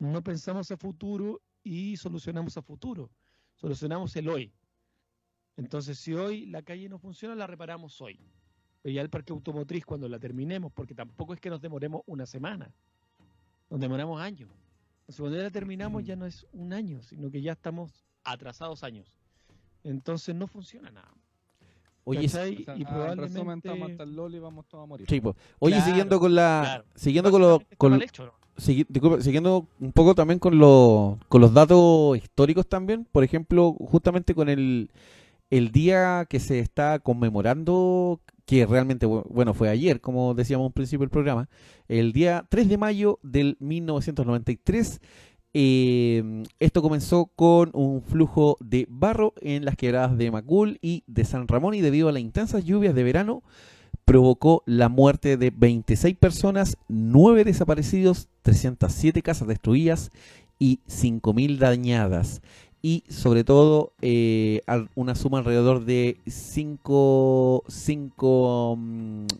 No 0.00 0.24
pensamos 0.24 0.68
a 0.72 0.76
futuro 0.76 1.40
y 1.62 1.96
solucionamos 1.98 2.56
a 2.56 2.62
futuro. 2.62 3.10
Solucionamos 3.54 4.16
el 4.16 4.28
hoy. 4.28 4.52
Entonces, 5.56 5.96
si 5.96 6.12
hoy 6.12 6.46
la 6.46 6.62
calle 6.62 6.88
no 6.88 6.98
funciona, 6.98 7.36
la 7.36 7.46
reparamos 7.46 8.00
hoy. 8.00 8.18
Pero 8.82 8.92
ya 8.92 9.02
el 9.02 9.10
parque 9.10 9.32
automotriz, 9.32 9.86
cuando 9.86 10.08
la 10.08 10.18
terminemos, 10.18 10.72
porque 10.72 10.96
tampoco 10.96 11.32
es 11.32 11.40
que 11.40 11.50
nos 11.50 11.60
demoremos 11.60 12.02
una 12.06 12.26
semana, 12.26 12.74
nos 13.68 13.78
demoramos 13.78 14.20
años. 14.20 14.50
Entonces, 15.10 15.20
cuando 15.22 15.36
ya 15.38 15.42
la 15.42 15.50
terminamos, 15.50 16.04
ya 16.04 16.14
no 16.14 16.24
es 16.24 16.46
un 16.52 16.72
año, 16.72 17.02
sino 17.02 17.30
que 17.32 17.42
ya 17.42 17.52
estamos 17.52 17.90
atrasados 18.22 18.84
años. 18.84 19.12
Entonces, 19.82 20.36
no 20.36 20.46
funciona 20.46 20.90
nada. 20.92 21.10
Oye, 22.04 22.22
¿Cachai? 22.26 22.62
O 22.62 22.64
sea, 22.64 22.76
y 22.76 22.84
resumen, 22.84 22.86
probablemente. 22.86 23.68
estamos 23.68 23.90
hasta 23.90 24.02
el 24.04 24.14
Loli 24.14 24.36
y 24.36 24.40
vamos 24.40 24.66
todos 24.68 24.84
a 24.84 24.86
morir. 24.86 25.06
sí, 25.08 25.20
po. 25.20 25.34
Oye, 25.58 25.74
Claro, 25.74 25.90
siguiendo 25.90 26.20
con 26.20 26.34
la. 26.36 26.60
claro. 26.62 26.84
Siguiendo 26.94 27.30
con 27.32 27.42
lo. 27.42 27.62
Con, 27.76 27.90
mal 27.92 28.02
hecho, 28.02 28.26
¿no? 28.26 28.32
Segui- 28.56 28.86
disculpa, 28.88 29.20
siguiendo 29.20 29.66
un 29.80 29.92
poco 29.92 30.14
también 30.14 30.38
con, 30.38 30.58
lo- 30.58 31.18
con 31.28 31.40
los 31.40 31.52
datos 31.52 32.16
históricos 32.16 32.68
también, 32.68 33.04
por 33.10 33.24
ejemplo, 33.24 33.72
justamente 33.72 34.34
con 34.34 34.48
el, 34.48 34.90
el 35.50 35.72
día 35.72 36.24
que 36.28 36.38
se 36.40 36.60
está 36.60 36.98
conmemorando, 37.00 38.20
que 38.50 38.66
realmente, 38.66 39.06
bu- 39.06 39.24
bueno, 39.30 39.54
fue 39.54 39.68
ayer, 39.68 40.00
como 40.00 40.34
decíamos 40.34 40.66
al 40.66 40.72
principio 40.72 41.04
del 41.04 41.10
programa, 41.10 41.48
el 41.86 42.12
día 42.12 42.44
3 42.48 42.68
de 42.68 42.78
mayo 42.78 43.20
del 43.22 43.56
1993, 43.60 45.00
eh, 45.54 46.42
esto 46.58 46.82
comenzó 46.82 47.26
con 47.36 47.70
un 47.74 48.02
flujo 48.02 48.56
de 48.60 48.86
barro 48.90 49.34
en 49.40 49.64
las 49.64 49.76
quebradas 49.76 50.18
de 50.18 50.32
Macul 50.32 50.78
y 50.82 51.04
de 51.06 51.24
San 51.24 51.46
Ramón 51.46 51.74
y 51.74 51.80
debido 51.80 52.08
a 52.08 52.12
las 52.12 52.22
intensas 52.22 52.64
lluvias 52.64 52.94
de 52.96 53.04
verano, 53.04 53.44
provocó 54.04 54.64
la 54.66 54.88
muerte 54.88 55.36
de 55.36 55.52
26 55.56 56.16
personas, 56.16 56.76
9 56.88 57.44
desaparecidos, 57.44 58.28
307 58.42 59.22
casas 59.22 59.46
destruidas 59.46 60.10
y 60.58 60.80
5.000 60.88 61.58
dañadas. 61.58 62.42
Y 62.82 63.04
sobre 63.08 63.44
todo 63.44 63.92
eh, 64.00 64.62
una 64.94 65.14
suma 65.14 65.38
alrededor 65.38 65.84
de 65.84 66.16
5, 66.26 67.62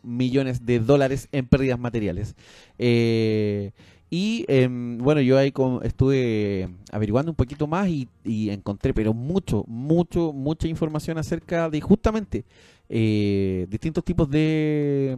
millones 0.03 0.66
de 0.66 0.80
dólares 0.80 1.28
en 1.32 1.47
pérdidas 1.47 1.78
materiales. 1.78 2.34
Eh, 2.78 3.72
y 4.11 4.45
em, 4.49 4.99
bueno, 4.99 5.20
yo 5.20 5.38
ahí 5.38 5.53
con- 5.53 5.84
estuve 5.84 6.68
averiguando 6.93 7.30
un 7.32 7.36
poquito 7.36 7.66
más 7.66 7.88
y, 7.88 8.09
y 8.24 8.51
encontré, 8.51 8.93
pero 8.93 9.14
mucho, 9.14 9.64
mucho, 9.68 10.32
mucha 10.32 10.66
información 10.68 11.16
acerca 11.18 11.70
de 11.70 11.80
justamente 11.80 12.45
eh, 12.88 13.66
distintos 13.70 14.05
tipos 14.05 14.28
de, 14.28 15.16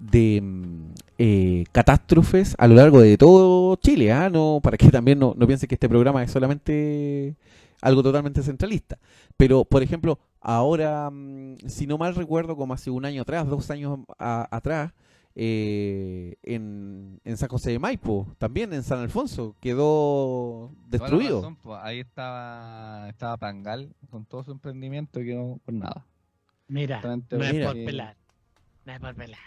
de 0.00 0.40
mm, 0.42 0.94
eh, 1.18 1.64
catástrofes 1.72 2.54
a 2.58 2.66
lo 2.66 2.74
largo 2.74 3.00
de 3.00 3.16
todo 3.18 3.76
Chile, 3.76 4.10
¿ah? 4.12 4.28
no, 4.30 4.60
para 4.62 4.76
que 4.76 4.88
también 4.90 5.18
no, 5.18 5.34
no 5.36 5.46
piensen 5.46 5.68
que 5.68 5.74
este 5.74 5.88
programa 5.88 6.22
es 6.22 6.30
solamente 6.30 7.36
algo 7.82 8.02
totalmente 8.02 8.42
centralista. 8.42 8.98
Pero, 9.36 9.64
por 9.64 9.82
ejemplo, 9.82 10.18
ahora, 10.40 11.10
mm, 11.10 11.56
si 11.66 11.86
no 11.86 11.98
mal 11.98 12.14
recuerdo, 12.14 12.56
como 12.56 12.74
hace 12.74 12.90
un 12.90 13.04
año 13.04 13.22
atrás, 13.22 13.46
dos 13.46 13.70
años 13.70 14.00
a- 14.18 14.48
atrás, 14.50 14.92
eh, 15.36 16.34
en, 16.42 17.20
en 17.24 17.36
San 17.36 17.48
José 17.48 17.70
de 17.70 17.78
Maipo, 17.78 18.26
también 18.38 18.72
en 18.72 18.82
San 18.82 18.98
Alfonso, 18.98 19.54
quedó 19.60 20.70
destruido. 20.88 21.36
razón, 21.40 21.56
pues, 21.56 21.78
ahí 21.82 22.00
estaba, 22.00 23.08
estaba 23.08 23.36
Pangal 23.36 23.94
con 24.10 24.24
todo 24.24 24.42
su 24.44 24.50
emprendimiento 24.52 25.20
y 25.20 25.26
quedó 25.26 25.58
por 25.64 25.72
nada. 25.74 26.04
Mira, 26.68 27.00
no 27.02 27.44
es 27.44 27.64
por 27.66 27.74
pelar. 27.74 28.16
No 28.84 28.92
es 28.92 29.00
por 29.00 29.14
pelar. 29.14 29.38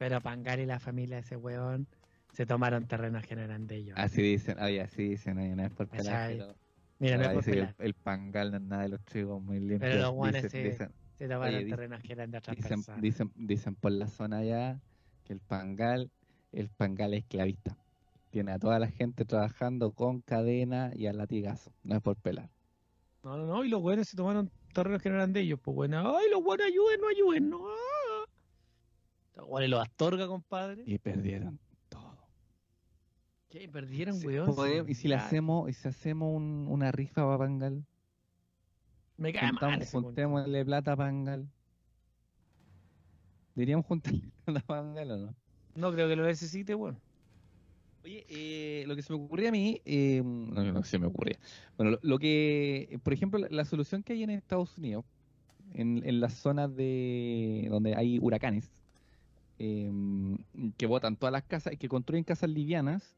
Pero 0.00 0.18
Pangal 0.22 0.60
y 0.60 0.64
la 0.66 0.80
familia 0.80 1.16
de 1.16 1.20
ese 1.20 1.36
weón 1.36 1.86
se 2.32 2.46
tomaron 2.46 2.86
terrenos 2.86 3.22
que 3.26 3.36
no 3.36 3.42
eran 3.42 3.66
de 3.66 3.76
ellos. 3.76 3.98
Así 3.98 4.22
dicen, 4.22 4.58
oye, 4.58 4.80
así 4.80 5.10
dicen, 5.10 5.36
oye, 5.36 5.54
no 5.54 5.62
es 5.62 5.70
por 5.72 5.88
pelar, 5.88 6.56
Mira, 6.98 7.18
no 7.18 7.24
es 7.24 7.28
por 7.34 7.44
pelar. 7.44 7.74
el, 7.78 7.86
el 7.86 7.94
Pangal 7.94 8.50
no 8.50 8.56
es 8.56 8.62
nada 8.62 8.82
de 8.84 8.88
los 8.88 9.04
trigos 9.04 9.42
muy 9.42 9.60
limpios. 9.60 9.80
Pero 9.80 10.00
los 10.00 10.12
guanes 10.14 10.50
sí. 10.50 10.70
Se 11.18 11.28
tomaron 11.28 11.54
Oye, 11.54 11.66
terrenos 11.66 12.02
que 12.02 12.12
eran 12.14 12.30
de 12.30 12.38
otras 12.38 12.56
dicen, 12.56 12.70
personas. 12.78 13.02
dicen, 13.02 13.32
dicen 13.36 13.74
por 13.74 13.92
la 13.92 14.06
zona 14.06 14.38
allá 14.38 14.80
que 15.22 15.34
el 15.34 15.40
Pangal, 15.40 16.10
el 16.52 16.70
Pangal 16.70 17.12
es 17.12 17.20
esclavista. 17.24 17.76
Tiene 18.30 18.52
a 18.52 18.58
toda 18.58 18.78
la 18.78 18.88
gente 18.88 19.26
trabajando 19.26 19.92
con 19.92 20.22
cadena 20.22 20.92
y 20.94 21.08
a 21.08 21.12
latigazo. 21.12 21.74
No 21.82 21.96
es 21.96 22.00
por 22.00 22.16
pelar. 22.16 22.48
No, 23.22 23.36
no, 23.36 23.44
no, 23.46 23.64
y 23.64 23.68
los 23.68 23.82
buenos 23.82 24.08
se 24.08 24.16
tomaron 24.16 24.50
terrenos 24.72 25.02
que 25.02 25.10
no 25.10 25.16
eran 25.16 25.32
de 25.34 25.40
ellos. 25.40 25.60
Pues 25.62 25.74
bueno, 25.74 26.16
ay, 26.16 26.30
los 26.30 26.42
buenos 26.42 26.66
ayuden, 26.66 27.00
no 27.00 27.08
ayuden, 27.08 27.50
no. 27.50 27.58
Los 29.48 29.80
astorga, 29.82 30.26
compadre. 30.26 30.82
Y 30.86 30.98
perdieron 30.98 31.58
todo. 31.88 32.16
¿Qué? 33.48 33.68
¿Perdieron, 33.68 34.14
Sí, 34.16 34.26
weón? 34.26 34.88
y 34.88 34.94
si 34.94 35.08
le 35.08 35.14
hacemos, 35.16 35.68
y 35.68 35.72
si 35.72 35.88
hacemos 35.88 36.34
un- 36.34 36.66
una 36.68 36.92
rifa 36.92 37.24
para 37.24 37.38
Pangal, 37.38 37.84
Me 39.16 39.32
cae 39.32 39.52
mal 39.52 39.84
juntémosle 39.86 40.64
plata 40.64 40.92
a 40.92 40.96
Pangal. 40.96 41.48
¿Diríamos 43.54 43.86
juntarle 43.86 44.20
plata 44.44 44.60
a 44.60 44.66
Pangal 44.66 45.10
o 45.10 45.16
no? 45.18 45.34
No 45.74 45.92
creo 45.92 46.08
que 46.08 46.16
lo 46.16 46.24
necesite, 46.24 46.74
weón. 46.74 46.98
Oye, 48.02 48.24
eh, 48.30 48.84
lo 48.86 48.96
que 48.96 49.02
se 49.02 49.12
me 49.12 49.18
ocurría 49.22 49.50
a 49.50 49.52
mí, 49.52 49.82
eh, 49.84 50.22
no, 50.24 50.72
no 50.72 50.82
se 50.84 50.98
me 50.98 51.06
ocurría. 51.06 51.38
Bueno, 51.76 51.92
lo, 51.92 51.98
lo 52.02 52.18
que, 52.18 52.98
por 53.02 53.12
ejemplo, 53.12 53.38
la, 53.38 53.48
la 53.50 53.64
solución 53.66 54.02
que 54.02 54.14
hay 54.14 54.22
en 54.22 54.30
Estados 54.30 54.78
Unidos, 54.78 55.04
en, 55.74 56.00
en 56.06 56.20
las 56.20 56.32
zonas 56.34 56.74
de 56.74 57.66
donde 57.68 57.94
hay 57.94 58.18
huracanes, 58.18 58.70
eh, 59.62 59.92
que 60.78 60.86
botan 60.86 61.16
todas 61.16 61.32
las 61.32 61.42
casas, 61.42 61.76
que 61.78 61.86
construyen 61.86 62.24
casas 62.24 62.48
livianas, 62.48 63.14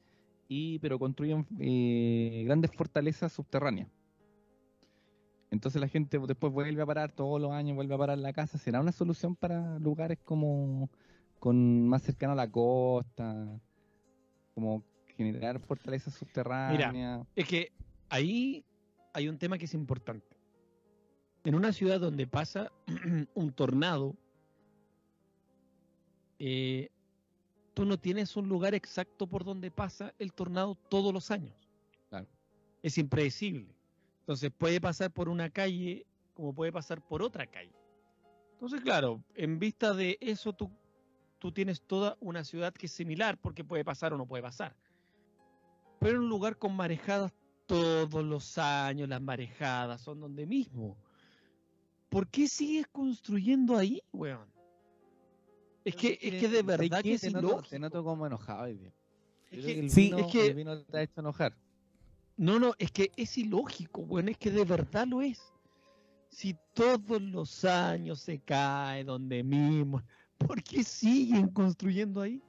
y 0.49 0.81
pero 0.81 0.99
construyen 0.99 1.47
eh, 1.61 2.43
grandes 2.45 2.73
fortalezas 2.73 3.33
subterráneas. 3.33 3.89
Entonces 5.53 5.81
la 5.81 5.87
gente 5.87 6.19
después 6.19 6.53
vuelve 6.53 6.83
a 6.83 6.87
parar 6.87 7.13
todos 7.13 7.41
los 7.41 7.53
años, 7.53 7.77
vuelve 7.77 7.95
a 7.95 7.99
parar 7.99 8.19
la 8.19 8.33
casa. 8.33 8.59
¿Será 8.59 8.81
una 8.81 8.91
solución 8.91 9.37
para 9.37 9.79
lugares 9.79 10.19
como 10.25 10.91
con 11.39 11.87
más 11.87 12.03
cercano 12.03 12.33
a 12.33 12.37
la 12.37 12.51
costa? 12.51 13.61
Como 14.55 14.83
generar 15.17 15.61
fortalezas 15.61 16.15
subterráneas. 16.15 17.25
Es 17.37 17.47
que 17.47 17.71
ahí 18.09 18.65
hay 19.15 19.29
un 19.29 19.39
tema 19.39 19.59
que 19.59 19.67
es 19.67 19.75
importante. 19.75 20.37
En 21.45 21.55
una 21.55 21.73
ciudad 21.73 22.01
donde 22.01 22.27
pasa 22.27 22.73
un 23.35 23.53
tornado, 23.53 24.17
eh, 26.45 26.91
tú 27.73 27.85
no 27.85 28.01
tienes 28.01 28.37
un 28.37 28.49
lugar 28.49 28.75
exacto 28.75 29.29
por 29.29 29.45
donde 29.45 29.71
pasa 29.71 30.13
el 30.19 30.33
tornado 30.33 30.75
todos 30.75 31.15
los 31.15 31.31
años. 31.31 31.55
Claro. 32.11 32.27
Es 32.83 32.99
impredecible. 32.99 33.73
Entonces 34.23 34.51
puede 34.51 34.81
pasar 34.81 35.13
por 35.13 35.29
una 35.29 35.51
calle 35.51 36.05
como 36.35 36.53
puede 36.53 36.73
pasar 36.73 37.01
por 37.01 37.23
otra 37.23 37.47
calle. 37.47 37.73
Entonces, 38.55 38.81
claro, 38.81 39.23
en 39.37 39.61
vista 39.61 39.95
de 39.95 40.19
eso 40.21 40.53
tú, 40.53 40.69
tú 41.39 41.53
tienes 41.53 41.81
toda 41.81 42.17
una 42.19 42.43
ciudad 42.43 42.75
que 42.75 42.87
es 42.87 42.93
similar 42.93 43.39
porque 43.41 43.63
puede 43.63 43.85
pasar 43.85 44.13
o 44.13 44.19
no 44.19 44.27
puede 44.27 44.43
pasar. 44.43 44.75
Pero 46.01 46.17
en 46.17 46.25
un 46.25 46.29
lugar 46.29 46.57
con 46.57 46.75
marejadas 46.75 47.33
todos 47.67 48.25
los 48.25 48.59
años, 48.59 49.09
las 49.09 49.23
marejadas 49.23 50.01
son 50.01 50.19
donde 50.19 50.45
mismo. 50.45 50.97
¿Por 52.09 52.27
qué 52.27 52.49
sigues 52.49 52.89
construyendo 52.89 53.77
ahí, 53.77 54.03
weón? 54.13 54.52
Es 55.85 55.97
que, 55.97 56.13
es 56.21 56.35
que 56.41 56.49
de 56.49 56.61
¿Sabes 56.63 56.67
verdad 56.67 56.99
qué? 57.03 57.09
que 57.11 57.15
es 57.15 57.21
te 57.23 57.31
noto, 57.31 57.63
te 57.69 57.79
noto 57.79 58.05
como 58.05 58.27
enojado 58.27 58.65
hoy 58.65 58.75
día. 58.75 58.93
Es 59.51 59.65
que- 59.65 59.81
que 59.83 59.89
Sí, 59.91 60.05
vino- 60.05 60.19
es 60.19 60.27
que- 60.33 60.47
el 60.47 60.55
vino 60.55 60.81
te 60.85 60.99
ha 60.99 61.03
hecho 61.03 61.21
enojar. 61.21 61.57
No, 62.37 62.59
no, 62.59 62.75
es 62.79 62.91
que 62.91 63.11
es 63.17 63.37
ilógico, 63.39 64.03
bueno, 64.07 64.31
es 64.31 64.39
que 64.39 64.51
de 64.51 64.65
verdad 64.65 65.07
lo 65.07 65.21
es. 65.23 65.41
Si 66.31 66.57
todos 66.73 67.21
los 67.21 67.65
años 67.65 68.21
se 68.21 68.39
cae 68.39 69.05
donde 69.05 69.43
mismo, 69.43 70.03
¿por 70.39 70.63
qué 70.63 70.83
siguen 70.83 71.49
construyendo 71.49 72.23
ahí? 72.23 72.41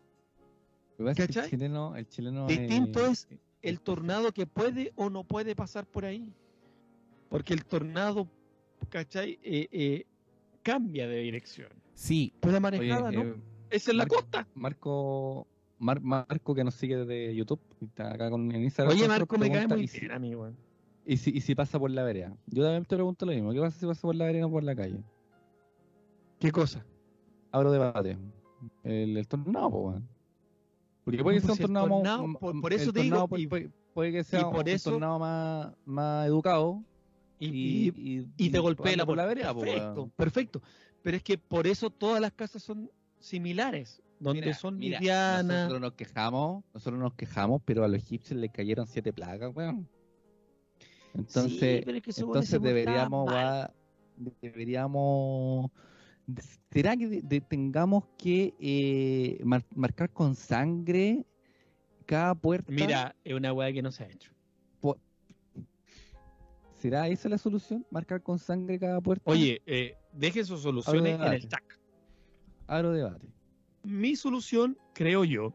Que 0.98 1.10
es 1.10 1.16
que 1.18 1.28
¿Cachai? 1.28 1.44
el 1.46 1.50
chileno, 1.50 1.96
el 1.96 2.08
chileno 2.08 2.48
Distinto 2.48 3.06
eh, 3.08 3.12
es 3.12 3.28
el 3.62 3.82
tornado 3.82 4.32
que 4.32 4.46
puede 4.46 4.94
o 4.96 5.10
no 5.10 5.24
puede 5.24 5.56
pasar 5.56 5.86
por 5.86 6.06
ahí. 6.06 6.32
Porque 7.30 7.54
el 7.54 7.66
tornado, 7.66 8.28
¿cachai? 8.90 9.38
Eh, 9.44 9.68
eh, 9.72 10.06
cambia 10.62 11.08
de 11.08 11.18
dirección. 11.18 11.70
Sí, 11.94 12.34
Pero 12.40 12.52
la 12.52 12.58
Oye, 12.58 12.62
manejada 12.78 13.12
no. 13.12 13.22
eh, 13.22 13.36
Es 13.70 13.88
en 13.88 13.98
la 13.98 14.04
Marco- 14.04 14.16
costa. 14.16 14.48
Marco, 14.56 15.48
Mar- 15.80 16.02
Marco 16.02 16.56
que 16.56 16.64
nos 16.64 16.74
sigue 16.76 16.98
desde 16.98 17.36
YouTube, 17.36 17.60
está 17.82 18.14
acá 18.14 18.30
con 18.30 18.52
en 18.52 18.64
Instagram. 18.64 18.96
Oye, 18.96 19.08
Marco, 19.08 19.38
me 19.38 19.52
cae 19.52 19.68
muy 19.68 19.82
¿y 19.84 19.88
si- 19.88 20.00
bien 20.02 20.12
a 20.12 20.20
mí, 20.20 20.36
weón. 20.36 20.56
Y 21.06 21.18
si, 21.18 21.32
y 21.32 21.42
si 21.42 21.54
pasa 21.54 21.78
por 21.80 21.92
la 21.92 22.04
vereda. 22.04 22.34
Yo 22.48 22.64
también 22.64 22.86
te 22.86 22.96
pregunto 22.96 23.26
lo 23.26 23.34
mismo. 23.34 23.52
¿Qué 23.52 23.60
pasa 23.60 23.78
si 23.80 23.86
pasa 23.86 24.02
por 24.02 24.16
la 24.16 24.26
vereda 24.26 24.46
o 24.46 24.52
por 24.52 24.64
la 24.64 24.76
calle? 24.76 25.04
¿Qué 26.40 26.52
cosa? 26.52 26.86
Abro 27.52 27.72
debate. 27.72 28.18
El, 28.84 29.18
el 29.18 29.28
tornado, 29.28 29.70
po, 29.70 29.78
weón. 29.90 30.08
Porque 31.04 31.22
puede 31.22 31.42
que 31.42 31.48
No, 31.48 31.48
sea 31.48 31.52
un 31.54 31.58
pues 31.58 31.60
el 31.60 31.66
tornado, 31.74 31.88
tornado, 31.90 32.28
mo- 32.28 32.40
por- 32.40 32.62
por 32.62 32.74
eso 32.74 32.94
te 32.94 33.02
digo, 33.02 33.12
tornado 33.16 33.28
puede, 33.28 33.44
y- 33.44 33.48
puede- 33.48 33.70
puede 33.94 34.12
que 34.14 34.24
sea 34.24 34.50
por 34.50 34.62
un 34.62 34.68
eso- 34.70 34.92
tornado 34.92 35.20
más, 35.20 35.74
más 35.86 36.28
educado 36.28 36.82
Y, 37.40 37.48
y, 37.48 37.94
y- 37.98 38.20
y, 38.20 38.28
y 38.38 38.50
te 38.50 38.60
golpea 38.60 38.96
la 38.96 39.06
por 39.06 39.18
la 39.18 39.26
vereda, 39.26 39.54
po, 39.54 39.60
perfecto, 39.62 40.10
perfecto. 40.16 40.62
Pero 41.04 41.18
es 41.18 41.24
que 41.24 41.38
por 41.38 41.68
eso 41.68 41.90
todas 41.90 42.20
las 42.22 42.32
casas 42.32 42.64
son 42.64 42.90
similares, 43.20 44.02
donde 44.20 44.42
Mira, 44.42 44.54
son 44.56 44.80
mira. 44.80 45.00
Nosotros 45.44 45.82
nos 45.82 45.94
quejamos, 45.94 46.64
nosotros 46.74 47.00
nos 47.00 47.14
quejamos, 47.14 47.62
pero 47.66 47.84
a 47.84 47.88
los 47.88 47.98
egipcios 47.98 48.40
le 48.40 48.50
cayeron 48.50 48.88
siete 48.88 49.12
plagas, 49.12 49.52
weón. 49.54 49.88
Entonces, 51.14 51.52
Sí, 51.52 51.82
pero 51.86 51.98
es 51.98 52.04
que 52.04 52.12
entonces 52.22 52.62
deberíamos, 52.62 53.28
va- 53.30 53.72
deberíamos, 54.42 55.70
¿será 56.72 56.96
que 56.96 57.08
de- 57.08 57.22
de- 57.22 57.42
tengamos 57.42 58.06
que 58.18 58.54
eh, 58.60 59.40
mar- 59.44 59.66
marcar 59.76 60.10
con 60.10 60.36
sangre 60.36 61.26
cada 62.06 62.34
puerta? 62.34 62.72
Mira, 62.72 63.16
es 63.24 63.34
una 63.34 63.54
weá 63.54 63.72
que 63.74 63.82
no 63.82 63.92
se 63.92 64.06
ha 64.06 64.08
hecho. 64.10 64.32
¿será 66.74 67.08
esa 67.08 67.30
la 67.30 67.38
solución? 67.38 67.86
¿Marcar 67.90 68.22
con 68.22 68.38
sangre 68.38 68.78
cada 68.78 69.00
puerta? 69.00 69.24
Oye, 69.32 69.62
eh, 69.66 69.96
dejen 70.14 70.46
sus 70.46 70.62
soluciones 70.62 71.20
en 71.20 71.34
el 71.34 71.48
chat. 71.48 71.64
abro 72.68 72.92
debate. 72.92 73.28
Mi 73.84 74.16
solución, 74.16 74.78
creo 74.94 75.26
yo, 75.26 75.54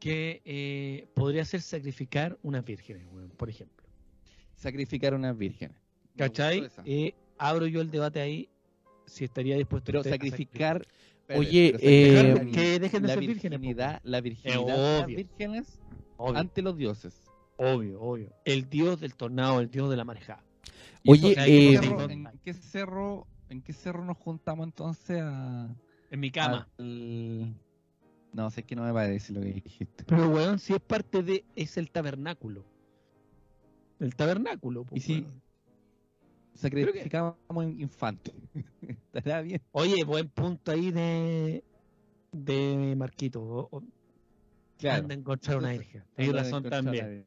que 0.00 0.42
eh, 0.44 1.06
podría 1.14 1.44
ser 1.44 1.60
sacrificar 1.60 2.38
unas 2.42 2.64
vírgenes, 2.64 3.06
por 3.36 3.48
ejemplo. 3.48 3.86
Sacrificar 4.56 5.14
unas 5.14 5.36
vírgenes. 5.36 5.76
¿Cachai? 6.16 6.68
Eh, 6.84 7.14
abro 7.38 7.66
yo 7.66 7.80
el 7.80 7.90
debate 7.90 8.20
ahí, 8.20 8.48
si 9.06 9.24
estaría 9.24 9.56
dispuesto 9.56 9.86
Pero 9.86 10.00
a 10.00 10.04
sacrificar. 10.04 10.86
Oye, 11.34 11.74
pero 11.76 11.88
eh, 11.88 12.16
sacrificar 12.16 12.62
que 12.62 12.78
dejen 12.80 13.02
de 13.02 13.08
la 13.08 13.14
ser 13.14 13.20
vírgenes, 13.20 13.60
la 14.02 14.20
virginidad 14.20 14.76
de 14.76 14.98
las 14.98 15.06
vírgenes 15.06 15.78
Obvio, 16.16 16.38
ante 16.38 16.62
los 16.62 16.76
dioses. 16.76 17.30
obvio, 17.56 18.00
obvio. 18.00 18.32
El 18.44 18.68
dios 18.68 19.00
del 19.00 19.14
tornado, 19.14 19.60
el 19.60 19.70
dios 19.70 19.88
de 19.90 19.96
la 19.96 20.04
marejada. 20.04 20.44
Oye, 21.06 21.34
eh, 21.38 21.74
¿en, 21.74 21.80
qué 21.80 21.82
cerro, 21.82 22.10
en 22.10 22.38
qué 22.42 22.54
cerro, 22.54 23.26
en 23.48 23.62
qué 23.62 23.72
cerro 23.72 24.04
nos 24.04 24.16
juntamos 24.16 24.66
entonces 24.66 25.20
a, 25.22 25.68
En 26.10 26.20
mi 26.20 26.30
cama. 26.30 26.68
al- 26.78 27.54
No, 28.32 28.50
sé 28.50 28.62
que 28.62 28.74
no 28.76 28.82
me 28.84 28.92
parece 28.92 29.32
lo 29.32 29.40
que 29.40 29.52
dijiste. 29.52 30.04
Pero, 30.04 30.28
weón, 30.28 30.58
si 30.58 30.72
es 30.72 30.80
parte 30.80 31.22
de. 31.22 31.44
Es 31.56 31.76
el 31.76 31.90
tabernáculo. 31.90 32.64
El 34.00 34.14
tabernáculo, 34.16 34.84
po, 34.84 34.96
¿Y 34.96 35.00
si- 35.00 35.20
weón. 35.20 35.42
Sacrificamos 36.54 37.34
un 37.48 37.80
infante. 37.80 38.32
Estará 39.12 39.40
bien. 39.40 39.62
Oye, 39.72 40.04
buen 40.04 40.28
punto 40.28 40.70
ahí 40.72 40.90
de. 40.90 41.64
De 42.32 42.94
Marquito. 42.96 43.42
o- 43.42 43.68
o- 43.70 43.82
Anda 44.88 45.14
a 45.14 45.18
encontrar 45.18 45.58
una 45.58 45.70
virgen. 45.72 46.02
A 46.16 46.32
razón 46.32 46.62
también. 46.64 47.26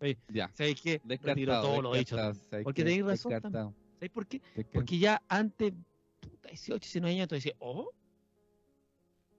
Oye, 0.00 0.18
Ya. 0.28 0.50
¿Sabéis 0.52 0.80
qué? 0.80 1.00
Retiro 1.04 1.60
todo 1.60 1.82
lo 1.82 1.94
dicho. 1.94 2.16
¿sabes 2.16 2.40
Porque 2.64 2.82
tenéis 2.84 3.04
razón 3.04 3.32
¿Sabéis 3.42 4.12
por 4.12 4.26
qué? 4.26 4.40
Porque 4.72 4.98
ya 4.98 5.22
antes, 5.28 5.72
puta, 6.20 6.48
18, 6.50 6.78
19 6.80 7.14
años, 7.14 7.28
tú 7.28 7.34
decías, 7.34 7.56
oh, 7.58 7.90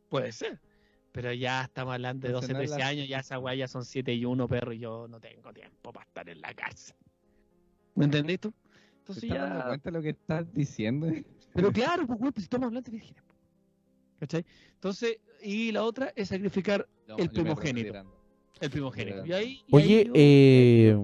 puede 0.10 0.32
ser. 0.32 0.60
Pero 1.12 1.34
ya 1.34 1.64
estamos 1.64 1.94
hablando 1.94 2.28
de 2.28 2.34
12, 2.34 2.46
Entonces 2.48 2.58
no 2.58 2.64
es 2.64 2.70
13 2.72 2.80
la- 2.84 2.88
años, 2.90 3.08
ya 3.08 3.20
esa 3.20 3.40
weá 3.40 3.56
ya 3.56 3.68
son 3.68 3.86
7 3.86 4.14
y 4.14 4.26
1, 4.26 4.48
perro, 4.48 4.74
y 4.74 4.80
yo 4.80 5.08
no 5.08 5.20
tengo 5.20 5.54
tiempo 5.54 5.92
para 5.94 6.06
estar 6.06 6.30
en 6.30 6.42
la 6.42 6.54
casa. 6.54 6.96
¿Me 7.96 8.06
entendés 8.06 8.40
tú? 8.40 8.52
¿Te 8.52 8.58
Entonces 9.00 9.24
estás 9.24 9.40
dando 9.40 9.60
ya. 9.60 9.68
cuenta 9.68 9.90
de 9.90 9.98
lo 9.98 10.02
que 10.04 10.10
estás 10.10 10.54
diciendo? 10.54 11.08
Pero 11.54 11.72
claro, 11.72 12.06
pues, 12.06 12.20
pues 12.20 12.38
estamos 12.44 12.68
hablando 12.68 12.92
de 12.92 12.98
vírgenes. 12.98 13.24
¿Cachai? 14.20 14.46
Entonces, 14.74 15.20
y 15.42 15.72
la 15.72 15.84
otra 15.84 16.12
es 16.16 16.30
sacrificar 16.30 16.88
No, 17.08 17.18
El 17.18 17.30
primogénito. 17.30 18.17
El 18.62 18.70
primogénito. 18.70 19.26
Y 19.26 19.32
ahí, 19.34 19.46
y 19.46 19.50
ahí 19.50 19.62
Oye, 19.72 20.04
yo- 20.06 20.12
eh, 20.16 20.96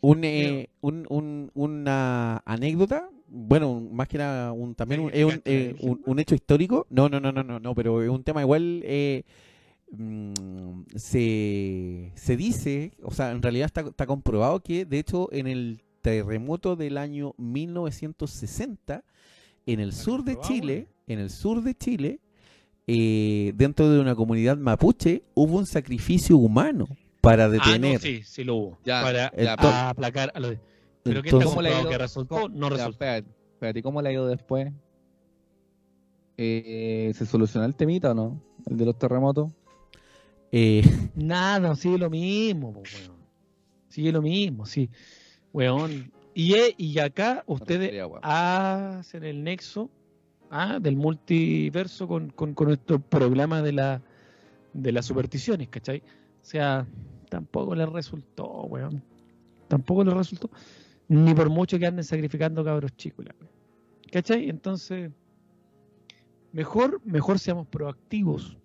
un, 0.00 0.24
eh, 0.24 0.68
un, 0.80 1.06
un- 1.08 1.50
una 1.54 2.38
anécdota, 2.44 3.08
bueno, 3.28 3.80
más 3.80 4.08
que 4.08 4.18
nada, 4.18 4.52
un, 4.52 4.74
también 4.74 5.00
un, 5.00 5.10
es 5.12 5.24
un, 5.24 5.30
¿Sacrificaste 5.32 5.50
a 5.50 5.72
la 5.72 5.88
eh, 5.88 5.90
un- 5.90 6.02
un 6.04 6.18
hecho 6.18 6.34
histórico. 6.34 6.86
No, 6.90 7.08
no, 7.08 7.20
no, 7.20 7.30
no, 7.32 7.42
no, 7.42 7.60
no, 7.60 7.74
pero 7.74 8.02
es 8.02 8.08
un 8.10 8.22
tema 8.24 8.40
igual. 8.42 8.82
eh, 8.84 9.22
mm, 9.92 10.82
se, 10.96 12.12
se 12.14 12.36
dice, 12.36 12.92
o 13.02 13.10
sea, 13.12 13.30
en 13.30 13.42
realidad 13.42 13.66
está, 13.66 13.82
está 13.82 14.06
comprobado 14.06 14.60
que, 14.60 14.84
de 14.84 14.98
hecho, 14.98 15.28
en 15.32 15.46
el 15.46 15.82
terremoto 16.00 16.74
del 16.76 16.98
año 16.98 17.34
1960, 17.38 19.04
en 19.66 19.80
el 19.80 19.92
sur 19.92 20.24
de 20.24 20.36
Chile, 20.40 20.88
en 21.06 21.18
el 21.20 21.30
sur 21.30 21.62
de 21.62 21.74
Chile, 21.76 22.20
eh, 22.86 23.52
dentro 23.54 23.88
de 23.90 24.00
una 24.00 24.14
comunidad 24.14 24.56
mapuche, 24.56 25.22
hubo 25.34 25.56
un 25.58 25.66
sacrificio 25.66 26.36
humano 26.36 26.86
para 27.20 27.44
Ah, 27.44 27.48
detener. 27.48 27.94
no, 27.94 27.98
sí, 28.00 28.22
sí 28.24 28.42
lo 28.44 28.56
hubo. 28.56 28.78
Ya, 28.84 29.02
para 29.02 29.32
ya, 29.36 29.88
aplacar 29.90 30.32
a 30.34 30.40
los. 30.40 30.56
Pero 31.04 31.22
que 31.22 31.28
está 31.28 31.36
Entonces- 31.38 31.50
¿Cómo 31.50 31.62
le 31.62 31.68
ha 31.74 31.80
ido? 31.80 31.88
que 31.90 31.98
resultó, 31.98 32.34
¿Cómo- 32.36 32.48
no 32.48 32.68
Ya, 32.68 32.76
resultó. 32.76 32.90
espérate, 32.92 33.28
espérate, 33.54 33.78
¿y 33.78 33.82
cómo 33.82 34.02
le 34.02 34.08
ha 34.08 34.12
ido 34.12 34.26
después? 34.26 34.72
Eh, 36.36 37.12
¿Se 37.14 37.26
solucionó 37.26 37.66
el 37.66 37.74
temita 37.76 38.12
o 38.12 38.14
no? 38.14 38.42
¿El 38.68 38.76
de 38.76 38.84
los 38.86 38.98
terremotos? 38.98 39.52
Eh, 40.50 40.82
Nada, 41.14 41.74
sigue 41.76 41.98
lo 41.98 42.10
mismo, 42.10 42.72
po, 42.72 42.80
weón. 42.80 43.16
Sigue 43.88 44.12
lo 44.12 44.22
mismo, 44.22 44.64
sí. 44.66 44.88
Weón. 45.52 46.10
Y, 46.34 46.54
e- 46.54 46.74
y 46.78 46.98
acá 46.98 47.44
ustedes 47.46 47.92
hacen 48.22 49.24
el 49.24 49.44
nexo 49.44 49.90
ah, 50.52 50.78
del 50.80 50.96
multiverso 50.96 52.06
con, 52.06 52.30
con, 52.30 52.54
con 52.54 52.68
nuestro 52.68 53.00
programa 53.00 53.62
de 53.62 53.72
la 53.72 54.02
de 54.72 54.92
las 54.92 55.06
supersticiones, 55.06 55.68
¿cachai? 55.68 56.02
O 56.42 56.44
sea, 56.44 56.86
tampoco 57.28 57.74
les 57.74 57.88
resultó, 57.88 58.62
weón. 58.64 59.02
Tampoco 59.68 60.04
les 60.04 60.14
resultó. 60.14 60.50
Ni 61.08 61.34
por 61.34 61.50
mucho 61.50 61.78
que 61.78 61.86
anden 61.86 62.04
sacrificando 62.04 62.64
cabros 62.64 62.96
chicos. 62.96 63.26
¿Cachai? 64.10 64.48
Entonces, 64.48 65.10
mejor, 66.52 67.00
mejor 67.04 67.38
seamos 67.38 67.66
proactivos 67.68 68.56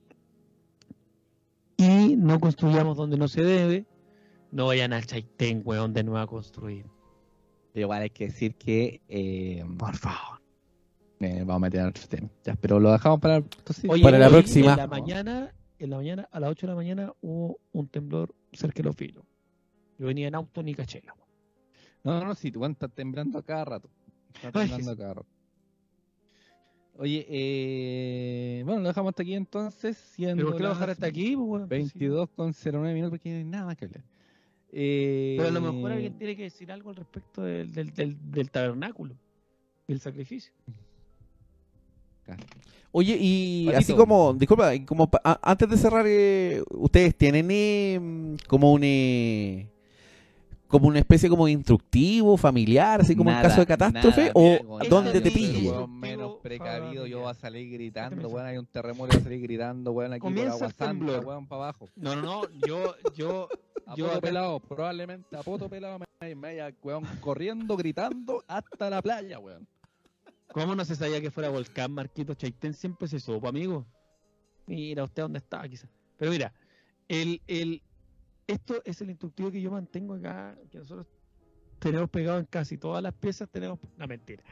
y 1.77 2.15
no 2.17 2.39
construyamos 2.39 2.97
donde 2.97 3.17
no 3.17 3.27
se 3.27 3.43
debe. 3.43 3.85
No 4.51 4.67
vayan 4.67 4.93
al 4.93 5.05
Chaitén, 5.05 5.61
weón, 5.65 5.93
de 5.93 6.03
nuevo 6.03 6.19
a 6.19 6.27
construir. 6.27 6.85
Pero 7.73 7.85
igual 7.85 8.03
hay 8.03 8.09
que 8.09 8.25
decir 8.25 8.55
que. 8.55 9.01
eh, 9.09 9.63
Por 9.77 9.95
favor. 9.95 10.36
Eh, 11.19 11.39
vamos 11.39 11.55
a 11.55 11.59
meter 11.59 11.85
otro 11.85 12.07
tema. 12.07 12.29
Ya, 12.43 12.55
pero 12.55 12.79
lo 12.79 12.91
dejamos 12.91 13.19
para. 13.19 13.37
entonces, 13.37 13.85
Oye, 13.89 14.03
Para 14.03 14.17
la 14.19 14.27
hoy 14.27 14.33
próxima. 14.33 14.71
En 14.71 14.77
la 14.77 14.87
mañana, 14.87 15.53
en 15.79 15.89
la 15.89 15.97
mañana, 15.97 16.29
a 16.31 16.39
las 16.39 16.49
8 16.51 16.67
de 16.67 16.71
la 16.71 16.75
mañana, 16.75 17.13
hubo 17.21 17.59
un 17.71 17.87
temblor 17.87 18.33
cerca 18.53 18.77
de 18.77 18.83
los 18.83 18.95
filos. 18.95 19.23
Yo 19.97 20.07
venía 20.07 20.27
en 20.27 20.35
auto 20.35 20.61
ni 20.63 20.75
caché. 20.75 21.01
No, 22.03 22.19
no, 22.19 22.25
no, 22.25 22.35
si 22.35 22.51
tu 22.51 22.59
weón 22.59 22.73
está 22.73 22.87
temblando 22.87 23.39
a 23.39 23.43
cada 23.43 23.65
rato. 23.65 23.89
Está 24.35 24.59
Ay, 24.59 24.67
temblando 24.69 24.91
a 24.91 24.97
cada 24.97 25.13
rato. 25.15 25.27
Oye, 26.99 27.25
eh, 27.29 28.63
bueno, 28.65 28.81
lo 28.81 28.87
dejamos 28.87 29.09
hasta 29.11 29.21
aquí 29.23 29.33
entonces. 29.35 29.97
Siendo 29.97 30.35
¿Pero 30.37 30.47
por 30.49 30.57
qué 30.57 30.63
lo 30.63 30.69
bajar 30.69 30.89
hasta 30.89 31.05
aquí? 31.07 31.35
pues, 31.35 31.47
weón? 31.47 31.67
22 31.69 32.29
con 32.29 32.53
09 32.53 32.93
minutos 32.93 33.11
porque 33.11 33.29
no 33.29 33.37
hay 33.37 33.43
nada 33.43 33.65
más 33.65 33.77
que 33.77 33.85
hablar. 33.85 34.03
Eh, 34.71 35.35
Pero 35.37 35.49
a 35.49 35.51
lo 35.51 35.61
mejor 35.61 35.91
alguien 35.91 36.17
tiene 36.17 36.35
que 36.35 36.43
decir 36.43 36.71
algo 36.71 36.89
al 36.89 36.95
respecto 36.97 37.41
del, 37.43 37.71
del, 37.71 37.93
del, 37.93 38.31
del 38.31 38.51
tabernáculo, 38.51 39.15
del 39.87 39.99
sacrificio. 39.99 40.51
Oye, 42.91 43.17
y 43.19 43.65
Patito. 43.65 43.79
así 43.79 43.93
como, 43.93 44.33
disculpa, 44.33 44.73
y 44.73 44.79
como 44.85 45.09
pa- 45.09 45.21
a- 45.23 45.39
antes 45.51 45.69
de 45.69 45.77
cerrar, 45.77 46.05
eh, 46.07 46.63
¿ustedes 46.71 47.15
tienen 47.15 47.47
eh, 47.51 48.37
como 48.47 48.71
un 48.73 48.81
eh, 48.83 49.67
como 50.67 50.87
una 50.89 50.99
especie 50.99 51.29
como 51.29 51.45
de 51.45 51.53
instructivo 51.53 52.35
familiar, 52.35 52.99
así 53.01 53.15
como 53.15 53.29
en 53.29 53.41
caso 53.41 53.61
de 53.61 53.65
catástrofe, 53.65 54.21
nada, 54.21 54.31
o 54.35 54.79
donde 54.89 55.21
te 55.21 55.31
pille? 55.31 55.71
menos 55.87 56.33
precavido, 56.41 57.05
yo 57.05 57.21
voy 57.21 57.29
a 57.29 57.33
salir 57.33 57.71
gritando, 57.71 58.27
weón, 58.29 58.47
hay 58.47 58.57
un 58.57 58.65
terremoto, 58.65 59.11
voy 59.13 59.21
a 59.21 59.23
salir 59.23 59.41
gritando, 59.41 59.91
weón, 59.91 60.13
aquí 60.13 60.19
por 60.21 60.29
Comienza 60.29 60.53
agua 60.55 60.67
el 60.67 60.73
santa, 60.73 61.19
weón, 61.19 61.47
para 61.47 61.63
abajo. 61.63 61.87
No, 61.95 62.15
no, 62.15 62.21
no, 62.21 62.41
yo, 62.65 62.95
yo, 63.15 63.47
A 63.85 63.95
Yo 63.95 64.07
poto 64.07 64.21
pelado, 64.21 64.59
probablemente 64.59 65.35
a 65.37 65.43
poto 65.43 65.69
pelado 65.69 65.99
me, 65.99 66.35
me 66.35 66.47
vaya, 66.47 66.73
weón, 66.83 67.05
corriendo, 67.21 67.77
gritando 67.77 68.43
hasta 68.47 68.89
la 68.89 69.01
playa, 69.01 69.39
weón. 69.39 69.65
¿Cómo 70.57 70.75
no 70.75 70.83
se 70.85 70.95
sabía 70.95 71.21
que 71.21 71.29
fuera 71.29 71.49
volcán, 71.49 71.91
Marquito 71.91 72.33
Chaitén? 72.33 72.73
Siempre 72.73 73.07
se 73.07 73.19
supo, 73.19 73.47
amigo. 73.47 73.85
Mira, 74.65 75.03
usted 75.03 75.21
dónde 75.21 75.37
estaba, 75.37 75.67
quizás. 75.67 75.87
Pero 76.17 76.31
mira, 76.31 76.51
el, 77.07 77.43
el, 77.45 77.83
esto 78.47 78.81
es 78.83 78.99
el 79.01 79.11
instructivo 79.11 79.51
que 79.51 79.61
yo 79.61 79.69
mantengo 79.69 80.15
acá, 80.15 80.57
que 80.71 80.79
nosotros 80.79 81.05
tenemos 81.77 82.09
pegado 82.09 82.39
en 82.39 82.45
casi 82.45 82.75
todas 82.75 83.03
las 83.03 83.13
piezas, 83.13 83.47
tenemos... 83.49 83.77
No, 83.97 84.07
mentira. 84.07 84.43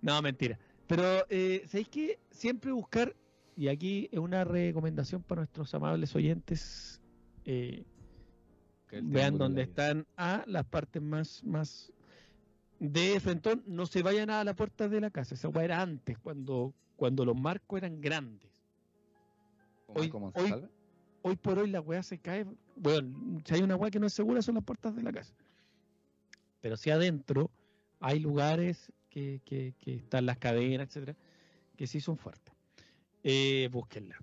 No, 0.00 0.22
mentira. 0.22 0.60
Pero, 0.86 1.26
eh, 1.28 1.64
¿sabéis 1.66 1.88
que 1.88 2.20
Siempre 2.30 2.70
buscar, 2.70 3.16
y 3.56 3.66
aquí 3.66 4.08
es 4.12 4.20
una 4.20 4.44
recomendación 4.44 5.24
para 5.24 5.40
nuestros 5.40 5.74
amables 5.74 6.14
oyentes, 6.14 7.02
eh, 7.44 7.84
vean 9.02 9.38
dónde 9.38 9.62
están 9.62 10.06
a 10.16 10.44
las 10.46 10.66
partes 10.66 11.02
más 11.02 11.42
más 11.42 11.92
de 12.78 13.18
frentón 13.20 13.62
no 13.66 13.86
se 13.86 14.02
vayan 14.02 14.30
a 14.30 14.44
la 14.44 14.54
puerta 14.54 14.88
de 14.88 15.00
la 15.00 15.10
casa. 15.10 15.34
Esa 15.34 15.48
weá 15.48 15.64
era 15.64 15.80
antes 15.82 16.18
cuando 16.18 16.74
cuando 16.96 17.24
los 17.26 17.36
marcos 17.38 17.76
eran 17.78 18.00
grandes. 18.00 18.50
¿Cómo- 19.86 20.00
hoy- 20.00 20.10
hoy- 20.42 20.50
hoy 21.22 21.36
por 21.36 21.58
hoy 21.58 21.70
la 21.70 21.80
weá 21.80 22.02
se 22.02 22.18
cae 22.18 22.46
bueno 22.76 23.40
si 23.44 23.54
hay 23.54 23.62
una 23.62 23.76
weá 23.76 23.90
que 23.90 23.98
no 24.00 24.06
es 24.06 24.12
segura 24.14 24.40
son 24.42 24.54
las 24.56 24.64
puertas 24.64 24.94
de 24.96 25.02
la 25.02 25.12
casa. 25.12 25.34
Pero 26.60 26.76
si 26.76 26.90
adentro 26.90 27.50
hay 28.00 28.18
lugares 28.20 28.92
que, 29.10 29.40
que, 29.44 29.74
que 29.78 29.94
están 29.96 30.26
las 30.26 30.38
cadenas 30.38 30.88
etcétera 30.88 31.16
que 31.76 31.86
sí 31.86 32.00
son 32.00 32.16
fuertes. 32.16 32.54
Eh, 33.22 33.68
búsquenla. 33.72 34.16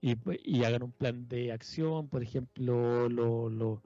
Y, 0.00 0.14
pues, 0.16 0.38
y 0.44 0.64
hagan 0.64 0.82
un 0.84 0.92
plan 0.92 1.28
de 1.28 1.52
acción 1.52 2.08
por 2.08 2.22
ejemplo 2.22 3.08
lo- 3.08 3.48
lo- 3.48 3.82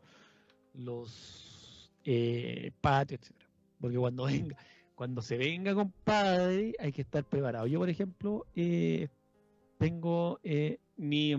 los 0.75 1.91
eh, 2.05 2.73
patios, 2.81 3.21
etcétera. 3.21 3.40
Porque 3.81 3.97
cuando 3.97 4.25
venga, 4.27 4.57
cuando 4.95 5.23
se 5.23 5.37
venga, 5.37 5.75
compadre, 5.75 6.75
hay 6.79 6.93
que 6.93 7.03
estar 7.03 7.25
preparado. 7.25 7.67
Yo, 7.67 7.79
por 7.79 7.89
ejemplo, 7.89 8.47
eh, 8.55 9.09
tengo 9.79 10.39
eh, 10.43 10.79
mi, 10.97 11.35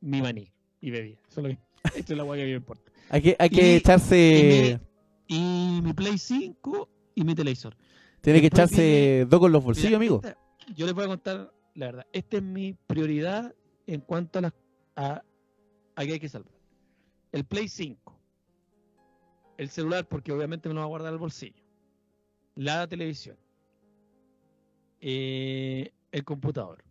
mi 0.00 0.22
maní 0.22 0.50
y 0.80 0.90
bebida. 0.90 1.18
Eso 1.28 1.40
es, 1.40 1.44
lo 1.44 1.48
que, 1.50 1.58
esto 1.98 2.12
es 2.12 2.16
la 2.16 2.24
hueá 2.24 2.36
que 2.36 2.42
a 2.42 2.46
mí 2.46 2.50
me 2.52 2.56
importa. 2.56 2.90
Hay 3.10 3.22
que, 3.22 3.36
hay 3.38 3.50
que 3.50 3.72
Y- 3.72 3.76
echarse, 3.76 4.80
Y 5.28 5.80
mi 5.82 5.92
Play 5.92 6.18
5 6.18 6.88
y 7.14 7.24
mi 7.24 7.34
televisor. 7.34 7.76
tiene 8.20 8.40
que 8.40 8.48
echarse 8.48 9.26
dos 9.28 9.38
con 9.40 9.52
los 9.52 9.62
bolsillos, 9.62 9.90
Mira, 9.90 9.96
amigo. 9.98 10.20
esta- 10.24 10.36
yo 10.74 10.86
les 10.86 10.94
voy 10.94 11.04
a 11.04 11.08
contar 11.08 11.52
la 11.74 11.86
verdad. 11.86 12.06
Esta 12.12 12.38
es 12.38 12.42
mi 12.42 12.72
prioridad 12.72 13.54
en 13.86 14.00
cuanto 14.00 14.40
a 14.40 14.42
las 14.42 14.52
a, 14.96 15.22
a 15.94 16.04
que 16.04 16.12
hay 16.14 16.18
que 16.20 16.28
salvar. 16.28 16.52
El 17.30 17.44
Play 17.44 17.68
5. 17.68 18.18
El 19.58 19.68
celular, 19.68 20.06
porque 20.08 20.32
obviamente 20.32 20.68
me 20.68 20.74
lo 20.74 20.80
va 20.80 20.86
a 20.86 20.88
guardar 20.88 21.12
al 21.12 21.18
bolsillo. 21.18 21.62
La 22.56 22.86
televisión. 22.88 23.36
eh, 25.00 25.92
el 26.10 26.24
computador. 26.24 26.82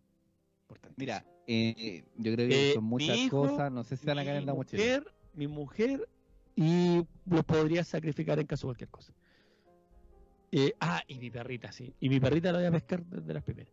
Importantísimo. 0.62 0.96
Mira, 0.98 1.24
eh, 1.48 2.04
yo 2.16 2.32
creo 2.34 2.48
que 2.48 2.70
Eh, 2.70 2.74
son 2.74 2.84
muchas 2.84 3.16
hijo, 3.16 3.42
cosas, 3.48 3.70
no 3.72 3.82
sé 3.84 3.96
si 3.96 4.06
van 4.06 4.18
a 4.20 4.24
caer 4.24 4.36
en 4.38 4.46
la 4.46 4.54
mochila. 4.54 4.82
mujer, 4.82 5.12
mi 5.34 5.46
mujer 5.48 6.08
y 6.54 7.04
los 7.26 7.44
podría 7.44 7.84
sacrificar 7.84 8.38
en 8.38 8.46
caso 8.46 8.66
de 8.66 8.68
cualquier 8.70 8.90
cosa. 8.90 9.12
Eh, 10.52 10.72
ah, 10.80 11.02
y 11.08 11.18
mi 11.18 11.30
perrita, 11.30 11.72
sí. 11.72 11.92
Y 12.00 12.08
mi 12.08 12.20
perrita 12.20 12.52
la 12.52 12.58
voy 12.58 12.66
a 12.68 12.70
pescar 12.70 13.04
desde 13.04 13.34
las 13.34 13.42
primeras. 13.42 13.72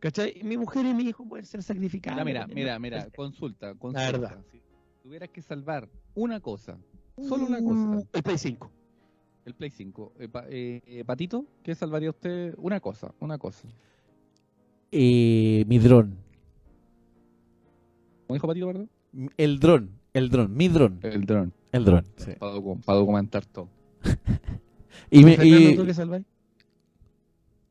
¿Cachai? 0.00 0.40
Mi 0.42 0.56
mujer 0.56 0.84
y 0.84 0.92
mi 0.92 1.04
hijo 1.04 1.24
pueden 1.26 1.46
ser 1.46 1.62
sacrificados. 1.62 2.24
Mira, 2.24 2.46
mira, 2.48 2.78
mira, 2.78 3.08
consulta, 3.10 3.74
consulta. 3.76 4.10
verdad. 4.10 4.44
Si 4.50 4.60
tuvieras 5.02 5.28
que 5.30 5.40
salvar 5.42 5.88
una 6.14 6.40
cosa, 6.40 6.76
solo 7.16 7.46
una 7.46 7.62
cosa, 7.62 8.02
El 8.12 8.22
Play 8.22 8.38
5. 8.38 8.70
El 9.50 9.54
Play 9.56 9.70
5, 9.70 10.12
eh, 10.18 10.28
eh, 10.48 10.80
eh, 10.86 11.04
Patito, 11.04 11.44
¿qué 11.62 11.74
salvaría 11.74 12.10
usted? 12.10 12.54
Una 12.58 12.80
cosa, 12.80 13.12
una 13.20 13.36
cosa. 13.38 13.68
Eh, 14.92 15.64
mi 15.66 15.78
dron. 15.78 16.16
¿Cómo 18.26 18.34
dijo 18.34 18.46
Patito, 18.46 18.66
perdón? 18.66 18.90
El 19.36 19.58
dron, 19.58 19.90
el 20.14 20.28
dron, 20.30 20.56
mi 20.56 20.68
dron, 20.68 21.00
El 21.02 21.26
dron, 21.26 21.52
el 21.72 21.84
dron. 21.84 22.04
sí. 22.16 22.32
para, 22.38 22.54
docu- 22.54 22.84
para 22.84 22.98
documentar 22.98 23.44
todo. 23.46 23.68
Y, 25.12 25.24
me, 25.24 25.36
y- 25.44 25.74
¿tú 25.76 25.84
qué 25.84 25.94
salváis? 25.94 26.24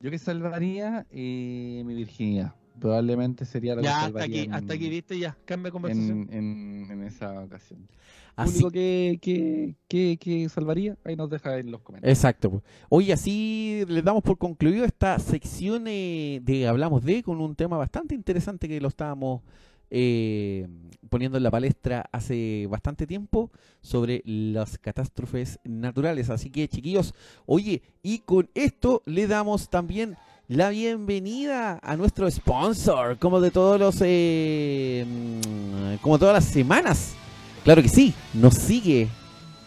Yo 0.02 0.12
que 0.12 0.18
salvaría 0.18 1.06
eh, 1.12 1.84
mi 1.86 1.94
virginidad. 1.94 2.54
Probablemente 2.80 3.46
sería 3.46 3.76
la 3.76 3.82
que 3.82 3.86
Ya, 3.88 4.06
hasta 4.06 4.24
aquí, 4.24 4.40
en- 4.40 4.54
hasta 4.54 4.74
aquí, 4.74 4.90
viste, 4.90 5.20
ya. 5.20 5.38
Cambia 5.46 5.72
conversación. 5.72 6.28
en, 6.32 6.86
en, 6.86 6.92
en 6.92 7.04
esa 7.04 7.42
ocasión. 7.42 7.88
así, 8.36 8.54
único 8.54 8.72
que, 8.72 9.20
que, 9.22 9.76
que, 9.88 10.18
que 10.18 10.50
salvaría, 10.50 10.98
ahí 11.04 11.16
nos 11.16 11.30
deja 11.30 11.58
en 11.58 11.72
los 11.72 11.82
comentarios. 11.82 12.18
Exacto. 12.18 12.50
pues. 12.52 12.64
Oye, 12.90 13.12
así 13.14 13.84
les 13.88 14.04
damos 14.04 14.24
por 14.24 14.38
concluido 14.38 14.86
esta 14.86 15.20
sección 15.20 15.86
eh, 15.88 16.40
de 16.44 16.68
Hablamos 16.68 17.04
de 17.04 17.22
con 17.24 17.40
un 17.42 17.56
tema 17.56 17.78
bastante 17.78 18.16
interesante 18.16 18.68
que 18.68 18.80
lo 18.80 18.88
estábamos 18.88 19.42
eh, 19.92 20.68
poniendo 21.10 21.38
en 21.38 21.44
la 21.44 21.50
palestra 21.52 22.08
hace 22.12 22.68
bastante 22.70 23.08
tiempo 23.08 23.52
sobre 23.82 24.22
las 24.26 24.78
catástrofes 24.78 25.60
naturales. 25.64 26.30
Así 26.30 26.50
que, 26.52 26.68
chiquillos, 26.68 27.14
oye, 27.48 27.82
y 28.04 28.20
con 28.20 28.50
esto 28.54 29.02
le 29.06 29.26
damos 29.28 29.70
también 29.70 30.16
la 30.50 30.70
bienvenida 30.70 31.80
a 31.84 31.96
nuestro 31.96 32.30
sponsor, 32.30 33.20
como 33.20 33.40
de 33.40 33.52
todos 33.52 33.80
los, 33.80 33.98
eh, 34.02 35.06
mm, 35.08 36.02
como 36.02 36.18
todas 36.18 36.34
las 36.34 36.46
semanas. 36.46 37.14
Claro 37.64 37.84
que 37.84 37.88
sí, 37.88 38.16
nos 38.34 38.56
sigue, 38.56 39.08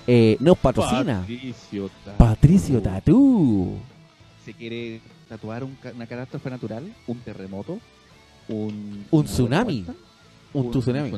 eh, 0.09 0.37
nos 0.41 0.59
patrocina. 0.59 1.21
Patricio 1.21 1.89
Tatu. 2.05 2.19
Patricio 2.19 2.83
Tatú. 2.83 3.77
¿Se 4.45 4.53
quiere 4.55 5.01
tatuar 5.29 5.63
un 5.63 5.79
una 5.95 6.07
catástrofe 6.09 6.51
natural? 6.51 6.93
¿Un 7.07 7.19
terremoto? 7.21 7.79
¿Un, 8.49 9.07
Un 9.09 9.21
una 9.21 9.25
tsunami. 9.25 9.87
Un 10.53 10.71
tsunami. 10.73 11.13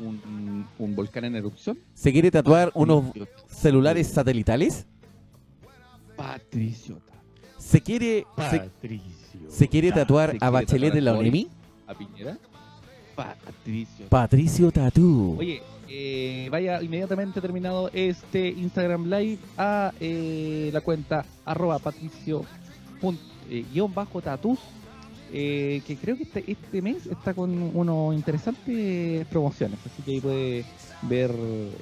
¿Un, 0.00 0.66
un 0.80 0.96
volcán 0.96 1.24
en 1.26 1.36
erupción? 1.36 1.78
¿Se 1.94 2.10
quiere 2.12 2.28
tatuar 2.32 2.72
unos 2.74 3.04
Patricio 3.04 3.28
celulares 3.46 4.08
satelitales? 4.08 4.84
Patricio 6.16 6.96
Tatu. 6.96 7.13
¿Se 7.64 7.80
quiere, 7.80 8.26
se, 8.50 8.58
Patricio. 8.60 9.40
se 9.48 9.68
quiere 9.68 9.90
tatuar 9.92 10.30
¿Se 10.30 10.36
a 10.36 10.38
quiere 10.38 10.52
Bachelet 10.52 10.88
tatuar 10.90 10.94
de 10.94 11.00
la? 11.00 11.14
ONEMI? 11.18 11.48
¿A 11.86 11.94
Piñera? 11.94 12.38
Patricio 13.16 14.06
Patricio 14.08 14.70
Tatú. 14.72 15.36
Oye, 15.38 15.62
eh, 15.88 16.48
vaya 16.50 16.82
inmediatamente 16.82 17.40
terminado 17.40 17.88
este 17.92 18.48
Instagram 18.48 19.04
Live 19.08 19.38
a 19.56 19.92
eh, 20.00 20.70
la 20.72 20.80
cuenta 20.80 21.24
arroba 21.44 21.78
patricio 21.78 22.44
pun- 23.00 23.18
eh, 23.48 23.64
guion 23.72 23.92
bajo 23.94 24.20
tatus 24.20 24.58
eh, 25.32 25.80
que 25.86 25.96
creo 25.96 26.16
que 26.16 26.24
este, 26.24 26.44
este 26.50 26.82
mes 26.82 27.06
está 27.06 27.34
con 27.34 27.50
unos 27.76 28.14
interesantes 28.14 29.26
promociones 29.28 29.78
así 29.84 30.02
que 30.02 30.10
ahí 30.12 30.20
puede 30.20 30.64
ver 31.02 31.30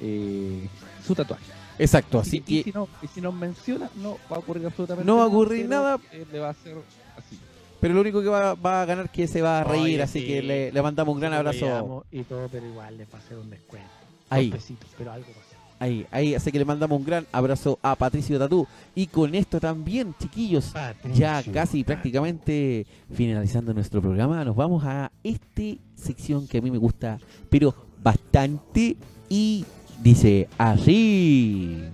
eh, 0.01 0.67
su 1.05 1.15
tatuaje 1.15 1.43
Exacto, 1.79 2.19
Así 2.19 2.41
que, 2.41 2.53
y 2.55 2.63
si 2.63 2.71
no 2.71 2.87
y 3.01 3.07
si 3.07 3.21
nos 3.21 3.33
menciona 3.33 3.89
no 3.97 4.17
va 4.31 4.35
a 4.37 4.39
ocurrir 4.39 4.65
absolutamente 4.65 5.05
No 5.07 5.17
va 5.17 5.23
a 5.23 5.25
nada, 5.25 5.35
ocurrir 5.37 5.67
pero, 5.67 5.81
nada. 5.81 5.99
eh, 6.11 6.25
le 6.31 6.39
va 6.39 6.47
a 6.47 6.51
hacer 6.51 6.75
así 7.17 7.39
pero 7.81 7.95
lo 7.95 8.01
único 8.01 8.21
que 8.21 8.29
va, 8.29 8.53
va 8.53 8.81
a 8.81 8.85
ganar 8.85 9.05
es 9.05 9.11
que 9.11 9.27
se 9.27 9.41
va 9.41 9.59
a 9.59 9.63
reír, 9.65 9.83
Oye, 9.95 10.01
así 10.03 10.21
sí. 10.21 10.27
que 10.27 10.41
le, 10.41 10.71
le 10.71 10.81
mandamos 10.81 11.13
un 11.15 11.19
gran 11.19 11.33
abrazo 11.33 12.05
Y 12.11 12.23
todo, 12.23 12.47
pero 12.49 12.65
igual 12.65 12.97
les 12.97 13.07
va 13.13 13.17
a 13.17 13.21
hacer 13.21 13.37
un 13.37 13.49
descuento. 13.49 13.89
ahí, 14.29 14.49
pesitos, 14.51 14.89
pero 14.97 15.11
algo 15.11 15.27
va 15.27 15.37
a 15.41 15.45
hacer. 15.45 15.53
Ahí, 15.79 16.07
ahí, 16.11 16.33
así 16.33 16.49
que 16.49 16.59
le 16.59 16.63
mandamos 16.63 16.97
un 16.97 17.05
gran 17.05 17.27
abrazo 17.33 17.77
a 17.81 17.97
Patricio 17.97 18.39
Tatú. 18.39 18.65
Y 18.95 19.07
con 19.07 19.35
esto 19.35 19.59
también, 19.59 20.15
chiquillos, 20.17 20.71
ya 21.13 21.33
Patricio. 21.43 21.51
casi 21.53 21.83
prácticamente 21.83 22.87
finalizando 23.13 23.73
nuestro 23.73 24.01
programa, 24.01 24.45
nos 24.45 24.55
vamos 24.55 24.81
a 24.85 25.11
esta 25.21 25.63
sección 25.95 26.47
que 26.47 26.59
a 26.59 26.61
mí 26.61 26.71
me 26.71 26.77
gusta, 26.77 27.19
pero 27.49 27.75
bastante. 28.01 28.95
Y 29.27 29.65
dice 30.03 30.49
así: 30.57 31.89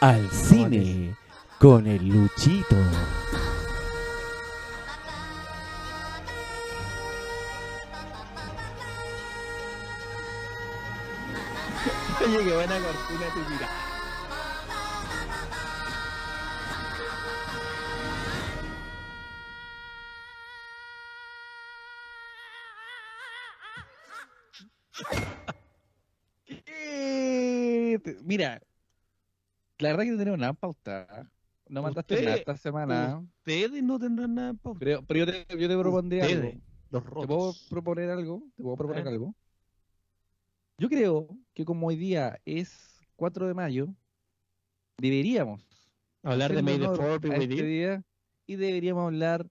Al 0.00 0.30
cine 0.30 1.16
con 1.58 1.86
el 1.86 2.08
Luchito. 2.08 2.76
Oye, 12.24 12.44
qué 12.44 12.54
buena 12.54 12.78
cortina 12.78 13.26
tu 13.34 13.42
tira. 13.44 13.68
¿Qué? 25.10 25.29
Te- 26.90 28.16
Mira, 28.24 28.60
la 29.78 29.88
verdad 29.90 30.04
que 30.04 30.10
no 30.10 30.18
tenemos 30.18 30.38
nada 30.38 30.50
en 30.50 30.56
pauta. 30.56 31.30
No 31.68 31.82
mandaste 31.82 32.22
nada 32.22 32.36
esta 32.36 32.56
semana. 32.56 33.18
Ustedes 33.38 33.82
no 33.82 33.98
tendrán 33.98 34.34
nada 34.34 34.50
en 34.50 34.58
pauta. 34.58 34.78
Pero, 34.80 35.02
pero 35.06 35.20
yo 35.20 35.26
te, 35.26 35.58
yo 35.58 35.68
te 35.68 35.78
propondría 35.78 36.24
algo. 36.24 36.52
Los 36.90 37.04
¿Te 37.04 37.10
puedo 37.10 37.26
rotos. 37.26 37.66
proponer 37.70 38.10
algo? 38.10 38.42
¿Te 38.56 38.62
puedo 38.62 38.76
proponer 38.76 39.06
Ah. 39.06 39.10
algo? 39.10 39.34
Yo 40.78 40.88
creo 40.88 41.28
que 41.54 41.64
como 41.64 41.86
hoy 41.88 41.96
día 41.96 42.40
es 42.44 43.00
4 43.16 43.46
de 43.46 43.54
mayo, 43.54 43.94
deberíamos 44.98 45.62
Hablar 46.22 46.54
de 46.54 46.62
May 46.62 46.78
the 46.78 46.86
Fourth 46.86 47.24
este 47.24 47.62
día 47.64 48.02
y 48.46 48.56
deberíamos 48.56 49.04
hablar 49.04 49.46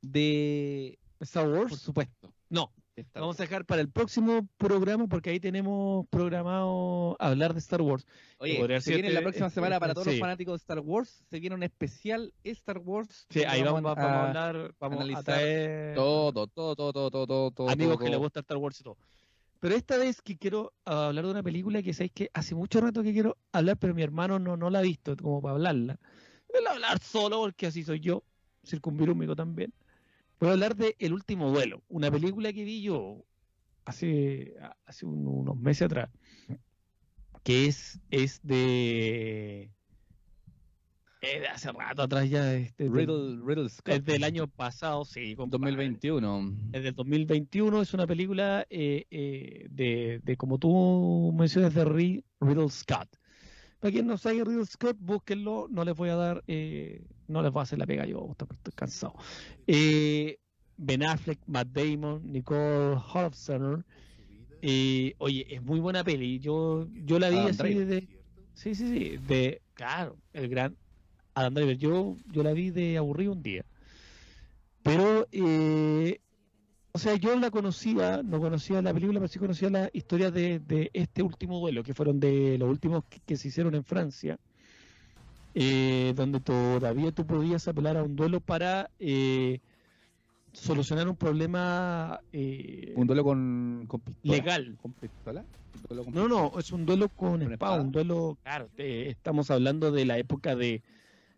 de 0.00 0.98
Star 1.20 1.44
por 1.46 1.58
Wars. 1.58 1.76
supuesto. 1.78 2.32
No, 2.48 2.72
Star 3.00 3.20
vamos 3.20 3.38
a 3.40 3.42
dejar 3.42 3.64
para 3.64 3.80
el 3.80 3.88
próximo 3.90 4.48
programa 4.56 5.06
porque 5.06 5.30
ahí 5.30 5.40
tenemos 5.40 6.06
programado 6.08 7.16
hablar 7.18 7.52
de 7.52 7.60
Star 7.60 7.82
Wars. 7.82 8.06
Oye, 8.38 8.80
se 8.80 8.92
viene 8.92 9.08
la 9.08 9.14
este- 9.14 9.22
próxima 9.22 9.46
este- 9.46 9.54
semana 9.54 9.80
para 9.80 9.94
todos 9.94 10.06
los 10.06 10.18
fanáticos 10.18 10.52
de 10.54 10.56
Star 10.62 10.80
Wars, 10.80 11.24
se 11.28 11.40
viene 11.40 11.54
un 11.56 11.62
especial 11.62 12.32
Star 12.44 12.78
Wars. 12.78 13.26
Sí, 13.30 13.44
ahí 13.44 13.62
vamos, 13.62 13.82
vamos 13.82 13.98
a 13.98 14.26
hablar, 14.28 14.74
vamos 14.78 14.98
a 14.98 15.02
analizar 15.02 15.24
traer 15.24 15.94
todo, 15.94 16.46
todo, 16.46 16.76
todo, 16.76 16.92
todo, 16.92 17.10
todo, 17.10 17.26
todo, 17.26 17.50
todo, 17.50 17.70
amigos 17.70 17.96
todo, 17.96 18.04
que 18.04 18.10
les 18.10 18.18
gusta 18.18 18.40
Star 18.40 18.56
Wars 18.56 18.80
y 18.80 18.84
todo. 18.84 18.96
Pero 19.60 19.74
esta 19.74 19.98
vez 19.98 20.22
que 20.22 20.38
quiero 20.38 20.72
hablar 20.86 21.26
de 21.26 21.30
una 21.30 21.42
película 21.42 21.82
que 21.82 21.92
sabéis 21.92 22.12
que 22.12 22.30
hace 22.32 22.54
mucho 22.54 22.80
rato 22.80 23.02
que 23.02 23.12
quiero 23.12 23.36
hablar, 23.52 23.76
pero 23.76 23.94
mi 23.94 24.02
hermano 24.02 24.38
no, 24.38 24.56
no 24.56 24.70
la 24.70 24.78
ha 24.78 24.82
visto 24.82 25.14
como 25.16 25.42
para 25.42 25.54
hablarla. 25.54 25.98
Voy 26.52 26.64
a 26.66 26.70
hablar 26.72 26.98
solo 27.00 27.40
porque 27.40 27.66
así 27.66 27.84
soy 27.84 28.00
yo, 28.00 28.24
circunvirúmico 28.64 29.36
también. 29.36 29.72
Voy 30.40 30.48
a 30.48 30.52
hablar 30.52 30.74
de 30.74 30.96
El 30.98 31.12
último 31.12 31.50
duelo, 31.50 31.82
una 31.88 32.10
película 32.10 32.52
que 32.52 32.64
vi 32.64 32.82
yo 32.82 33.24
hace, 33.84 34.54
hace 34.86 35.04
un- 35.06 35.26
unos 35.26 35.56
meses 35.56 35.82
atrás, 35.82 36.10
que 37.42 37.66
es, 37.66 38.00
es 38.10 38.40
de, 38.42 39.70
de 41.20 41.48
hace 41.48 41.70
rato 41.72 42.02
atrás 42.02 42.28
ya, 42.30 42.54
este, 42.54 42.88
Riddle, 42.88 43.38
Riddle 43.44 43.68
Scott. 43.68 43.94
es 43.94 44.04
del 44.04 44.24
año 44.24 44.46
pasado, 44.48 45.04
sí, 45.04 45.34
compadre. 45.36 45.72
2021. 45.72 46.54
Es 46.72 46.82
del 46.84 46.94
2021, 46.94 47.82
es 47.82 47.92
una 47.92 48.06
película 48.06 48.66
eh, 48.70 49.04
eh, 49.10 49.66
de, 49.70 50.20
de, 50.24 50.36
como 50.36 50.58
tú 50.58 51.34
mencionas, 51.36 51.74
de 51.74 51.84
Ri- 51.84 52.24
Riddle 52.40 52.70
Scott. 52.70 53.08
Para 53.80 53.92
quien 53.92 54.06
no 54.06 54.18
sabe 54.18 54.44
Riddle 54.44 54.66
Scott, 54.66 54.98
búsquenlo, 55.00 55.66
no 55.70 55.84
les 55.84 55.96
voy 55.96 56.10
a 56.10 56.14
dar, 56.14 56.44
eh, 56.46 57.02
no 57.28 57.42
les 57.42 57.50
voy 57.50 57.60
a 57.60 57.62
hacer 57.62 57.78
la 57.78 57.86
pega 57.86 58.04
yo, 58.04 58.28
estoy, 58.30 58.48
cansado. 58.74 59.14
Eh, 59.66 60.38
ben 60.76 61.02
Affleck, 61.02 61.38
Matt 61.46 61.68
Damon, 61.68 62.20
Nicole 62.30 62.98
Holofcener. 63.12 63.84
Eh, 64.60 65.14
oye, 65.16 65.46
es 65.48 65.62
muy 65.62 65.80
buena 65.80 66.04
peli, 66.04 66.38
yo, 66.40 66.86
yo 66.92 67.18
la 67.18 67.30
vi 67.30 67.38
Adam 67.38 67.48
así 67.48 67.62
Driver. 67.62 67.86
de... 67.86 68.08
Sí, 68.52 68.74
sí, 68.74 68.88
sí, 68.88 69.16
de, 69.26 69.62
claro, 69.72 70.18
el 70.34 70.50
gran 70.50 70.76
Adam 71.34 71.54
Driver. 71.54 71.78
Yo, 71.78 72.16
yo 72.30 72.42
la 72.42 72.52
vi 72.52 72.70
de 72.70 72.98
aburrido 72.98 73.32
un 73.32 73.42
día. 73.42 73.64
Pero, 74.82 75.26
eh, 75.32 76.20
o 76.92 76.98
sea, 76.98 77.14
yo 77.16 77.36
la 77.38 77.50
conocía, 77.50 78.22
no 78.22 78.40
conocía 78.40 78.82
la 78.82 78.92
película, 78.92 79.20
pero 79.20 79.28
sí 79.28 79.38
conocía 79.38 79.70
la 79.70 79.90
historia 79.92 80.30
de, 80.30 80.58
de 80.60 80.90
este 80.92 81.22
último 81.22 81.58
duelo, 81.60 81.82
que 81.82 81.94
fueron 81.94 82.20
de 82.20 82.58
los 82.58 82.68
últimos 82.68 83.04
que, 83.08 83.20
que 83.20 83.36
se 83.36 83.48
hicieron 83.48 83.74
en 83.74 83.84
Francia, 83.84 84.38
eh, 85.54 86.12
donde 86.14 86.40
todavía 86.40 87.12
tú 87.12 87.26
podías 87.26 87.66
apelar 87.68 87.96
a 87.96 88.02
un 88.04 88.14
duelo 88.16 88.40
para 88.40 88.90
eh, 88.98 89.60
solucionar 90.52 91.08
un 91.08 91.16
problema 91.16 92.20
eh, 92.32 92.92
Un 92.96 93.06
duelo 93.06 93.24
con, 93.24 93.84
con 93.88 94.00
pistola. 94.00 94.34
legal. 94.36 94.76
¿Con 94.80 94.94
pistola? 94.94 95.46
¿Un 95.74 95.82
duelo 95.88 96.04
con 96.04 96.14
No, 96.14 96.28
no, 96.28 96.58
es 96.58 96.72
un 96.72 96.86
duelo 96.86 97.08
con, 97.08 97.40
¿Con 97.40 97.52
espada, 97.52 97.54
espada? 97.54 97.82
un 97.82 97.92
duelo, 97.92 98.38
claro, 98.42 98.68
te- 98.74 99.08
estamos 99.10 99.50
hablando 99.50 99.90
de 99.92 100.04
la 100.04 100.18
época 100.18 100.56
de 100.56 100.82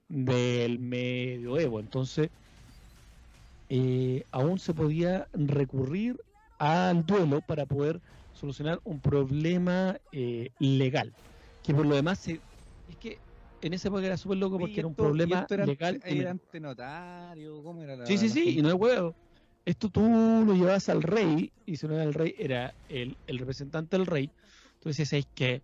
del 0.09 0.79
medioevo, 0.79 1.81
entonces 1.81 2.29
eh, 3.75 4.25
aún 4.31 4.59
se 4.59 4.75
podía 4.75 5.29
recurrir 5.33 6.17
al 6.59 7.07
duelo 7.07 7.41
para 7.41 7.65
poder 7.65 8.03
solucionar 8.31 8.81
un 8.85 9.01
problema 9.01 9.97
eh, 10.11 10.51
legal, 10.59 11.15
que 11.63 11.73
por 11.75 11.87
lo 11.87 11.95
demás 11.95 12.19
se- 12.19 12.43
es 12.87 12.99
que 12.99 13.23
en 13.63 13.73
esa 13.73 13.89
época 13.89 14.05
era 14.05 14.19
súper 14.19 14.37
loco 14.39 14.59
porque 14.59 14.81
era 14.81 14.89
un 14.89 14.97
problema 14.97 15.47
era 15.51 15.65
legal. 15.65 16.01
Era 16.05 16.31
ante 16.33 16.61
notario, 16.61 17.63
¿cómo 17.63 17.83
era 17.83 17.97
la 17.97 18.05
Sí, 18.05 18.19
sí, 18.19 18.29
la 18.29 18.35
sí, 18.35 18.59
y 18.59 18.63
no 18.63 18.69
es 18.69 18.75
huevo. 18.75 19.17
Esto 19.65 19.89
tú 19.89 20.03
lo 20.03 20.55
llevas 20.55 20.89
al 20.91 21.03
rey, 21.03 21.55
y 21.65 21.77
si 21.77 21.87
no 21.87 21.95
era 21.95 22.03
el 22.05 22.13
rey, 22.15 22.35
era 22.37 22.75
el, 22.89 23.19
el 23.27 23.39
representante 23.39 23.97
del 23.97 24.07
rey. 24.07 24.33
Entonces, 24.75 25.09
¿sabéis 25.09 25.27
que 25.35 25.63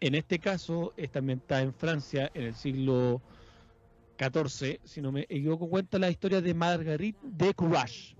en 0.00 0.14
este 0.14 0.40
caso, 0.40 0.92
esta 0.96 1.20
ambientada 1.20 1.62
en 1.62 1.74
Francia, 1.74 2.30
en 2.34 2.44
el 2.44 2.54
siglo 2.54 3.24
XIV, 4.18 4.80
si 4.84 5.00
no 5.00 5.12
me 5.12 5.22
equivoco, 5.22 5.68
cuenta 5.68 5.98
la 5.98 6.10
historia 6.10 6.40
de 6.40 6.54
Marguerite 6.54 7.18
de 7.22 7.54
Courage. 7.54 8.16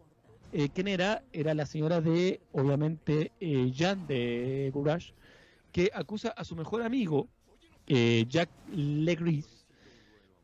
Eh, 0.52 0.68
¿Quién 0.72 0.88
era? 0.88 1.22
Era 1.32 1.54
la 1.54 1.66
señora 1.66 2.00
de, 2.00 2.40
obviamente, 2.52 3.32
eh, 3.40 3.70
Jean 3.72 4.06
de 4.06 4.70
Courage, 4.72 5.12
que 5.72 5.90
acusa 5.92 6.30
a 6.30 6.44
su 6.44 6.56
mejor 6.56 6.82
amigo, 6.82 7.28
eh, 7.86 8.24
Jacques 8.28 8.56
Legris, 8.72 9.66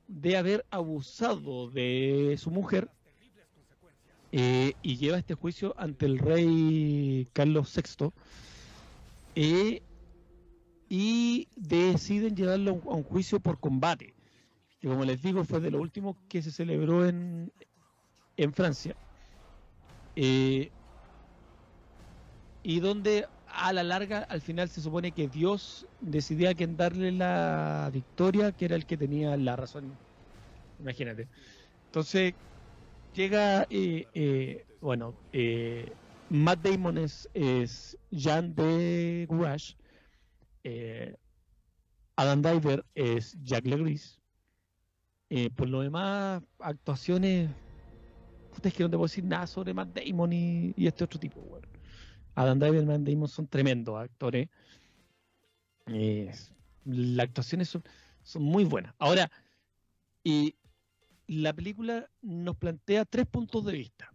de 0.08 0.36
haber 0.36 0.64
abusado 0.70 1.70
de 1.70 2.36
su 2.38 2.50
mujer 2.50 2.90
eh, 4.30 4.74
y 4.82 4.96
lleva 4.96 5.18
este 5.18 5.34
juicio 5.34 5.74
ante 5.78 6.06
el 6.06 6.18
rey 6.18 7.28
Carlos 7.32 7.74
VI 7.74 8.12
eh, 9.34 9.82
y 10.88 11.48
deciden 11.56 12.36
llevarlo 12.36 12.80
a 12.86 12.94
un 12.94 13.02
juicio 13.02 13.40
por 13.40 13.58
combate 13.58 14.14
que 14.82 14.88
como 14.88 15.06
les 15.06 15.22
digo 15.22 15.44
fue 15.46 15.60
de 15.60 15.72
lo 15.72 15.80
último 15.80 16.18
que 16.28 16.42
se 16.42 16.52
celebró 16.52 17.06
en, 17.08 17.52
en 18.36 18.54
Francia 18.54 18.96
Eh, 20.16 20.74
y 22.62 22.80
donde 22.80 23.26
a 23.46 23.72
la 23.72 23.82
larga 23.84 24.20
al 24.20 24.42
final 24.42 24.68
se 24.68 24.82
supone 24.82 25.14
que 25.14 25.28
Dios 25.28 25.88
decidía 26.00 26.50
a 26.50 26.54
quién 26.54 26.76
darle 26.76 27.12
la 27.12 27.90
victoria 27.92 28.52
que 28.52 28.66
era 28.66 28.76
el 28.76 28.86
que 28.86 28.98
tenía 28.98 29.36
la 29.36 29.56
razón 29.56 30.00
imagínate 30.78 31.30
entonces 31.86 32.34
llega, 33.12 33.66
eh, 33.70 34.10
eh, 34.14 34.66
bueno, 34.80 35.20
Matt 36.28 36.60
Damon 36.62 36.98
es, 36.98 37.28
Jean 38.10 38.54
de 38.54 39.26
Courage, 39.28 39.76
Adam 42.16 42.40
Driver 42.42 42.86
es 42.94 43.36
Jack 43.42 43.66
Legris. 43.66 44.21
Eh, 45.34 45.48
por 45.48 45.66
lo 45.66 45.80
demás, 45.80 46.42
actuaciones, 46.58 47.48
puta, 48.52 48.68
es 48.68 48.74
que 48.74 48.82
no 48.82 48.90
te 48.90 48.98
puedo 48.98 49.06
decir 49.06 49.24
nada 49.24 49.46
sobre 49.46 49.72
Matt 49.72 49.98
Damon 49.98 50.30
y, 50.30 50.74
este 50.76 51.04
otro 51.04 51.18
tipo. 51.18 51.58
Adam 52.34 52.58
Driver 52.58 52.82
y 52.82 52.84
Matt 52.84 53.00
Damon 53.00 53.28
son 53.28 53.46
tremendos 53.46 53.98
actores. 53.98 54.50
Eh, 55.86 56.30
las 56.84 57.24
actuaciones 57.24 57.70
son, 57.70 57.82
son 58.22 58.42
muy 58.42 58.64
buenas. 58.64 58.94
Ahora, 58.98 59.30
y 60.22 60.54
la 61.26 61.54
película 61.54 62.10
nos 62.20 62.58
plantea 62.58 63.06
tres 63.06 63.24
puntos 63.24 63.64
de 63.64 63.72
vista. 63.72 64.12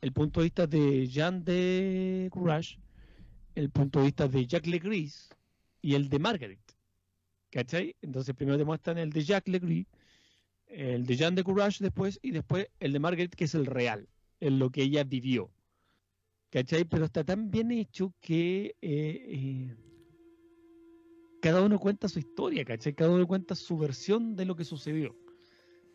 El 0.00 0.12
punto 0.12 0.38
de 0.38 0.44
vista 0.44 0.68
de 0.68 1.08
Jean 1.08 1.44
de 1.44 2.28
Courage, 2.30 2.78
el 3.56 3.70
punto 3.70 3.98
de 3.98 4.04
vista 4.04 4.28
de 4.28 4.46
Jack 4.46 4.68
Legris 4.68 5.28
y 5.82 5.96
el 5.96 6.08
de 6.08 6.20
Margaret. 6.20 6.60
¿Cachai? 7.50 7.96
Entonces 8.00 8.32
primero 8.36 8.56
te 8.56 8.64
muestran 8.64 8.96
el 8.96 9.10
de 9.10 9.24
Jack 9.24 9.48
Legris, 9.48 9.88
el 10.70 11.06
de 11.06 11.16
Jean 11.16 11.34
de 11.34 11.44
Courage 11.44 11.82
después 11.82 12.18
y 12.22 12.30
después 12.30 12.68
el 12.80 12.92
de 12.92 12.98
Margaret 12.98 13.34
que 13.34 13.44
es 13.44 13.54
el 13.54 13.66
real, 13.66 14.08
en 14.40 14.58
lo 14.58 14.70
que 14.70 14.82
ella 14.82 15.04
vivió. 15.04 15.50
¿Cachai? 16.50 16.84
Pero 16.84 17.04
está 17.04 17.22
tan 17.24 17.50
bien 17.50 17.70
hecho 17.70 18.12
que 18.20 18.74
eh, 18.82 19.24
eh, 19.28 19.76
cada 21.40 21.62
uno 21.62 21.78
cuenta 21.78 22.08
su 22.08 22.18
historia, 22.18 22.64
¿cachai? 22.64 22.94
Cada 22.94 23.10
uno 23.12 23.26
cuenta 23.26 23.54
su 23.54 23.78
versión 23.78 24.36
de 24.36 24.44
lo 24.44 24.56
que 24.56 24.64
sucedió. 24.64 25.16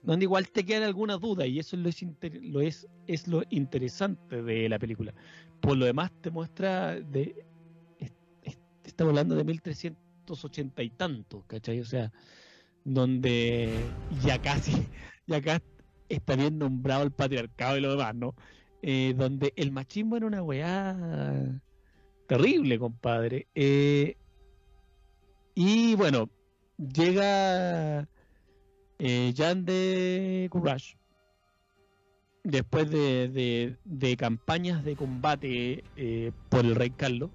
Donde 0.01 0.25
igual 0.25 0.49
te 0.49 0.63
quedan 0.65 0.83
algunas 0.83 1.19
dudas 1.19 1.47
y 1.47 1.59
eso 1.59 1.75
es 1.75 1.81
lo, 1.81 1.89
es, 1.89 2.05
lo 2.41 2.61
es, 3.07 3.27
lo 3.27 3.43
interesante 3.49 4.41
de 4.41 4.69
la 4.69 4.79
película. 4.79 5.13
Por 5.61 5.77
lo 5.77 5.85
demás 5.85 6.11
te 6.21 6.29
muestra 6.31 6.95
de... 6.99 7.45
es- 7.99 8.13
es- 8.43 8.59
estamos 8.83 9.11
hablando 9.11 9.35
de 9.35 9.43
1380 9.43 10.83
y 10.83 10.89
tantos, 10.91 11.43
¿cachai? 11.47 11.79
O 11.79 11.85
sea, 11.85 12.11
donde 12.85 13.69
ya 14.23 14.41
casi, 14.41 14.71
ya 15.27 15.37
acá 15.37 15.61
está 16.07 16.35
bien 16.37 16.57
nombrado 16.57 17.03
el 17.03 17.11
patriarcado 17.11 17.77
y 17.77 17.81
lo 17.81 17.91
demás, 17.91 18.15
¿no? 18.15 18.35
Eh, 18.81 19.13
donde 19.17 19.51
el 19.57 19.71
machismo 19.71 20.15
era 20.15 20.27
una 20.27 20.43
weá 20.43 20.95
terrible, 22.27 22.79
compadre. 22.79 23.47
Eh, 23.55 24.15
y 25.55 25.95
bueno, 25.95 26.29
llega 26.77 28.07
eh, 28.99 29.33
Jan 29.35 29.65
de 29.65 30.47
Courage 30.51 30.97
después 32.43 32.89
de, 32.91 33.27
de- 33.29 33.75
de 33.85 34.17
campañas 34.17 34.83
de 34.83 34.95
combate 34.95 35.83
eh, 35.95 36.31
por 36.49 36.63
el 36.65 36.75
rey 36.75 36.91
Carlos 36.91 37.31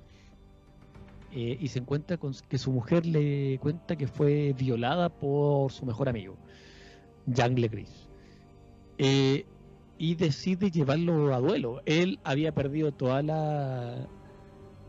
eh, 1.32 1.56
y 1.60 1.68
se 1.68 1.78
encuentra 1.78 2.16
con 2.16 2.34
que 2.48 2.58
su 2.58 2.72
mujer 2.72 3.06
le 3.06 3.58
cuenta 3.60 3.96
que 3.96 4.06
fue 4.06 4.54
violada 4.58 5.08
por 5.08 5.70
su 5.70 5.86
mejor 5.86 6.08
amigo, 6.08 6.36
Jean 7.26 7.54
Legris. 7.54 8.08
Eh, 8.98 9.46
y 9.98 10.14
decide 10.14 10.70
llevarlo 10.70 11.34
a 11.34 11.40
duelo. 11.40 11.82
Él 11.84 12.18
había 12.24 12.52
perdido 12.52 12.92
toda 12.92 13.22
la 13.22 14.08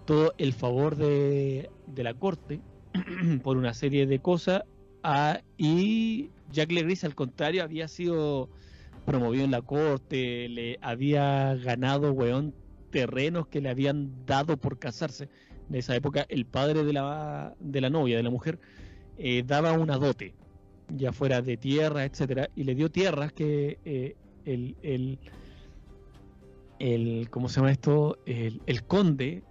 todo 0.05 0.33
el 0.37 0.53
favor 0.53 0.95
de, 0.95 1.69
de 1.87 2.03
la 2.03 2.13
corte 2.13 2.59
por 3.43 3.57
una 3.57 3.73
serie 3.73 4.07
de 4.07 4.19
cosas 4.19 4.63
ah, 5.03 5.41
y 5.57 6.31
Jack 6.51 6.71
Legris 6.71 7.03
al 7.03 7.15
contrario 7.15 7.63
había 7.63 7.87
sido 7.87 8.49
promovido 9.05 9.45
en 9.45 9.51
la 9.51 9.61
corte, 9.61 10.47
le 10.49 10.77
había 10.81 11.55
ganado 11.55 12.11
weón 12.11 12.53
terrenos 12.91 13.47
que 13.47 13.61
le 13.61 13.69
habían 13.69 14.25
dado 14.25 14.57
por 14.57 14.77
casarse. 14.77 15.29
En 15.71 15.77
esa 15.77 15.95
época 15.95 16.25
el 16.27 16.45
padre 16.45 16.83
de 16.83 16.91
la, 16.91 17.55
de 17.61 17.79
la 17.79 17.89
novia, 17.89 18.17
de 18.17 18.23
la 18.23 18.29
mujer, 18.29 18.59
eh, 19.17 19.41
daba 19.47 19.71
una 19.71 19.97
dote, 19.97 20.33
ya 20.89 21.13
fuera 21.13 21.41
de 21.41 21.55
tierra, 21.55 22.03
etcétera, 22.03 22.49
y 22.57 22.65
le 22.65 22.75
dio 22.75 22.91
tierras 22.91 23.31
que 23.31 23.79
eh, 23.85 24.17
el, 24.43 24.75
el, 24.81 25.17
el, 26.79 27.29
¿cómo 27.29 27.47
se 27.47 27.61
llama 27.61 27.71
esto? 27.71 28.17
El, 28.25 28.83
conde 28.83 29.43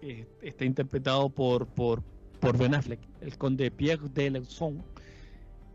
eh, 0.00 0.26
está 0.40 0.64
interpretado 0.64 1.28
por, 1.28 1.66
por, 1.66 2.02
por 2.40 2.56
Ben 2.56 2.74
Affleck, 2.74 3.00
el 3.20 3.36
conde 3.36 3.70
Pierre 3.70 4.08
de 4.14 4.30
Leusson, 4.30 4.82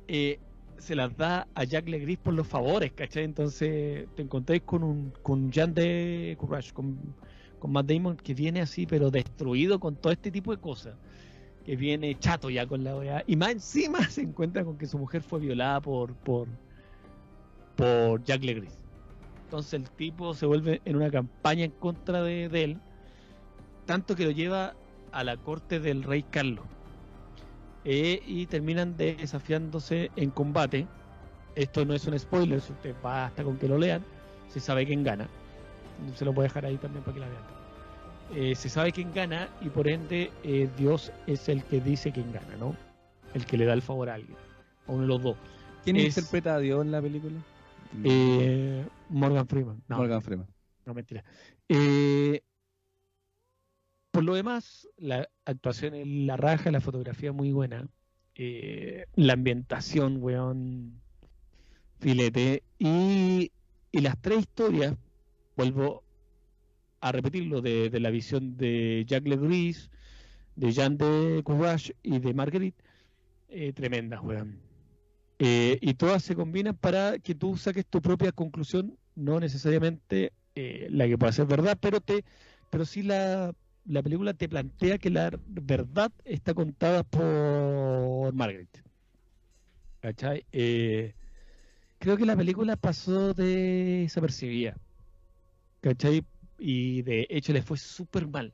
eh, 0.08 0.40
se 0.80 0.96
las 0.96 1.16
da 1.16 1.48
a 1.54 1.66
Jack 1.66 1.88
Legris 1.88 2.18
por 2.18 2.34
los 2.34 2.48
favores, 2.48 2.94
¿cachai? 2.94 3.26
Entonces 3.26 4.08
te 4.16 4.24
encontráis 4.24 4.64
con 4.64 4.82
un 4.84 5.14
con 5.22 5.52
Jan 5.52 5.76
de 5.76 6.36
Courage, 6.40 6.74
con, 6.74 6.98
con 7.62 7.72
Matt 7.72 7.86
Damon, 7.86 8.18
que 8.18 8.34
viene 8.34 8.60
así, 8.60 8.88
pero 8.88 9.12
destruido 9.12 9.80
con 9.80 9.96
todo 9.96 10.12
este 10.12 10.32
tipo 10.32 10.52
de 10.52 10.60
cosas. 10.60 10.96
Que 11.64 11.76
viene 11.76 12.18
chato 12.18 12.50
ya 12.50 12.66
con 12.66 12.84
la 12.84 12.96
OEA. 12.96 13.24
Y 13.28 13.36
más 13.36 13.52
encima 13.52 14.04
se 14.10 14.24
encuentra 14.24 14.66
con 14.66 14.78
que 14.78 14.88
su 14.88 14.98
mujer 14.98 15.22
fue 15.22 15.40
violada 15.40 15.80
por, 15.80 16.14
por, 16.16 16.48
por 17.78 18.24
Jack 18.24 18.44
Legris. 18.44 18.78
Entonces 19.44 19.74
el 19.74 19.90
tipo 19.92 20.34
se 20.34 20.48
vuelve 20.48 20.82
en 20.86 20.96
una 20.96 21.12
campaña 21.12 21.66
en 21.66 21.72
contra 21.72 22.24
de, 22.24 22.50
de 22.50 22.64
él, 22.64 22.78
tanto 23.86 24.16
que 24.16 24.26
lo 24.26 24.32
lleva 24.32 24.74
a 25.12 25.24
la 25.24 25.38
corte 25.38 25.80
del 25.80 26.04
rey 26.04 26.24
Carlos. 26.24 26.66
Eh, 27.86 28.24
y 28.26 28.48
terminan 28.48 28.98
desafiándose 28.98 30.10
en 30.16 30.32
combate. 30.32 30.88
Esto 31.56 31.86
no 31.86 31.94
es 31.94 32.08
un 32.08 32.18
spoiler, 32.18 32.60
si 32.60 32.72
usted 32.72 32.96
basta 33.04 33.44
con 33.44 33.58
que 33.58 33.68
lo 33.68 33.78
lean, 33.78 34.04
se 34.50 34.60
sabe 34.60 34.86
quién 34.86 35.04
gana. 35.04 35.30
Se 36.16 36.26
lo 36.26 36.34
voy 36.34 36.44
a 36.44 36.48
dejar 36.48 36.66
ahí 36.66 36.78
también 36.78 37.04
para 37.04 37.14
que 37.16 37.20
la 37.20 37.28
vean. 37.30 37.44
Eh, 38.34 38.56
se 38.56 38.70
sabe 38.70 38.92
quién 38.92 39.14
gana 39.14 39.50
y 39.62 39.70
por 39.70 39.88
ende 39.90 40.32
eh, 40.44 40.70
Dios 40.78 41.12
es 41.28 41.50
el 41.50 41.64
que 41.66 41.82
dice 41.82 42.12
quién 42.12 42.32
gana, 42.32 42.56
¿no? 42.58 42.76
El 43.34 43.46
que 43.46 43.58
le 43.58 43.66
da 43.66 43.74
el 43.74 43.82
favor 43.82 44.10
a 44.10 44.16
alguien, 44.16 44.38
a 44.88 44.92
uno 44.92 45.02
de 45.02 45.08
los 45.08 45.22
dos. 45.22 45.38
¿Quién 45.84 45.98
Es- 45.98 46.18
interpreta 46.18 46.56
a 46.56 46.60
Dios 46.60 46.82
en 46.84 46.92
la 46.92 47.02
película? 47.02 47.38
Eh, 48.06 48.86
Morgan 49.10 49.48
Freeman. 49.48 49.84
No, 49.88 49.98
Morgan 49.98 50.22
Freeman. 50.22 50.48
no 50.86 50.94
mentira. 50.94 51.24
Por 54.12 54.24
lo 54.24 54.36
demás, 54.36 54.88
la 54.98 55.28
actuación 55.46 55.94
en 55.96 56.28
la 56.28 56.36
raja, 56.38 56.70
la 56.72 56.82
fotografía 56.82 57.32
muy 57.32 57.52
buena. 57.52 57.88
la 59.16 59.34
ambientación, 59.34 60.18
weón, 60.22 61.00
filete. 62.00 62.64
Y, 62.80 63.52
y 63.92 64.02
las 64.02 64.18
tres 64.20 64.40
historias, 64.40 64.96
vuelvo 65.56 66.04
a 67.00 67.12
repetirlo, 67.12 67.62
de, 67.62 67.90
la 68.00 68.10
visión 68.10 68.58
de 68.58 69.04
Jack 69.08 69.28
Legris, 69.28 69.90
de 70.56 70.72
Jean 70.72 70.98
de 70.98 71.42
Courage 71.44 71.96
y 72.04 72.20
de 72.20 72.34
Marguerite, 72.34 72.84
eh, 73.50 73.74
tremendas, 73.74 74.22
weón. 74.22 74.60
Eh, 75.40 75.80
y 75.82 75.96
todas 75.96 76.24
se 76.24 76.36
combinan 76.36 76.76
para 76.76 77.18
que 77.18 77.34
tú 77.34 77.58
saques 77.58 77.86
tu 77.88 78.02
propia 78.02 78.32
conclusión, 78.32 78.98
no 79.16 79.40
necesariamente 79.40 80.34
eh, 80.56 80.88
la 80.92 81.08
que 81.08 81.18
pueda 81.18 81.32
ser 81.32 81.48
verdad, 81.48 81.78
pero 81.82 82.00
te, 82.00 82.24
pero 82.70 82.86
sí 82.86 83.02
la, 83.02 83.56
la 83.86 84.04
película 84.04 84.34
te 84.34 84.48
plantea 84.48 84.98
que 84.98 85.10
la 85.10 85.32
verdad 85.48 86.12
está 86.26 86.54
contada 86.54 87.04
por 87.04 88.34
Margaret. 88.34 88.84
¿Cachai? 90.02 90.46
Eh, 90.52 91.14
creo 92.00 92.18
que 92.18 92.26
la 92.26 92.36
película 92.36 92.76
pasó 92.76 93.34
desapercibida. 93.34 94.76
¿Cachai? 95.82 96.26
Y 96.58 97.02
de 97.04 97.28
hecho 97.30 97.54
le 97.54 97.62
fue 97.64 97.78
súper 97.78 98.28
mal. 98.28 98.54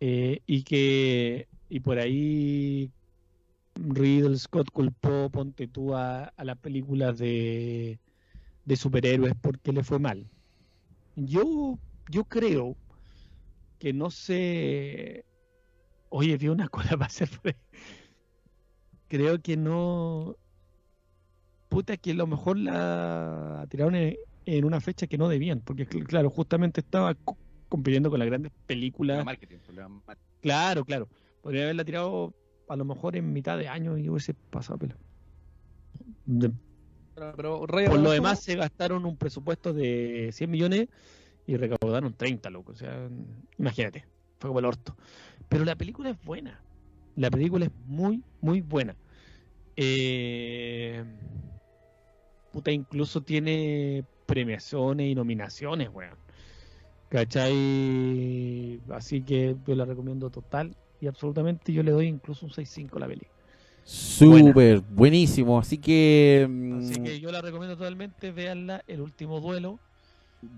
Eh, 0.00 0.40
y 0.46 0.64
que 0.64 1.48
y 1.68 1.80
por 1.80 1.98
ahí 1.98 2.90
Riddle 3.76 4.36
Scott 4.38 4.70
culpó, 4.72 5.30
ponte 5.30 5.68
tú, 5.68 5.94
a, 5.94 6.24
a 6.24 6.44
las 6.44 6.58
películas 6.58 7.18
de, 7.18 8.00
de 8.64 8.76
superhéroes 8.76 9.34
porque 9.40 9.72
le 9.72 9.84
fue 9.84 9.98
mal. 9.98 10.30
Yo, 11.16 11.78
yo 12.10 12.24
creo 12.24 12.76
que 13.78 13.92
no 13.92 14.10
sé. 14.10 15.24
Oye, 16.10 16.36
vi 16.36 16.48
una 16.48 16.68
cola 16.68 16.90
para 16.90 17.06
hacer. 17.06 17.30
Creo 19.08 19.40
que 19.42 19.56
no. 19.56 20.36
Puta, 21.68 21.96
que 21.96 22.10
a 22.12 22.14
lo 22.14 22.26
mejor 22.26 22.58
la 22.58 23.66
tiraron 23.70 23.94
en 24.46 24.64
una 24.64 24.80
fecha 24.80 25.06
que 25.06 25.18
no 25.18 25.28
debían, 25.28 25.60
porque 25.60 25.88
cl- 25.88 26.06
claro, 26.06 26.30
justamente 26.30 26.80
estaba 26.80 27.14
co- 27.14 27.36
compitiendo 27.68 28.10
con 28.10 28.18
las 28.18 28.28
grandes 28.28 28.52
películas. 28.66 29.24
marketing, 29.24 29.58
problema 29.58 29.88
marketing. 30.06 30.26
Claro, 30.40 30.84
claro. 30.84 31.08
Podría 31.42 31.64
haberla 31.64 31.84
tirado 31.84 32.32
a 32.68 32.76
lo 32.76 32.84
mejor 32.84 33.16
en 33.16 33.32
mitad 33.32 33.58
de 33.58 33.68
año 33.68 33.96
y 33.98 34.08
hubiese 34.08 34.34
pasado 34.50 34.78
pelo. 34.78 34.94
De- 36.24 36.52
Pero, 37.14 37.60
por 37.66 37.98
lo 37.98 38.10
demás 38.10 38.40
se 38.40 38.56
gastaron 38.56 39.04
un 39.04 39.16
presupuesto 39.16 39.72
de 39.72 40.30
100 40.32 40.50
millones 40.50 40.88
y 41.46 41.56
recaudaron 41.56 42.14
30, 42.14 42.48
loco. 42.50 42.72
O 42.72 42.76
sea, 42.76 43.08
imagínate, 43.58 44.04
fue 44.38 44.48
como 44.48 44.60
el 44.60 44.64
orto. 44.64 44.96
Pero 45.48 45.64
la 45.64 45.76
película 45.76 46.10
es 46.10 46.24
buena. 46.24 46.60
La 47.16 47.30
película 47.30 47.66
es 47.66 47.72
muy, 47.86 48.22
muy 48.40 48.60
buena. 48.60 48.94
Eh, 49.76 51.04
puta, 52.52 52.70
incluso 52.70 53.22
tiene 53.22 54.04
premiaciones 54.30 55.06
y 55.06 55.14
nominaciones, 55.14 55.88
weón. 55.92 56.16
¿Cachai? 57.08 58.80
Así 58.90 59.22
que 59.22 59.56
yo 59.66 59.74
la 59.74 59.84
recomiendo 59.84 60.30
total 60.30 60.76
y 61.00 61.06
absolutamente. 61.08 61.72
Yo 61.72 61.82
le 61.82 61.90
doy 61.90 62.06
incluso 62.06 62.46
un 62.46 62.52
6.5 62.52 62.96
a 62.96 63.00
la 63.00 63.06
peli. 63.08 63.26
Súper, 63.82 64.80
buenísimo. 64.80 65.58
Así 65.58 65.78
que. 65.78 66.46
mm, 66.48 66.78
Así 66.78 67.02
que 67.02 67.20
yo 67.20 67.32
la 67.32 67.40
recomiendo 67.40 67.76
totalmente. 67.76 68.30
Véanla, 68.30 68.84
El 68.86 69.00
último 69.00 69.40
duelo. 69.40 69.80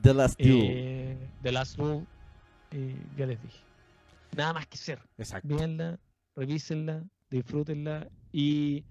The 0.02 0.14
Last 0.14 0.38
Duel. 0.38 0.60
Eh, 0.62 1.16
The 1.42 1.52
Last 1.52 1.76
Duel, 1.76 2.06
eh, 2.70 2.94
ya 3.16 3.26
les 3.26 3.42
dije. 3.42 3.58
Nada 4.36 4.52
más 4.52 4.66
que 4.66 4.76
ser. 4.76 5.00
Exacto. 5.18 5.56
Véanla, 5.56 5.98
revísenla, 6.36 7.02
disfrútenla 7.30 8.08
y. 8.32 8.84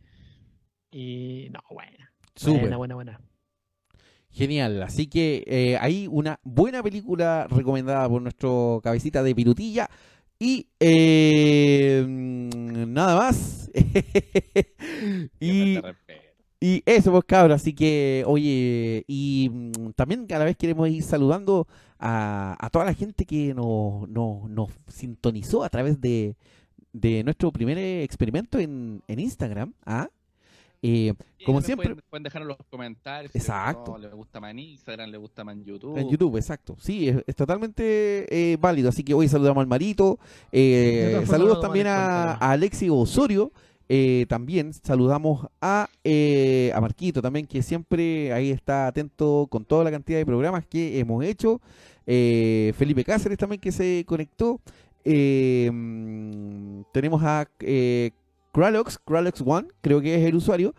Y. 0.92 1.48
No, 1.52 1.60
buena. 1.70 2.12
Súper. 2.36 2.62
Buena, 2.62 2.78
buena, 2.78 2.96
buena. 2.96 3.22
Genial. 4.32 4.82
Así 4.84 5.08
que 5.08 5.44
eh, 5.48 5.78
hay 5.80 6.08
una 6.10 6.40
buena 6.44 6.82
película 6.82 7.48
recomendada 7.50 8.08
por 8.08 8.22
nuestro 8.22 8.80
cabecita 8.84 9.24
de 9.24 9.36
pirutilla. 9.36 9.90
Y 10.40 10.68
eh, 10.80 12.04
mm, 12.08 12.94
nada 12.94 13.16
más. 13.16 13.70
y 15.40 16.84
eso, 16.86 17.12
pues 17.12 17.24
cabros, 17.26 17.62
así 17.62 17.74
que, 17.74 18.24
oye, 18.26 19.04
y 19.08 19.50
mm, 19.52 19.92
también 19.96 20.26
cada 20.26 20.46
vez 20.46 20.56
queremos 20.58 20.90
ir 20.90 21.04
saludando 21.04 21.68
a, 22.00 22.56
a 22.60 22.70
toda 22.70 22.86
la 22.86 22.94
gente 22.94 23.26
que 23.26 23.54
nos, 23.54 24.08
nos, 24.10 24.50
nos 24.50 24.70
sintonizó 24.88 25.64
a 25.64 25.70
través 25.70 26.02
de, 26.02 26.36
de 26.94 27.24
nuestro 27.24 27.52
primer 27.52 27.78
experimento 27.78 28.60
en, 28.60 29.04
en 29.08 29.20
Instagram. 29.20 29.74
¿ah? 29.86 30.10
Eh, 30.84 31.14
como 31.46 31.62
siempre, 31.62 31.90
Pueden, 31.90 32.04
pueden 32.10 32.24
dejar 32.24 32.42
en 32.42 32.48
los 32.48 32.58
comentarios. 32.70 33.36
Exacto. 33.36 33.96
Si 33.96 34.02
les 34.02 34.14
gusta 34.14 34.40
más 34.40 34.52
en 34.52 34.60
Instagram, 34.60 35.10
les 35.12 35.20
gusta 35.20 35.44
más 35.44 35.56
en 35.56 35.64
YouTube. 35.66 35.98
En 35.98 36.10
YouTube, 36.10 36.38
exacto. 36.38 36.76
Sí, 36.80 37.08
es, 37.10 37.18
es 37.28 37.36
totalmente 37.36 38.26
eh, 38.30 38.58
válido. 38.60 38.90
Así 38.90 39.04
que 39.04 39.14
hoy 39.14 39.28
saludamos 39.28 39.62
al 39.62 39.68
Marito. 39.68 40.20
eh, 40.52 41.24
saludos 41.28 41.60
también 41.62 41.88
a, 41.88 42.34
a 42.34 42.52
Alexi 42.52 42.90
Osorio. 42.90 43.52
eh, 43.90 44.26
también 44.30 44.74
saludamos 44.74 45.46
a, 45.62 45.90
eh, 46.04 46.72
a 46.74 46.80
Marquito 46.82 47.22
también, 47.22 47.46
que 47.46 47.62
siempre 47.62 48.32
ahí 48.34 48.50
está 48.50 48.88
atento 48.88 49.48
con 49.52 49.66
toda 49.66 49.84
la 49.84 49.92
cantidad 49.92 50.18
de 50.18 50.26
programas 50.26 50.66
que 50.66 50.98
hemos 51.00 51.24
hecho. 51.26 51.60
Eh, 52.08 52.74
Felipe 52.78 53.04
Cáceres 53.04 53.38
también 53.38 53.60
que 53.62 53.72
se 53.72 54.04
conectó. 54.08 54.60
Mm, 55.72 56.82
tenemos 56.92 57.22
a 57.24 57.48
Kralox, 58.52 58.98
Kralox 59.00 59.42
One, 59.46 59.68
creo 59.82 60.02
que 60.02 60.16
es 60.16 60.26
el 60.28 60.36
usuario. 60.36 60.74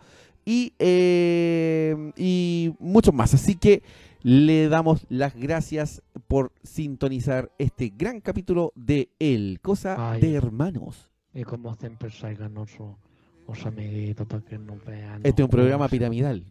Y, 0.45 0.73
eh, 0.79 2.11
y 2.17 2.73
muchos 2.79 3.13
más. 3.13 3.33
Así 3.33 3.55
que 3.55 3.81
le 4.21 4.67
damos 4.69 5.05
las 5.09 5.35
gracias 5.35 6.01
por 6.27 6.51
sintonizar 6.63 7.51
este 7.57 7.93
gran 7.95 8.21
capítulo 8.21 8.73
de 8.75 9.09
El 9.19 9.59
Cosa 9.61 10.11
Ay. 10.11 10.21
de 10.21 10.33
Hermanos. 10.33 11.09
Y 11.33 11.43
como 11.43 11.73
siempre 11.75 12.09
salgan 12.09 12.53
los 12.53 12.69
amiguitos 13.65 14.27
para 14.27 14.43
que 14.43 14.57
nos 14.57 14.83
vean. 14.85 15.21
Este 15.23 15.41
es 15.41 15.45
un 15.45 15.51
programa 15.51 15.87
piramidal. 15.87 16.43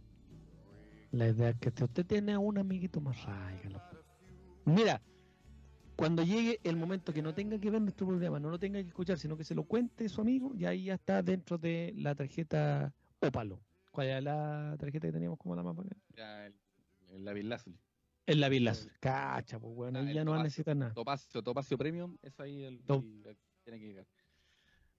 La 1.13 1.29
idea 1.29 1.51
es 1.51 1.57
que 1.57 1.71
si 1.71 1.85
usted 1.85 2.07
tiene 2.07 2.37
un 2.39 2.59
amiguito 2.59 3.01
más, 3.01 3.17
tráigalo. 3.23 3.81
Mira, 4.65 5.03
cuando 5.97 6.23
llegue 6.23 6.61
el 6.65 6.77
momento 6.77 7.13
que 7.13 7.23
no 7.23 7.35
tenga 7.35 7.59
que 7.59 7.71
ver 7.71 7.81
nuestro 7.81 8.07
programa, 8.07 8.41
no 8.41 8.51
lo 8.51 8.59
tenga 8.59 8.81
que 8.83 8.89
escuchar, 8.89 9.19
sino 9.19 9.37
que 9.37 9.45
se 9.45 9.55
lo 9.55 9.65
cuente 9.65 10.09
su 10.09 10.21
amigo, 10.21 10.53
y 10.55 10.65
ahí 10.65 10.85
ya 10.85 10.95
está 10.95 11.23
dentro 11.23 11.59
de 11.59 11.93
la 11.97 12.15
tarjeta 12.15 12.93
Ópalo. 13.21 13.61
¿Cuál 13.91 14.07
era 14.09 14.21
la 14.21 14.77
tarjeta 14.79 15.09
que 15.09 15.13
teníamos 15.13 15.39
como 15.39 15.55
la 15.55 15.63
más 15.63 15.77
bacana? 15.77 16.01
Ya, 16.17 16.47
el, 16.47 16.55
el 17.11 17.29
El. 18.27 18.93
Cacha, 19.01 19.59
pues 19.59 19.75
bueno, 19.75 19.99
Ah, 19.99 20.03
ahí 20.03 20.09
el 20.09 20.15
ya 20.15 20.25
no 20.25 20.33
va 20.33 20.41
a 20.41 20.43
necesitar 20.45 20.77
nada. 20.77 20.95
Topacio, 20.95 21.43
Topacio 21.43 21.77
Premium, 21.77 22.17
es 22.23 22.39
ahí 22.41 22.63
el, 22.63 22.81
el- 22.89 23.37
tiene 23.65 23.79
que 23.79 23.87
llegar. 23.87 24.07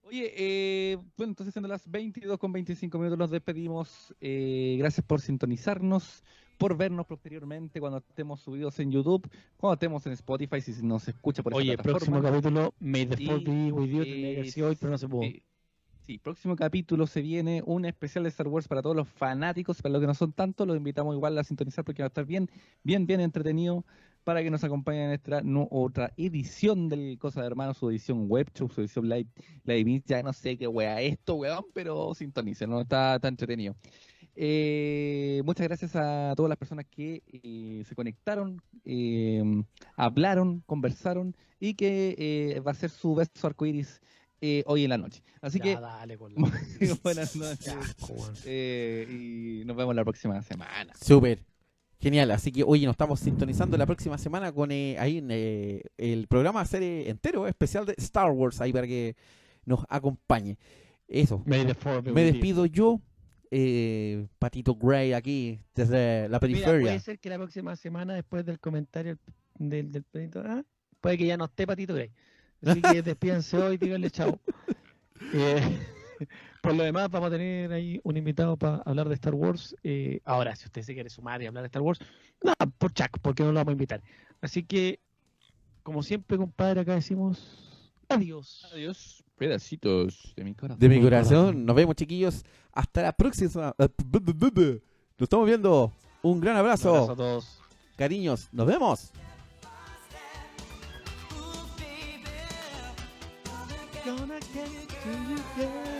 Oye, 0.02 0.32
eh, 0.36 0.96
bueno, 1.16 1.30
entonces 1.30 1.54
siendo 1.54 1.66
las 1.68 1.90
22 1.90 2.38
con 2.38 2.52
25 2.52 2.98
minutos 2.98 3.18
nos 3.18 3.30
despedimos. 3.30 4.14
Eh, 4.20 4.76
gracias 4.78 5.04
por 5.06 5.20
sintonizarnos, 5.22 6.22
por 6.58 6.76
vernos 6.76 7.06
posteriormente 7.06 7.80
cuando 7.80 7.98
estemos 7.98 8.40
subidos 8.40 8.78
en 8.78 8.90
YouTube, 8.90 9.28
cuando 9.56 9.74
estemos 9.74 10.06
en 10.06 10.12
Spotify, 10.12 10.60
si 10.60 10.72
nos 10.82 11.06
escucha 11.08 11.42
por 11.42 11.52
esa 11.52 11.58
Oye, 11.58 11.76
próximo 11.76 12.20
plataforma. 12.20 12.30
capítulo, 12.30 12.74
May 12.80 13.06
the 13.06 13.16
Fourth 13.24 13.44
be 13.44 13.72
with 13.72 13.88
you, 13.90 14.04
tenía 14.04 14.52
que 14.52 14.62
hoy, 14.62 14.76
pero 14.76 14.90
no 14.92 14.98
se 14.98 15.08
pudo. 15.08 15.22
Sí, 15.22 15.42
sí, 16.06 16.18
próximo 16.18 16.56
capítulo 16.56 17.06
se 17.06 17.22
viene 17.22 17.62
un 17.66 17.84
especial 17.84 18.24
de 18.24 18.30
Star 18.30 18.48
Wars 18.48 18.68
para 18.68 18.82
todos 18.82 18.94
los 18.96 19.08
fanáticos, 19.08 19.82
para 19.82 19.92
los 19.94 20.00
que 20.00 20.06
no 20.06 20.14
son 20.14 20.32
tantos, 20.32 20.66
los 20.66 20.76
invitamos 20.76 21.14
igual 21.14 21.36
a 21.38 21.44
sintonizar 21.44 21.84
porque 21.84 22.02
va 22.02 22.06
a 22.06 22.08
estar 22.08 22.24
bien, 22.24 22.48
bien, 22.82 23.06
bien 23.06 23.20
entretenido 23.20 23.84
para 24.22 24.42
que 24.42 24.50
nos 24.50 24.64
acompañen 24.64 25.08
en 25.08 25.10
esta 25.12 25.42
nu- 25.42 25.68
otra 25.70 26.10
edición 26.16 26.88
del 26.88 27.18
Cosa 27.18 27.42
de 27.42 27.46
Hermanos, 27.46 27.76
su 27.76 27.90
edición 27.90 28.26
web 28.26 28.48
show, 28.54 28.70
su 28.70 28.80
edición 28.80 29.06
live, 29.06 29.28
live, 29.64 30.02
ya 30.06 30.22
no 30.22 30.32
sé 30.32 30.56
qué 30.56 30.66
wea 30.66 31.00
esto, 31.02 31.34
weón, 31.34 31.66
pero 31.74 32.14
sintonicen, 32.14 32.70
no 32.70 32.80
está 32.80 33.18
tan 33.20 33.32
entretenido. 33.34 33.74
Eh, 34.36 35.42
muchas 35.44 35.66
gracias 35.68 35.94
a 35.96 36.34
todas 36.36 36.48
las 36.48 36.58
personas 36.58 36.84
que 36.90 37.22
eh, 37.32 37.84
se 37.86 37.94
conectaron, 37.94 38.60
eh, 38.84 39.42
hablaron, 39.96 40.62
conversaron 40.66 41.36
y 41.60 41.74
que 41.74 42.14
eh, 42.18 42.60
va 42.60 42.72
a 42.72 42.74
ser 42.74 42.90
su 42.90 43.14
beso 43.14 43.46
arcoiris 43.46 44.00
eh, 44.40 44.62
hoy 44.66 44.84
en 44.84 44.90
la 44.90 44.98
noche. 44.98 45.22
Así 45.40 45.58
Ya, 45.58 45.64
que 45.64 45.74
dale 45.80 46.18
con 46.18 46.34
la- 46.34 46.50
buenas 47.02 47.36
noches 47.36 47.64
Ya, 47.64 47.80
pues, 48.06 48.42
eh, 48.46 49.06
y 49.08 49.64
nos 49.64 49.76
vemos 49.76 49.94
la 49.94 50.02
próxima 50.04 50.42
semana. 50.42 50.92
Súper. 51.00 51.40
Genial. 52.00 52.32
Así 52.32 52.52
que, 52.52 52.64
oye, 52.64 52.84
nos 52.84 52.94
estamos 52.94 53.20
sintonizando 53.20 53.78
la 53.78 53.86
próxima 53.86 54.18
semana 54.18 54.52
con 54.52 54.70
eh, 54.72 54.96
ahí 54.98 55.18
en, 55.18 55.28
eh, 55.30 55.82
el 55.96 56.26
programa 56.26 56.64
serie 56.66 57.08
entero 57.08 57.46
especial 57.46 57.86
de 57.86 57.94
Star 57.96 58.30
Wars, 58.30 58.60
ahí 58.60 58.72
para 58.72 58.86
que 58.86 59.16
nos 59.64 59.80
acompañe. 59.88 60.58
Eso. 61.08 61.42
May 61.46 61.64
the 61.64 61.74
Me 62.12 62.26
you. 62.26 62.32
despido 62.32 62.66
yo, 62.66 63.00
eh, 63.56 64.26
Patito 64.40 64.74
Gray, 64.74 65.12
aquí 65.12 65.60
desde 65.76 66.22
la 66.22 66.38
Mira, 66.38 66.40
periferia. 66.40 66.80
puede 66.80 66.98
ser 66.98 67.20
que 67.20 67.28
la 67.28 67.36
próxima 67.36 67.76
semana, 67.76 68.14
después 68.14 68.44
del 68.44 68.58
comentario 68.58 69.16
del, 69.54 69.92
del 69.92 70.02
Pedrito, 70.02 70.42
ah, 70.44 70.64
puede 71.00 71.18
que 71.18 71.26
ya 71.26 71.36
no 71.36 71.44
esté 71.44 71.64
Patito 71.64 71.94
Grey. 71.94 72.10
Así 72.66 72.82
que 72.82 73.02
despídense 73.02 73.56
hoy, 73.56 73.76
díganle 73.78 74.10
chao. 74.10 74.40
Eh, 75.32 75.78
por 76.62 76.74
lo 76.74 76.82
demás, 76.82 77.08
vamos 77.08 77.28
a 77.28 77.30
tener 77.30 77.72
ahí 77.72 77.98
un 78.02 78.16
invitado 78.16 78.56
para 78.56 78.82
hablar 78.84 79.08
de 79.08 79.14
Star 79.14 79.34
Wars. 79.34 79.74
Eh, 79.82 80.20
ahora, 80.24 80.54
si 80.54 80.66
usted 80.66 80.82
se 80.82 80.92
quiere 80.92 81.08
sumar 81.08 81.40
y 81.40 81.46
hablar 81.46 81.62
de 81.62 81.68
Star 81.68 81.82
Wars, 81.82 82.00
no, 82.42 82.52
por 82.78 82.92
Chaco, 82.92 83.18
porque 83.22 83.42
no 83.42 83.50
lo 83.50 83.54
vamos 83.54 83.70
a 83.70 83.72
invitar. 83.72 84.02
Así 84.40 84.64
que, 84.64 85.00
como 85.82 86.02
siempre, 86.02 86.36
compadre, 86.36 86.80
acá 86.80 86.94
decimos 86.94 87.73
adiós. 88.08 88.66
Adiós, 88.72 89.24
pedacitos 89.36 90.32
de 90.36 90.44
mi 90.44 90.54
corazón. 90.54 90.78
de 90.80 90.88
mi 90.88 91.00
corazón. 91.00 91.64
Nos 91.66 91.76
vemos, 91.76 91.96
chiquillos. 91.96 92.44
Hasta 92.72 93.02
la 93.02 93.12
próxima. 93.12 93.74
Nos 93.78 93.90
estamos 95.20 95.46
viendo. 95.46 95.92
Un 96.22 96.40
gran 96.40 96.54
Un 96.54 96.60
abrazo. 96.60 96.90
abrazo 96.90 97.12
a 97.12 97.16
todos. 97.16 97.58
Cariños. 97.96 98.48
Nos 98.52 98.66
vemos. 98.66 99.10
Gonna 104.04 104.38
get 104.52 104.88
to 105.02 105.10
you, 105.30 105.38
girl. 105.56 105.93